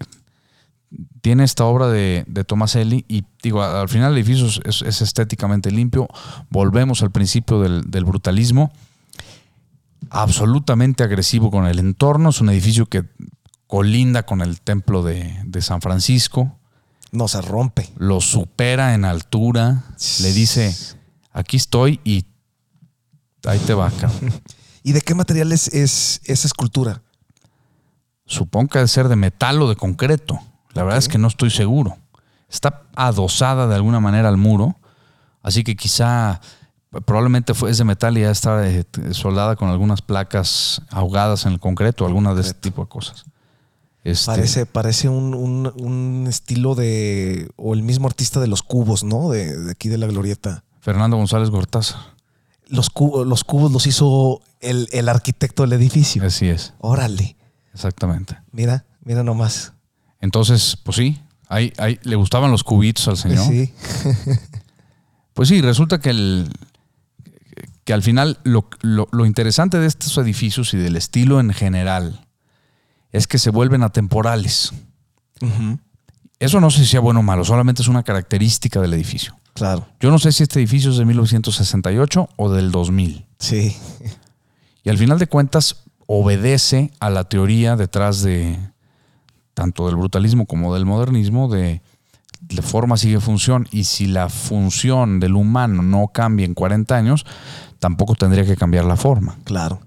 Tiene 1.22 1.44
esta 1.44 1.66
obra 1.66 1.88
de, 1.88 2.24
de 2.28 2.44
Tomaselli 2.46 3.04
y 3.10 3.26
digo, 3.44 3.62
al 3.64 3.90
final 3.90 4.12
el 4.14 4.20
edificio 4.20 4.46
es, 4.46 4.62
es- 4.64 4.82
es 4.84 5.02
estéticamente 5.02 5.72
limpio. 5.72 6.08
Volvemos 6.50 7.02
al 7.02 7.12
principio 7.12 7.60
del, 7.60 7.90
del 7.90 8.06
brutalismo. 8.06 8.72
Absolutamente 10.10 11.04
agresivo 11.04 11.50
con 11.52 11.66
el 11.66 11.80
entorno. 11.80 12.30
Es 12.30 12.40
un 12.42 12.50
edificio 12.50 12.86
que 12.86 13.04
colinda 13.68 14.24
con 14.24 14.42
el 14.42 14.62
templo 14.62 15.04
de, 15.04 15.36
de 15.46 15.62
San 15.62 15.82
Francisco. 15.82 16.58
No 17.12 17.28
se 17.28 17.42
rompe. 17.42 17.90
Lo 17.98 18.22
supera 18.22 18.94
en 18.94 19.04
altura. 19.04 19.84
Le 20.22 20.32
dice, 20.32 20.74
aquí 21.32 21.58
estoy 21.58 22.00
y 22.04 22.26
ahí 23.46 23.60
te 23.60 23.74
va, 23.74 23.90
cabrón. 23.92 24.32
¿Y 24.84 24.92
de 24.92 25.02
qué 25.02 25.16
material 25.16 25.52
es, 25.52 25.68
es 25.70 26.22
esa 26.26 26.48
escultura? 26.48 27.02
Supongo 28.26 28.70
que 28.70 28.80
debe 28.80 28.88
ser 28.88 29.08
de 29.08 29.16
metal 29.16 29.62
o 29.62 29.70
de 29.70 29.76
concreto. 29.76 30.40
La 30.74 30.84
verdad 30.84 30.98
es 31.00 31.08
que 31.08 31.18
no 31.18 31.28
estoy 31.28 31.50
seguro. 31.52 31.98
Está 32.50 32.84
adosada 32.96 33.68
de 33.68 33.76
alguna 33.76 34.00
manera 34.00 34.30
al 34.30 34.38
muro, 34.38 34.76
así 35.42 35.64
que 35.64 35.76
quizá 35.76 36.42
probablemente 37.06 37.54
fue, 37.54 37.72
es 37.72 37.78
de 37.78 37.84
metal 37.84 38.18
y 38.18 38.22
ya 38.22 38.32
está 38.32 38.68
eh, 38.68 38.86
soldada 39.12 39.56
con 39.56 39.70
algunas 39.70 40.02
placas 40.02 40.82
ahogadas 40.90 41.46
en 41.46 41.54
el 41.54 41.60
concreto, 41.60 42.06
alguna 42.06 42.34
de 42.34 42.42
ese 42.42 42.54
tipo 42.54 42.84
de 42.84 42.90
cosas. 42.90 43.26
Este, 44.04 44.28
Parece, 44.28 44.66
parece 44.68 45.10
un, 45.10 45.34
un- 45.34 45.74
un 45.78 46.26
estilo 46.30 46.76
de. 46.76 47.50
o 47.56 47.74
el 47.74 47.82
mismo 47.82 48.08
artista 48.08 48.40
de 48.40 48.48
los 48.48 48.62
cubos, 48.62 49.04
¿no? 49.04 49.30
De, 49.30 49.58
de 49.58 49.72
aquí 49.72 49.90
de 49.90 49.98
la 49.98 50.06
glorieta. 50.06 50.64
Fernando 50.80 51.18
González 51.18 51.50
Gortázar. 51.50 52.00
Los, 52.68 52.90
cu- 52.92 53.26
los 53.26 53.44
cubos 53.44 53.72
los 53.72 53.88
hizo 53.88 54.42
el, 54.62 54.88
el 54.92 55.10
arquitecto 55.10 55.64
del 55.64 55.74
edificio. 55.74 56.24
Así 56.24 56.48
es, 56.48 56.74
Órale. 56.80 57.36
Exactamente. 57.76 58.36
Mira, 58.52 58.86
mira 59.04 59.22
nomás. 59.24 59.74
Entonces, 60.20 60.76
pues 60.84 60.98
sí, 60.98 61.22
ahí, 61.48 61.72
ahí 61.78 62.00
le 62.02 62.16
gustaban 62.16 62.50
los 62.50 62.64
cubitos 62.64 63.08
al 63.08 63.18
señor. 63.18 63.46
Sí. 63.48 63.72
Pues 65.34 65.50
sí, 65.50 65.60
resulta 65.62 66.00
que, 66.00 66.12
el, 66.12 66.50
que 67.84 67.92
al 67.92 68.02
final 68.02 68.40
lo, 68.46 68.70
lo- 68.80 69.10
lo 69.12 69.26
interesante 69.26 69.78
de 69.80 69.86
estos 69.86 70.18
edificios 70.18 70.74
y 70.74 70.78
del 70.78 70.96
estilo 70.96 71.42
en 71.42 71.52
general 71.52 72.26
es 73.12 73.28
que 73.28 73.38
se 73.38 73.50
vuelven 73.50 73.84
atemporales. 73.84 74.72
Eso 76.40 76.62
no 76.62 76.70
sé 76.72 76.80
si 76.80 76.86
sea 76.86 77.02
bueno 77.02 77.20
o 77.20 77.24
malo, 77.24 77.44
solamente 77.44 77.82
es 77.82 77.90
una 77.90 78.04
característica 78.04 78.80
del 78.80 78.94
edificio. 78.94 79.38
Claro. 79.54 79.86
Yo 80.00 80.10
no 80.10 80.20
sé 80.20 80.32
si 80.32 80.44
este 80.44 80.60
edificio 80.60 80.92
es 80.92 80.98
de 80.98 81.04
1968 81.04 82.30
o 82.38 82.52
del 82.54 82.72
2000. 82.72 83.26
Sí. 83.38 83.76
Y 84.86 84.90
al 84.90 84.98
final 84.98 85.20
de 85.20 85.28
cuentas 85.28 85.84
obedece 86.08 86.92
a 87.00 87.10
la 87.10 87.24
teoría 87.26 87.76
detrás 87.76 88.22
de 88.22 88.58
tanto 89.54 89.88
del 89.88 89.96
brutalismo 89.96 90.46
como 90.46 90.74
del 90.74 90.86
modernismo 90.86 91.48
de 91.50 91.82
forma 92.62 92.98
sigue 92.98 93.20
función 93.20 93.68
y 93.72 93.86
si 93.86 94.06
la 94.06 94.30
función 94.30 95.20
del 95.20 95.36
humano 95.36 95.82
no 95.82 96.10
cambia 96.10 96.46
en 96.46 96.54
40 96.54 96.96
años, 96.96 97.26
tampoco 97.80 98.16
tendría 98.16 98.46
que 98.46 98.56
cambiar 98.56 98.86
la 98.86 98.98
forma. 98.98 99.38
Claro. 99.46 99.82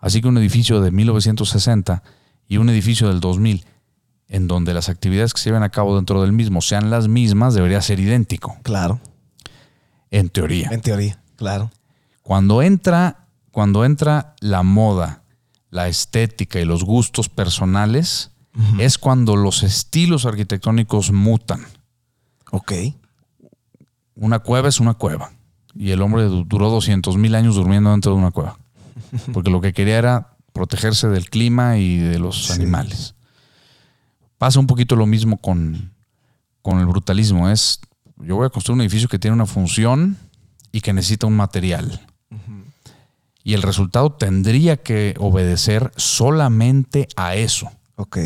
Así 0.00 0.20
que 0.20 0.28
un 0.28 0.36
edificio 0.36 0.80
de 0.80 0.90
1960 0.90 2.02
y 2.46 2.58
un 2.58 2.68
edificio 2.68 3.08
del 3.08 3.20
2000 3.20 3.64
en 4.28 4.48
donde 4.48 4.74
las 4.74 4.88
actividades 4.88 5.32
que 5.32 5.40
se 5.40 5.48
llevan 5.50 5.62
a 5.62 5.70
cabo 5.70 5.96
dentro 5.96 6.20
del 6.22 6.32
mismo 6.32 6.60
sean 6.60 6.90
las 6.90 7.08
mismas, 7.08 7.54
debería 7.54 7.80
ser 7.80 8.00
idéntico, 8.00 8.56
Claro. 8.62 9.00
en 10.10 10.28
teoría. 10.28 10.68
En 10.72 10.80
teoría. 10.80 11.22
Claro. 11.36 11.70
Cuando 12.22 12.62
entra, 12.62 13.26
cuando 13.50 13.84
entra 13.84 14.34
la 14.40 14.62
moda, 14.62 15.22
la 15.74 15.88
estética 15.88 16.60
y 16.60 16.64
los 16.64 16.84
gustos 16.84 17.28
personales, 17.28 18.30
es 18.78 18.96
cuando 18.98 19.34
los 19.34 19.64
estilos 19.64 20.24
arquitectónicos 20.24 21.10
mutan. 21.10 21.66
Ok. 22.52 22.72
Una 24.14 24.38
cueva 24.38 24.68
es 24.68 24.78
una 24.78 24.94
cueva. 24.94 25.32
Y 25.74 25.90
el 25.90 26.00
hombre 26.00 26.22
du- 26.26 26.44
duró 26.44 26.70
200 26.70 27.16
mil 27.16 27.34
años 27.34 27.56
durmiendo 27.56 27.90
dentro 27.90 28.12
de 28.12 28.18
una 28.18 28.30
cueva. 28.30 28.56
Porque 29.32 29.50
lo 29.50 29.60
que 29.60 29.72
quería 29.72 29.98
era 29.98 30.36
protegerse 30.52 31.08
del 31.08 31.28
clima 31.28 31.78
y 31.78 31.96
de 31.98 32.20
los 32.20 32.46
Sí. 32.46 32.52
animales. 32.52 33.16
Pasa 34.38 34.60
un 34.60 34.68
poquito 34.68 34.94
lo 34.94 35.06
mismo 35.06 35.38
con, 35.38 35.92
con 36.62 36.78
el 36.78 36.86
brutalismo. 36.86 37.48
Es, 37.48 37.80
yo 38.18 38.36
voy 38.36 38.46
a 38.46 38.50
construir 38.50 38.74
un 38.76 38.82
edificio 38.82 39.08
que 39.08 39.18
tiene 39.18 39.34
una 39.34 39.46
función 39.46 40.16
y 40.70 40.80
que 40.80 40.92
necesita 40.92 41.26
un 41.26 41.34
material. 41.34 42.00
Y 43.44 43.52
el 43.52 43.62
resultado 43.62 44.10
tendría 44.10 44.78
que 44.78 45.14
obedecer 45.18 45.92
solamente 45.96 47.06
a 47.14 47.36
eso. 47.36 47.70
Ok. 47.96 48.18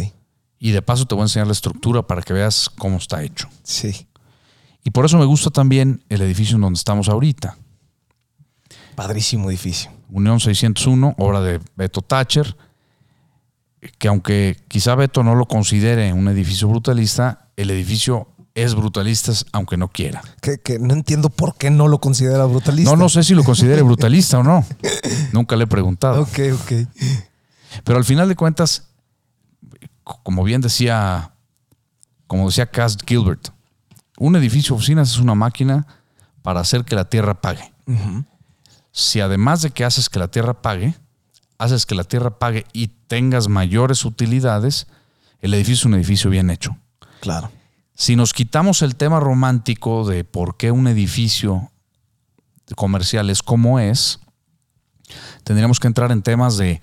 Y 0.60 0.70
de 0.70 0.80
paso 0.80 1.06
te 1.06 1.14
voy 1.14 1.22
a 1.22 1.24
enseñar 1.24 1.48
la 1.48 1.52
estructura 1.52 2.06
para 2.06 2.22
que 2.22 2.32
veas 2.32 2.70
cómo 2.70 2.96
está 2.96 3.22
hecho. 3.22 3.48
Sí. 3.64 4.06
Y 4.84 4.90
por 4.90 5.04
eso 5.04 5.18
me 5.18 5.24
gusta 5.24 5.50
también 5.50 6.02
el 6.08 6.22
edificio 6.22 6.54
en 6.54 6.62
donde 6.62 6.78
estamos 6.78 7.08
ahorita. 7.08 7.58
Padrísimo 8.94 9.50
edificio. 9.50 9.90
Unión 10.08 10.40
601, 10.40 11.16
obra 11.18 11.40
de 11.40 11.60
Beto 11.76 12.00
Thatcher, 12.00 12.56
que 13.98 14.08
aunque 14.08 14.56
quizá 14.68 14.94
Beto 14.94 15.22
no 15.22 15.34
lo 15.34 15.46
considere 15.46 16.12
un 16.12 16.28
edificio 16.28 16.68
brutalista, 16.68 17.48
el 17.56 17.70
edificio 17.70 18.28
es 18.62 18.74
brutalista 18.74 19.32
aunque 19.52 19.76
no 19.76 19.88
quiera. 19.88 20.22
Que, 20.40 20.58
que 20.58 20.78
no 20.78 20.94
entiendo 20.94 21.30
por 21.30 21.56
qué 21.56 21.70
no 21.70 21.88
lo 21.88 22.00
considera 22.00 22.44
brutalista. 22.44 22.90
No, 22.90 22.96
no 22.96 23.08
sé 23.08 23.22
si 23.24 23.34
lo 23.34 23.44
considere 23.44 23.82
brutalista 23.88 24.38
o 24.38 24.42
no. 24.42 24.64
Nunca 25.32 25.56
le 25.56 25.64
he 25.64 25.66
preguntado. 25.66 26.22
Ok, 26.22 26.38
ok. 26.54 26.72
Pero 27.84 27.98
al 27.98 28.04
final 28.04 28.28
de 28.28 28.36
cuentas, 28.36 28.88
como 30.02 30.44
bien 30.44 30.60
decía, 30.60 31.32
como 32.26 32.46
decía 32.46 32.70
Cass 32.70 32.96
Gilbert, 33.06 33.48
un 34.18 34.36
edificio 34.36 34.74
de 34.74 34.78
oficinas 34.78 35.10
es 35.10 35.18
una 35.18 35.34
máquina 35.34 35.86
para 36.42 36.60
hacer 36.60 36.84
que 36.84 36.94
la 36.94 37.08
tierra 37.08 37.40
pague. 37.40 37.72
Si 38.90 39.20
además 39.20 39.62
de 39.62 39.70
que 39.70 39.84
haces 39.84 40.08
que 40.08 40.18
la 40.18 40.28
tierra 40.28 40.60
pague, 40.60 40.94
haces 41.58 41.86
que 41.86 41.94
la 41.94 42.04
tierra 42.04 42.38
pague 42.38 42.66
y 42.72 42.88
tengas 42.88 43.48
mayores 43.48 44.04
utilidades, 44.04 44.86
el 45.40 45.54
edificio 45.54 45.74
es 45.74 45.84
un 45.86 45.94
edificio 45.94 46.30
bien 46.30 46.50
hecho. 46.50 46.76
Claro. 47.20 47.50
Si 48.00 48.14
nos 48.14 48.32
quitamos 48.32 48.82
el 48.82 48.94
tema 48.94 49.18
romántico 49.18 50.06
de 50.06 50.22
por 50.22 50.56
qué 50.56 50.70
un 50.70 50.86
edificio 50.86 51.72
comercial 52.76 53.28
es 53.28 53.42
como 53.42 53.80
es, 53.80 54.20
tendríamos 55.42 55.80
que 55.80 55.88
entrar 55.88 56.12
en 56.12 56.22
temas 56.22 56.56
de 56.56 56.80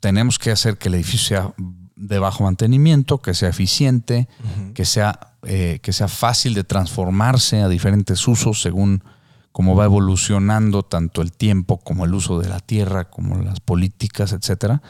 tenemos 0.00 0.40
que 0.40 0.50
hacer 0.50 0.78
que 0.78 0.88
el 0.88 0.96
edificio 0.96 1.28
sea 1.28 1.54
de 1.94 2.18
bajo 2.18 2.42
mantenimiento, 2.42 3.18
que 3.18 3.34
sea 3.34 3.50
eficiente, 3.50 4.28
que, 4.74 4.84
sea, 4.84 5.36
eh, 5.44 5.78
que 5.80 5.92
sea 5.92 6.08
fácil 6.08 6.54
de 6.54 6.64
transformarse 6.64 7.60
a 7.60 7.68
diferentes 7.68 8.26
usos 8.26 8.60
según 8.60 9.04
cómo 9.52 9.76
va 9.76 9.84
evolucionando 9.84 10.82
tanto 10.82 11.22
el 11.22 11.30
tiempo 11.30 11.78
como 11.78 12.04
el 12.04 12.14
uso 12.14 12.40
de 12.40 12.48
la 12.48 12.58
tierra, 12.58 13.08
como 13.08 13.40
las 13.42 13.60
políticas, 13.60 14.32
etcétera. 14.32 14.82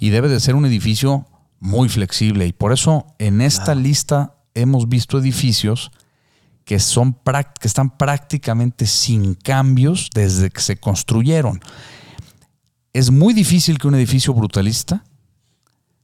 Y 0.00 0.08
debe 0.08 0.30
de 0.30 0.40
ser 0.40 0.54
un 0.54 0.64
edificio 0.64 1.26
muy 1.60 1.90
flexible. 1.90 2.46
Y 2.46 2.54
por 2.54 2.72
eso 2.72 3.06
en 3.18 3.42
esta 3.42 3.74
lista 3.74 4.35
hemos 4.56 4.88
visto 4.88 5.18
edificios 5.18 5.90
que, 6.64 6.80
son, 6.80 7.16
que 7.60 7.68
están 7.68 7.96
prácticamente 7.96 8.86
sin 8.86 9.34
cambios 9.34 10.10
desde 10.14 10.50
que 10.50 10.60
se 10.60 10.76
construyeron. 10.78 11.60
Es 12.92 13.10
muy 13.10 13.34
difícil 13.34 13.78
que 13.78 13.86
un 13.86 13.94
edificio 13.94 14.34
brutalista 14.34 15.04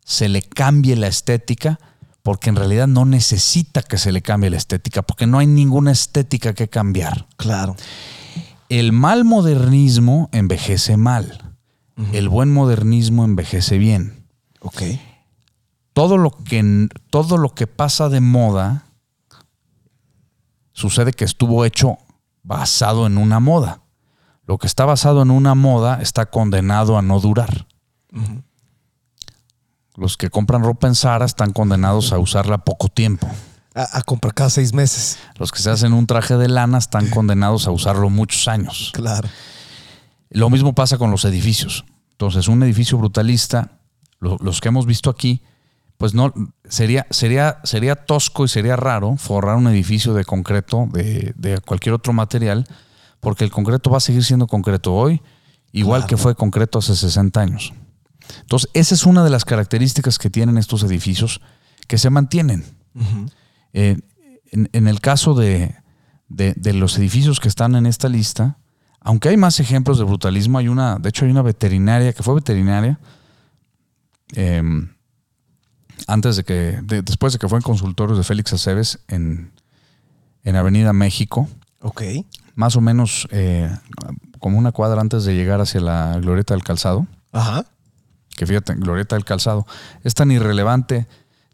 se 0.05 0.29
le 0.29 0.43
cambie 0.43 0.95
la 0.95 1.09
estética 1.09 1.79
porque 2.23 2.51
en 2.51 2.57
realidad 2.57 2.87
no 2.87 3.05
necesita 3.05 3.83
que 3.83 3.99
se 3.99 4.13
le 4.13 4.23
cambie 4.23 4.51
la 4.51 4.57
estética, 4.57 5.03
porque 5.03 5.27
no 5.27 5.39
hay 5.39 5.49
ninguna 5.49 5.91
estética 5.91 6.55
que 6.55 6.69
cambiar. 6.69 7.27
Claro. 7.37 7.75
El 8.69 8.93
mal 8.93 9.25
modernismo 9.25 10.29
envejece 10.33 10.97
mal. 10.97 11.57
El 12.13 12.29
buen 12.29 12.53
modernismo 12.53 13.25
envejece 13.25 13.77
bien. 13.79 14.25
Ok. 14.61 14.83
Todo 15.93 16.17
lo 16.17 16.31
que, 16.31 16.89
todo 17.11 17.37
lo 17.37 17.55
que 17.55 17.67
pasa 17.67 18.09
de 18.09 18.21
moda 18.21 18.87
sucede 20.73 21.13
que 21.13 21.25
estuvo 21.25 21.65
hecho 21.65 21.99
basado 22.43 23.07
en 23.07 23.19
una 23.19 23.41
moda. 23.41 23.83
Lo 24.47 24.59
que 24.59 24.67
está 24.67 24.85
basado 24.85 25.23
en 25.23 25.31
una 25.31 25.55
moda 25.55 26.01
está 26.01 26.27
condenado 26.27 26.99
a 26.99 27.03
no 27.03 27.21
durar. 27.21 27.67
Los 29.95 30.17
que 30.17 30.31
compran 30.31 30.63
ropa 30.63 30.87
en 30.87 30.95
Zara 30.95 31.25
están 31.25 31.53
condenados 31.53 32.13
a 32.13 32.19
usarla 32.19 32.59
poco 32.59 32.89
tiempo. 32.89 33.29
A, 33.75 34.03
comprar 34.03 34.35
cada 34.35 34.51
seis 34.51 34.75
meses. 34.75 35.19
Los 35.39 35.51
que 35.51 35.61
se 35.61 35.71
hacen 35.71 35.93
un 35.93 36.07
traje 36.07 36.37
de 36.37 36.49
lana 36.49 36.79
están 36.79 37.09
condenados 37.09 37.67
a 37.67 37.71
usarlo 37.71 38.11
muchos 38.11 38.49
años. 38.49 38.91
Claro. 38.95 39.29
Lo 40.31 40.51
mismo 40.51 40.75
pasa 40.75 40.99
con 40.99 41.11
los 41.11 41.25
edificios. 41.25 41.85
Entonces, 42.13 42.49
un 42.49 42.63
edificio 42.63 42.99
brutalista, 42.99 43.79
los 44.21 44.61
que 44.61 44.69
hemos 44.69 44.87
visto 44.87 45.09
aquí, 45.11 45.43
pues 46.03 46.15
no 46.15 46.35
sería, 46.69 47.07
sería, 47.11 47.61
sería 47.63 47.95
tosco 47.95 48.45
y 48.45 48.49
sería 48.49 48.75
raro 48.75 49.17
forrar 49.19 49.55
un 49.55 49.69
edificio 49.69 50.15
de 50.15 50.25
concreto, 50.25 50.89
de, 50.91 51.33
de 51.37 51.61
cualquier 51.61 51.95
otro 51.95 52.13
material, 52.13 52.67
porque 53.21 53.45
el 53.45 53.53
concreto 53.53 53.89
va 53.89 53.99
a 53.99 54.01
seguir 54.01 54.25
siendo 54.25 54.49
concreto 54.49 54.93
hoy, 54.95 55.23
igual 55.71 56.07
que 56.07 56.17
fue 56.17 56.35
concreto 56.35 56.81
hace 56.81 56.97
60 56.97 57.41
años. 57.41 57.73
Entonces, 58.41 58.69
esa 58.75 58.97
es 58.97 59.07
una 59.07 59.23
de 59.23 59.31
las 59.31 59.45
características 59.45 60.19
que 60.19 60.29
tienen 60.29 60.59
estos 60.59 60.83
edificios 60.83 61.41
que 61.87 61.99
se 61.99 62.11
mantienen. 62.11 62.65
Eh, 63.73 63.97
en, 64.51 64.89
el 64.89 65.01
caso 65.01 65.35
de, 65.35 65.77
los 66.29 66.99
edificios 66.99 67.39
que 67.39 67.47
están 67.47 67.77
en 67.77 67.87
esta 67.87 68.09
lista, 68.09 68.59
aunque 68.99 69.29
hay 69.29 69.37
más 69.37 69.61
ejemplos 69.61 69.99
de 69.99 70.05
brutalismo, 70.05 70.59
hay 70.59 70.67
una, 70.67 70.97
de 70.97 71.11
hecho 71.11 71.27
hay 71.27 71.31
una 71.31 71.43
veterinaria 71.43 72.13
que 72.13 72.25
fue 72.25 72.35
veterinaria 72.35 72.99
em, 74.33 74.92
antes 76.07 76.37
de 76.37 76.45
que, 76.45 76.79
después 76.83 77.33
de 77.33 77.39
que 77.39 77.49
fue 77.49 77.59
en 77.59 77.63
consultorios 77.63 78.19
de 78.19 78.25
Félix 78.25 78.53
Aceves 78.53 78.99
en, 79.09 79.53
en 80.45 80.57
Avenida 80.57 80.93
México. 80.93 81.49
Ok. 81.81 82.03
Más 82.55 82.77
o 82.77 82.81
menos 82.81 83.27
eh, 83.31 83.71
como 84.39 84.59
una 84.59 84.73
cuadra 84.73 85.01
antes 85.01 85.25
de 85.25 85.35
llegar 85.35 85.61
hacia 85.61 85.81
la 85.81 86.19
Glorieta 86.19 86.55
del 86.55 86.65
Calzado. 86.65 87.07
Ajá 87.33 87.67
que 88.37 88.47
fíjate, 88.47 88.75
Glorieta 88.75 89.17
del 89.17 89.25
Calzado, 89.25 89.67
es 90.05 90.15
tan 90.15 90.31
irrelevante, 90.31 91.07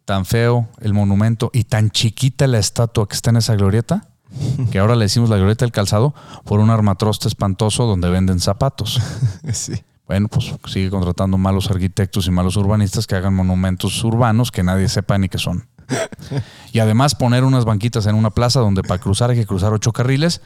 tan 0.05 0.25
feo 0.25 0.69
el 0.81 0.95
monumento 0.95 1.51
y 1.53 1.65
tan 1.65 1.91
chiquita 1.91 2.47
la 2.47 2.59
estatua 2.59 3.09
que 3.09 3.15
está 3.15 3.31
en 3.31 3.37
esa 3.37 3.57
glorieta, 3.57 4.09
que 4.71 4.79
ahora 4.79 4.97
le 4.97 5.05
decimos 5.05 5.29
la 5.31 5.37
Glorieta 5.37 5.65
del 5.65 5.73
Calzado 5.73 6.15
por 6.45 6.61
un 6.61 6.71
armatroste 6.71 7.29
espantoso 7.29 7.87
donde 7.87 8.09
venden 8.11 8.41
zapatos. 8.41 9.01
Sí. 9.53 9.83
Bueno, 10.09 10.29
pues 10.29 10.55
sigue 10.67 10.89
contratando 10.89 11.37
malos 11.37 11.71
arquitectos 11.71 12.27
y 12.27 12.31
malos 12.31 12.57
urbanistas 12.57 13.07
que 13.07 13.15
hagan 13.15 13.35
monumentos 13.35 14.03
urbanos 14.03 14.51
que 14.51 14.63
nadie 14.63 14.89
sepa 14.89 15.19
ni 15.19 15.29
qué 15.29 15.39
son. 15.39 15.69
Y 16.73 16.81
además 16.81 17.15
poner 17.15 17.45
unas 17.45 17.65
banquitas 17.65 18.07
en 18.07 18.15
una 18.15 18.31
plaza 18.31 18.61
donde 18.61 18.83
para 18.83 19.01
cruzar 19.01 19.31
hay 19.31 19.37
que 19.37 19.47
cruzar 19.47 19.73
ocho 19.73 19.91
carriles. 19.91 20.43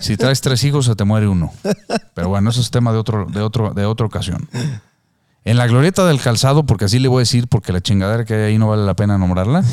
Si 0.00 0.16
traes 0.16 0.40
tres 0.40 0.62
hijos 0.62 0.86
se 0.86 0.94
te 0.94 1.04
muere 1.04 1.26
uno. 1.26 1.52
Pero 2.14 2.28
bueno, 2.28 2.50
eso 2.50 2.60
es 2.60 2.70
tema 2.70 2.92
de 2.92 2.98
otro, 2.98 3.26
de 3.26 3.40
otro, 3.40 3.74
de 3.74 3.84
otra 3.84 4.06
ocasión. 4.06 4.48
En 5.44 5.56
la 5.56 5.66
glorieta 5.66 6.06
del 6.06 6.20
calzado, 6.20 6.64
porque 6.66 6.84
así 6.84 7.00
le 7.00 7.08
voy 7.08 7.18
a 7.18 7.20
decir, 7.20 7.48
porque 7.48 7.72
la 7.72 7.80
chingadera 7.80 8.24
que 8.24 8.34
hay 8.34 8.42
ahí 8.42 8.58
no 8.58 8.68
vale 8.68 8.86
la 8.86 8.94
pena 8.94 9.18
nombrarla. 9.18 9.64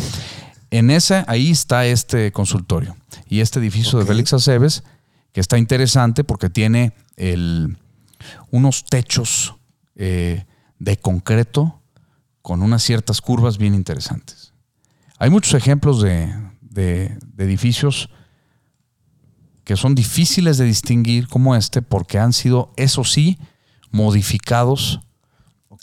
En 0.72 0.90
esa, 0.90 1.26
ahí 1.28 1.52
está 1.52 1.86
este 1.86 2.32
consultorio 2.32 2.98
y 3.28 3.42
este 3.42 3.60
edificio 3.60 4.00
de 4.00 4.06
Félix 4.06 4.34
Aceves, 4.34 4.84
que 5.32 5.42
está 5.42 5.60
interesante 5.60 6.24
porque 6.24 6.50
tiene 6.50 6.94
el, 7.18 7.78
unos 8.52 8.86
techos 8.86 9.56
eh, 9.96 10.46
de 10.80 10.98
concreto 10.98 11.82
con 12.42 12.62
unas 12.62 12.84
ciertas 12.84 13.22
curvas 13.22 13.58
bien 13.58 13.74
interesantes. 13.74 14.54
Hay 15.18 15.30
muchos 15.30 15.54
ejemplos 15.54 16.02
de, 16.02 16.34
de 16.62 17.18
edificios 17.38 18.10
que 19.64 19.78
son 19.78 19.96
difíciles 19.96 20.58
de 20.58 20.66
distinguir 20.66 21.28
como 21.28 21.56
este 21.56 21.82
porque 21.82 22.20
han 22.20 22.34
sido, 22.34 22.74
eso 22.76 23.04
sí, 23.04 23.38
modificados 23.92 25.00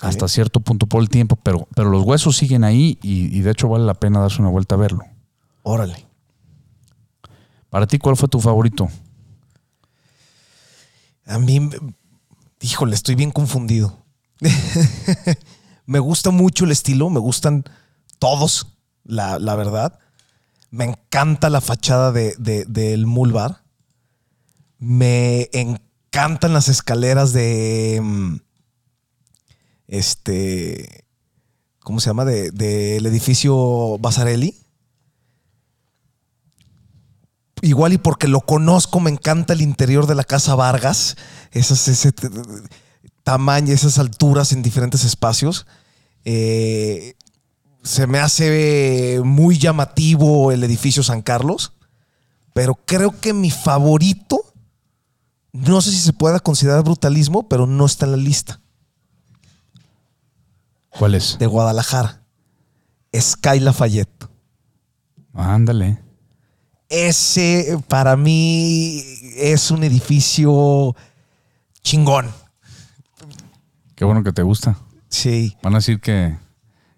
hasta 0.00 0.28
cierto 0.28 0.60
punto 0.60 0.86
por 0.86 1.02
el 1.02 1.08
tiempo, 1.08 1.36
pero, 1.36 1.68
pero 1.74 1.90
los 1.90 2.04
huesos 2.04 2.36
siguen 2.36 2.64
ahí 2.64 2.98
y, 3.02 3.40
de 3.40 3.50
hecho 3.50 3.68
vale 3.68 3.84
la 3.84 3.94
pena 3.94 4.20
darse 4.20 4.40
una 4.40 4.50
vuelta 4.50 4.74
a 4.74 4.78
verlo. 4.78 5.04
Órale. 5.62 6.06
Para 7.68 7.86
ti, 7.86 7.98
¿cuál 7.98 8.16
fue 8.16 8.28
tu 8.28 8.40
favorito? 8.40 8.88
A 11.26 11.38
mí, 11.38 11.70
híjole, 12.60 12.94
estoy 12.94 13.14
bien 13.14 13.30
confundido. 13.30 14.04
me 15.86 15.98
gusta 15.98 16.30
mucho 16.30 16.64
el 16.64 16.70
estilo, 16.70 17.10
me 17.10 17.20
gustan 17.20 17.64
todos, 18.18 18.78
la, 19.04 19.38
verdad. 19.56 19.98
Me 20.70 20.84
encanta 20.84 21.50
la 21.50 21.60
fachada 21.60 22.12
de, 22.12 22.34
del 22.36 23.06
Mulbar. 23.06 23.62
Me 24.78 25.50
encantan 25.52 26.52
las 26.52 26.68
escaleras 26.68 27.32
de 27.32 28.00
mm, 28.02 28.36
este, 29.88 31.04
¿cómo 31.80 32.00
se 32.00 32.10
llama? 32.10 32.24
Del 32.24 32.56
de, 32.56 32.96
edificio 32.96 33.98
Basarelli. 33.98 34.54
Igual 37.62 37.92
y 37.92 37.98
porque 37.98 38.28
lo 38.28 38.40
conozco, 38.40 39.00
me 39.00 39.10
encanta 39.10 39.52
el 39.52 39.60
interior 39.60 40.06
de 40.06 40.14
la 40.14 40.24
casa 40.24 40.54
Vargas, 40.54 41.16
esas, 41.50 41.86
ese 41.88 42.12
tamaño, 43.22 43.72
esas 43.72 43.98
alturas 43.98 44.52
en 44.52 44.62
diferentes 44.62 45.04
espacios. 45.04 45.66
Eh, 46.24 47.14
se 47.82 48.06
me 48.06 48.18
hace 48.18 49.20
muy 49.24 49.58
llamativo 49.58 50.52
el 50.52 50.64
edificio 50.64 51.02
San 51.02 51.22
Carlos, 51.22 51.74
pero 52.54 52.74
creo 52.86 53.18
que 53.20 53.32
mi 53.32 53.50
favorito 53.50 54.50
no 55.52 55.80
sé 55.80 55.90
si 55.90 55.98
se 55.98 56.12
pueda 56.12 56.40
considerar 56.40 56.84
brutalismo, 56.84 57.48
pero 57.48 57.66
no 57.66 57.86
está 57.86 58.06
en 58.06 58.12
la 58.12 58.16
lista. 58.16 58.60
¿Cuál 60.90 61.14
es? 61.14 61.38
De 61.38 61.46
Guadalajara. 61.46 62.22
Sky 63.14 63.60
Lafayette. 63.60 64.28
Ándale. 65.34 66.00
Ese 66.90 67.78
para 67.88 68.16
mí 68.16 69.02
es 69.36 69.70
un 69.70 69.84
edificio 69.84 70.94
chingón. 71.82 72.30
Qué 73.94 74.04
bueno 74.04 74.22
que 74.24 74.32
te 74.32 74.42
gusta. 74.42 74.76
Sí. 75.08 75.56
Van 75.62 75.74
a 75.74 75.78
decir 75.78 76.00
que, 76.00 76.36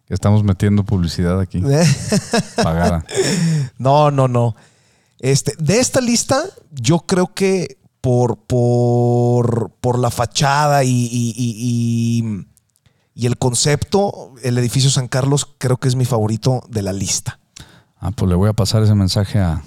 que 0.06 0.14
estamos 0.14 0.42
metiendo 0.44 0.84
publicidad 0.84 1.38
aquí. 1.40 1.62
pagada. 2.56 3.04
No, 3.78 4.10
no, 4.10 4.28
no. 4.28 4.56
Este, 5.18 5.52
de 5.58 5.78
esta 5.78 6.00
lista, 6.00 6.42
yo 6.70 7.00
creo 7.00 7.32
que 7.34 7.78
por, 8.00 8.38
por, 8.38 9.72
por 9.80 9.98
la 9.98 10.10
fachada 10.10 10.84
y, 10.84 10.90
y- 10.90 11.34
y- 11.36 12.46
y 13.14 13.26
el 13.26 13.36
concepto, 13.36 14.32
el 14.42 14.56
edificio 14.56 14.88
San 14.90 15.06
Carlos 15.06 15.46
creo 15.58 15.76
que 15.76 15.86
es 15.86 15.96
mi 15.96 16.06
favorito 16.06 16.62
de 16.70 16.80
la 16.80 16.94
lista. 16.94 17.38
Ah, 18.00 18.10
pues 18.10 18.28
le 18.30 18.34
voy 18.36 18.48
a 18.48 18.54
pasar 18.54 18.82
ese 18.82 18.94
mensaje 18.94 19.38
a, 19.38 19.62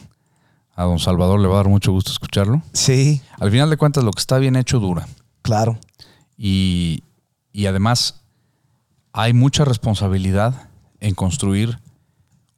a 0.76 0.84
don 0.84 0.99
Salvador. 0.99 1.39
Le 1.39 1.47
va 1.47 1.55
a 1.55 1.57
dar 1.57 1.69
mucho 1.69 1.91
gusto 1.91 2.11
escucharlo. 2.11 2.61
Sí, 2.73 3.21
Al 3.39 3.49
final 3.51 3.69
de 3.69 3.78
cuentas, 3.78 4.03
lo 4.03 4.11
que 4.11 4.19
está 4.19 4.38
bien 4.38 4.55
hecho 4.55 4.80
dura. 4.80 5.07
claro. 5.41 5.78
Y, 6.38 7.01
y 7.53 7.65
además, 7.67 8.21
hay 9.13 9.32
mucha 9.34 9.63
responsabilidad 9.63 10.67
en 10.99 11.15
construir 11.15 11.80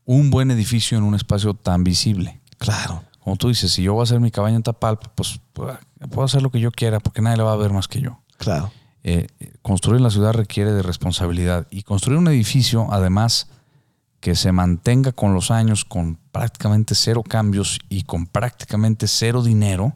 un 0.06 0.32
buen 0.32 0.50
edificio 0.50 0.98
en 0.98 1.04
un 1.04 1.14
espacio 1.14 1.54
tan 1.54 1.84
visible. 1.84 2.42
Claro. 2.58 3.04
Como 3.20 3.36
tú 3.36 3.50
dices, 3.50 3.72
si 3.72 3.84
yo 3.84 3.94
voy 3.94 4.02
a 4.02 4.04
hacer 4.06 4.20
mi 4.20 4.32
cabaña 4.32 4.56
en 4.56 4.64
Tapalpa, 4.64 5.12
pues 5.14 5.40
puedo 5.54 5.78
puedo 6.10 6.24
hacer 6.24 6.42
lo 6.42 6.50
que 6.50 6.60
yo 6.60 6.72
quiera 6.72 7.00
porque 7.00 7.22
nadie 7.22 7.38
le 7.38 7.44
va 7.44 7.54
a 7.54 7.58
ver 7.58 7.72
más 7.72 7.88
que 7.88 8.02
yo. 8.02 8.20
Claro. 8.38 8.72
Eh, 9.04 9.28
construir 9.62 9.98
en 9.98 10.04
la 10.04 10.10
ciudad 10.10 10.34
requiere 10.34 10.72
de 10.72 10.82
responsabilidad 10.82 11.68
y 11.70 11.84
construir 11.84 12.18
un 12.18 12.28
edificio, 12.28 12.88
además, 12.92 13.48
que 14.28 14.36
se 14.36 14.52
mantenga 14.52 15.14
con 15.14 15.34
los 15.34 15.52
años 15.52 15.86
con 15.86 16.18
prácticamente 16.34 16.96
cero 16.96 17.24
cambios 17.24 17.80
y 17.88 18.04
con 18.04 18.26
prácticamente 18.28 19.08
cero 19.08 19.42
dinero, 19.42 19.96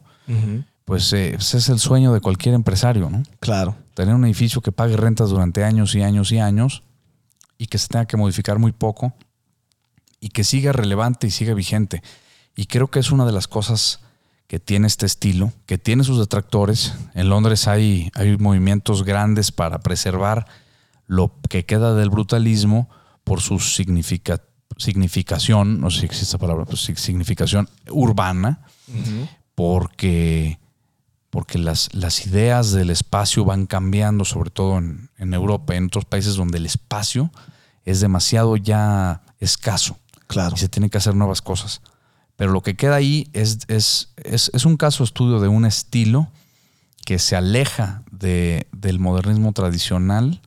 pues 0.86 1.12
eh, 1.12 1.34
ese 1.34 1.58
es 1.58 1.68
el 1.68 1.78
sueño 1.78 2.14
de 2.14 2.22
cualquier 2.22 2.54
empresario, 2.54 3.10
¿no? 3.10 3.24
Claro. 3.40 3.76
Tener 3.92 4.14
un 4.14 4.24
edificio 4.24 4.62
que 4.62 4.72
pague 4.72 4.96
rentas 4.96 5.28
durante 5.28 5.64
años 5.64 5.94
y 5.94 6.02
años 6.02 6.32
y 6.32 6.38
años 6.38 6.82
y 7.58 7.66
que 7.66 7.76
se 7.76 7.88
tenga 7.88 8.06
que 8.06 8.16
modificar 8.16 8.58
muy 8.58 8.72
poco 8.72 9.12
y 10.18 10.30
que 10.30 10.44
siga 10.44 10.72
relevante 10.72 11.26
y 11.26 11.30
siga 11.30 11.52
vigente. 11.52 12.02
Y 12.56 12.64
creo 12.64 12.86
que 12.86 13.00
es 13.00 13.12
una 13.12 13.26
de 13.26 13.32
las 13.32 13.48
cosas 13.48 14.00
que 14.46 14.58
tiene 14.58 14.86
este 14.86 15.04
estilo, 15.04 15.52
que 15.66 15.76
tiene 15.76 16.04
sus 16.04 16.18
detractores. 16.18 16.94
En 17.12 17.28
Londres 17.28 17.68
hay, 17.68 18.10
hay 18.14 18.38
movimientos 18.38 19.04
grandes 19.04 19.52
para 19.52 19.80
preservar 19.80 20.46
lo 21.06 21.34
que 21.50 21.66
queda 21.66 21.94
del 21.94 22.08
brutalismo 22.08 22.88
por 23.24 23.40
su 23.40 23.58
significa- 23.58 24.42
significación, 24.76 25.80
no 25.80 25.90
sé 25.90 26.00
si 26.00 26.06
existe 26.06 26.24
esa 26.24 26.38
palabra, 26.38 26.64
pues 26.64 26.80
significación 26.96 27.68
urbana, 27.90 28.60
porque, 29.54 30.58
porque 31.30 31.58
las, 31.58 31.94
las 31.94 32.26
ideas 32.26 32.72
del 32.72 32.90
espacio 32.90 33.44
van 33.44 33.66
cambiando, 33.66 34.24
sobre 34.24 34.50
todo 34.50 34.78
en, 34.78 35.10
en 35.18 35.34
Europa 35.34 35.74
y 35.74 35.78
en 35.78 35.86
otros 35.86 36.04
países 36.04 36.34
donde 36.36 36.58
el 36.58 36.66
espacio 36.66 37.30
es 37.84 38.00
demasiado 38.00 38.56
ya 38.56 39.22
escaso 39.38 39.98
Claro. 40.26 40.54
y 40.56 40.58
se 40.60 40.68
tienen 40.68 40.88
que 40.88 40.98
hacer 40.98 41.14
nuevas 41.14 41.42
cosas. 41.42 41.82
Pero 42.36 42.52
lo 42.52 42.62
que 42.62 42.74
queda 42.76 42.96
ahí 42.96 43.28
es, 43.34 43.58
es, 43.68 44.12
es, 44.16 44.50
es 44.54 44.64
un 44.64 44.76
caso 44.76 45.04
estudio 45.04 45.40
de 45.40 45.48
un 45.48 45.66
estilo 45.66 46.28
que 47.04 47.18
se 47.18 47.36
aleja 47.36 48.02
de- 48.10 48.66
del 48.72 48.98
modernismo 48.98 49.52
tradicional 49.52 50.40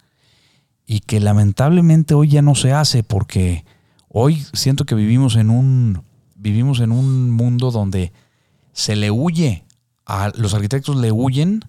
y 0.86 1.00
que 1.02 1.20
lamentablemente 1.20 2.14
hoy 2.14 2.30
ya 2.30 2.42
no 2.42 2.56
se 2.56 2.74
hace 2.74 3.04
porque 3.04 3.66
hoy 4.10 4.46
siento 4.54 4.86
que 4.86 4.96
vivimos 4.96 5.36
en 5.36 5.50
un 5.50 6.04
vivimos 6.36 6.80
en 6.80 6.92
un 6.92 7.32
mundo 7.32 7.72
donde 7.72 8.12
se 8.74 8.96
le 8.96 9.10
huye 9.12 9.64
a 10.06 10.32
los 10.36 10.54
arquitectos 10.54 10.96
le 10.98 11.12
huyen 11.12 11.62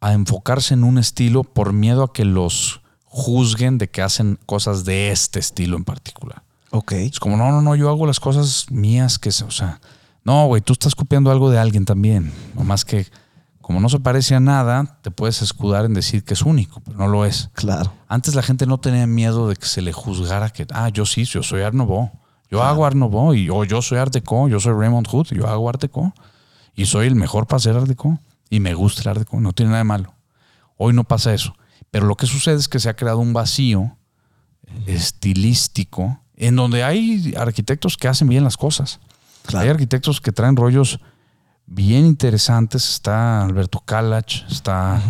a 0.00 0.12
enfocarse 0.12 0.74
en 0.74 0.84
un 0.84 0.98
estilo 0.98 1.44
por 1.44 1.72
miedo 1.72 2.02
a 2.02 2.12
que 2.12 2.24
los 2.24 2.80
juzguen 3.04 3.78
de 3.78 3.88
que 3.88 4.02
hacen 4.02 4.38
cosas 4.46 4.84
de 4.84 5.10
este 5.12 5.38
estilo 5.38 5.76
en 5.76 5.84
particular. 5.84 6.42
Ok. 6.70 6.92
Es 6.92 7.20
como, 7.20 7.36
no, 7.36 7.50
no, 7.52 7.62
no, 7.62 7.76
yo 7.76 7.88
hago 7.88 8.04
las 8.06 8.18
cosas 8.18 8.66
mías 8.70 9.18
que, 9.20 9.30
se- 9.30 9.44
o 9.44 9.50
sea, 9.52 9.80
no, 10.24 10.46
güey, 10.46 10.60
tú 10.60 10.72
estás 10.72 10.96
copiando 10.96 11.30
algo 11.30 11.48
de 11.50 11.58
alguien 11.58 11.84
también. 11.84 12.32
Nomás 12.56 12.84
que, 12.84 13.06
como 13.64 13.80
no 13.80 13.88
se 13.88 13.98
parece 13.98 14.34
a 14.34 14.40
nada, 14.40 14.98
te 15.00 15.10
puedes 15.10 15.40
escudar 15.40 15.86
en 15.86 15.94
decir 15.94 16.22
que 16.22 16.34
es 16.34 16.42
único, 16.42 16.82
pero 16.84 16.98
no 16.98 17.08
lo 17.08 17.24
es. 17.24 17.48
Claro. 17.54 17.94
Antes 18.08 18.34
la 18.34 18.42
gente 18.42 18.66
no 18.66 18.76
tenía 18.76 19.06
miedo 19.06 19.48
de 19.48 19.56
que 19.56 19.64
se 19.64 19.80
le 19.80 19.90
juzgara 19.90 20.50
que, 20.50 20.66
ah, 20.74 20.90
yo 20.90 21.06
sí, 21.06 21.24
yo 21.24 21.42
soy 21.42 21.62
Art 21.62 21.74
Nouveau. 21.74 22.10
Yo 22.50 22.62
hago 22.62 22.84
Art 22.84 22.94
Nouveau 22.94 23.32
y 23.32 23.48
o 23.48 23.64
yo 23.64 23.80
soy 23.80 23.96
Art 23.96 24.12
Deco, 24.12 24.48
yo 24.48 24.60
soy 24.60 24.74
Raymond 24.74 25.08
Hood, 25.08 25.28
yo 25.28 25.48
hago 25.48 25.66
Art 25.66 25.80
Deco 25.80 26.12
y 26.74 26.84
soy 26.84 27.06
el 27.06 27.14
mejor 27.14 27.46
para 27.46 27.56
hacer 27.56 27.74
Art 27.74 27.86
Deco 27.86 28.18
y 28.50 28.60
me 28.60 28.74
gusta 28.74 29.00
el 29.00 29.08
Art 29.08 29.20
Deco, 29.20 29.40
no 29.40 29.54
tiene 29.54 29.70
nada 29.70 29.78
de 29.78 29.84
malo. 29.84 30.12
Hoy 30.76 30.92
no 30.92 31.04
pasa 31.04 31.32
eso. 31.32 31.56
Pero 31.90 32.04
lo 32.04 32.16
que 32.16 32.26
sucede 32.26 32.56
es 32.56 32.68
que 32.68 32.80
se 32.80 32.90
ha 32.90 32.96
creado 32.96 33.20
un 33.20 33.32
vacío 33.32 33.96
estilístico 34.84 36.20
en 36.36 36.56
donde 36.56 36.84
hay 36.84 37.32
arquitectos 37.34 37.96
que 37.96 38.08
hacen 38.08 38.28
bien 38.28 38.44
las 38.44 38.58
cosas. 38.58 39.00
Claro. 39.46 39.64
Hay 39.64 39.70
arquitectos 39.70 40.20
que 40.20 40.32
traen 40.32 40.54
rollos 40.54 41.00
bien 41.66 42.06
interesantes. 42.06 42.88
Está 42.88 43.44
Alberto 43.44 43.80
Kalach, 43.80 44.44
está, 44.50 45.02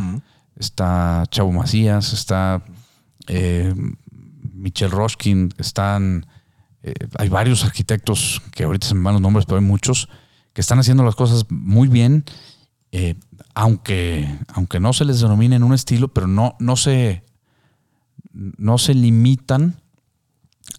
está 0.57 1.25
Chavo 1.31 1.53
Macías, 1.53 2.13
está 2.13 2.65
eh, 3.27 3.75
Michel 4.53 4.91
Roskin, 4.91 5.53
están. 5.59 6.27
eh, 6.83 6.95
hay 7.19 7.29
varios 7.29 7.65
arquitectos 7.65 8.43
que 8.53 8.65
ahorita 8.65 8.87
se 8.87 8.95
me 8.95 9.03
van 9.03 9.15
los 9.15 9.23
nombres, 9.23 9.47
pero 9.47 9.59
hay 9.59 9.65
muchos 9.65 10.09
que 10.53 10.61
están 10.61 10.79
haciendo 10.79 11.03
las 11.05 11.17
cosas 11.17 11.47
muy 11.51 11.89
bien, 11.89 12.25
eh, 12.93 13.17
aunque, 13.55 14.39
aunque 14.49 14.81
no 14.81 14.93
se 14.93 15.05
les 15.05 15.21
denomine 15.21 15.57
en 15.57 15.65
un 15.65 15.75
estilo, 15.75 16.09
pero 16.09 16.27
no, 16.29 16.57
no, 16.61 16.77
se, 16.77 17.25
no 18.33 18.79
se 18.79 18.95
limitan 18.95 19.81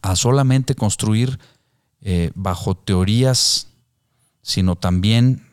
a 0.01 0.15
solamente 0.15 0.76
construir 0.76 1.39
eh, 2.01 2.32
bajo 2.36 2.76
teorías, 2.76 3.67
sino 4.41 4.76
también 4.76 5.45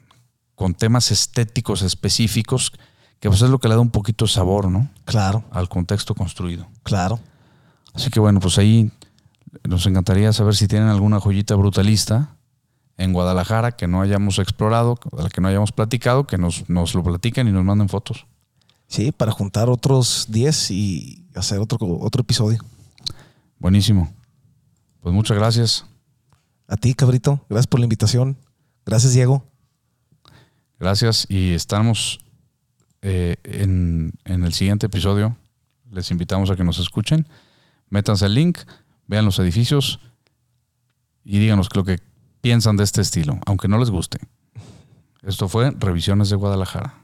con 0.63 0.75
temas 0.75 1.11
estéticos 1.11 1.83
específicos, 1.83 2.71
que 3.19 3.29
pues 3.29 3.43
es 3.43 3.51
lo 3.51 3.59
que 3.59 3.67
le 3.67 3.75
da 3.75 3.81
un 3.81 3.91
poquito 3.91 4.27
de 4.27 4.31
sabor, 4.31 4.71
¿no? 4.71 4.89
Claro. 5.05 5.43
Al 5.51 5.69
contexto 5.69 6.15
construido. 6.15 6.69
Claro. 6.85 7.19
Así 7.95 8.11
que 8.11 8.21
bueno, 8.21 8.39
pues 8.39 8.59
ahí 8.59 8.93
nos 9.65 9.85
encantaría 9.87 10.33
saber 10.33 10.55
si 10.55 10.69
tienen 10.69 10.87
alguna 10.87 11.19
joyita 11.19 11.57
brutalista 11.57 12.37
en 12.97 13.13
Guadalajara 13.13 13.73
que 13.73 13.89
no 13.89 14.03
hayamos 14.03 14.39
explorado, 14.39 15.01
de 15.11 15.25
la 15.25 15.31
que 15.31 15.41
no 15.41 15.49
hayamos 15.49 15.73
platicado, 15.73 16.29
que 16.29 16.39
nos, 16.39 16.71
nos 16.71 16.95
lo 16.95 17.03
platiquen 17.03 17.49
y 17.49 17.51
nos 17.51 17.65
manden 17.65 17.89
fotos. 17.89 18.27
Sí, 18.87 19.11
para 19.11 19.33
juntar 19.33 19.69
otros 19.69 20.27
10 20.29 20.71
y 20.71 21.27
hacer 21.35 21.59
otro, 21.59 21.79
otro 21.99 22.21
episodio. 22.21 22.61
Buenísimo. 23.59 24.13
Pues 25.01 25.13
muchas 25.13 25.37
gracias. 25.37 25.87
A 26.69 26.77
ti, 26.77 26.95
cabrito. 26.95 27.45
Gracias 27.49 27.67
por 27.67 27.81
la 27.81 27.87
invitación. 27.87 28.37
Gracias, 28.87 29.13
Diego. 29.13 29.52
Gracias 30.83 31.27
y 31.29 31.55
estamos 31.55 32.19
eh, 33.03 33.37
en, 33.45 34.15
en 34.25 34.43
el 34.43 34.53
siguiente 34.53 34.87
episodio. 34.87 35.37
Les 35.93 36.11
invitamos 36.11 36.51
a 36.51 36.57
que 36.57 36.65
nos 36.65 36.81
escuchen. 36.81 37.29
Métanse 37.89 38.25
al 38.25 38.35
link, 38.35 38.59
vean 39.07 39.25
los 39.25 39.39
edificios 39.39 40.01
y 41.25 41.39
díganos 41.39 41.69
lo 41.77 41.85
que 41.85 42.01
piensan 42.41 42.77
de 42.77 42.83
este 42.83 43.01
estilo, 43.01 43.39
aunque 43.47 43.69
no 43.69 43.79
les 43.79 43.91
guste. 43.91 44.19
Esto 45.23 45.49
fue 45.49 45.71
Revisiones 45.71 46.31
de 46.31 46.35
Guadalajara. 46.35 46.95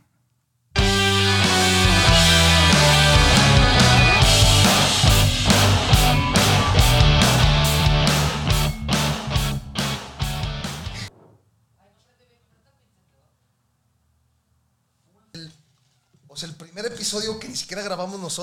Primer 16.79 16.93
episodio 16.93 17.41
que 17.41 17.49
ni 17.49 17.57
siquiera 17.57 17.83
grabamos 17.83 18.21
nosotros. 18.21 18.39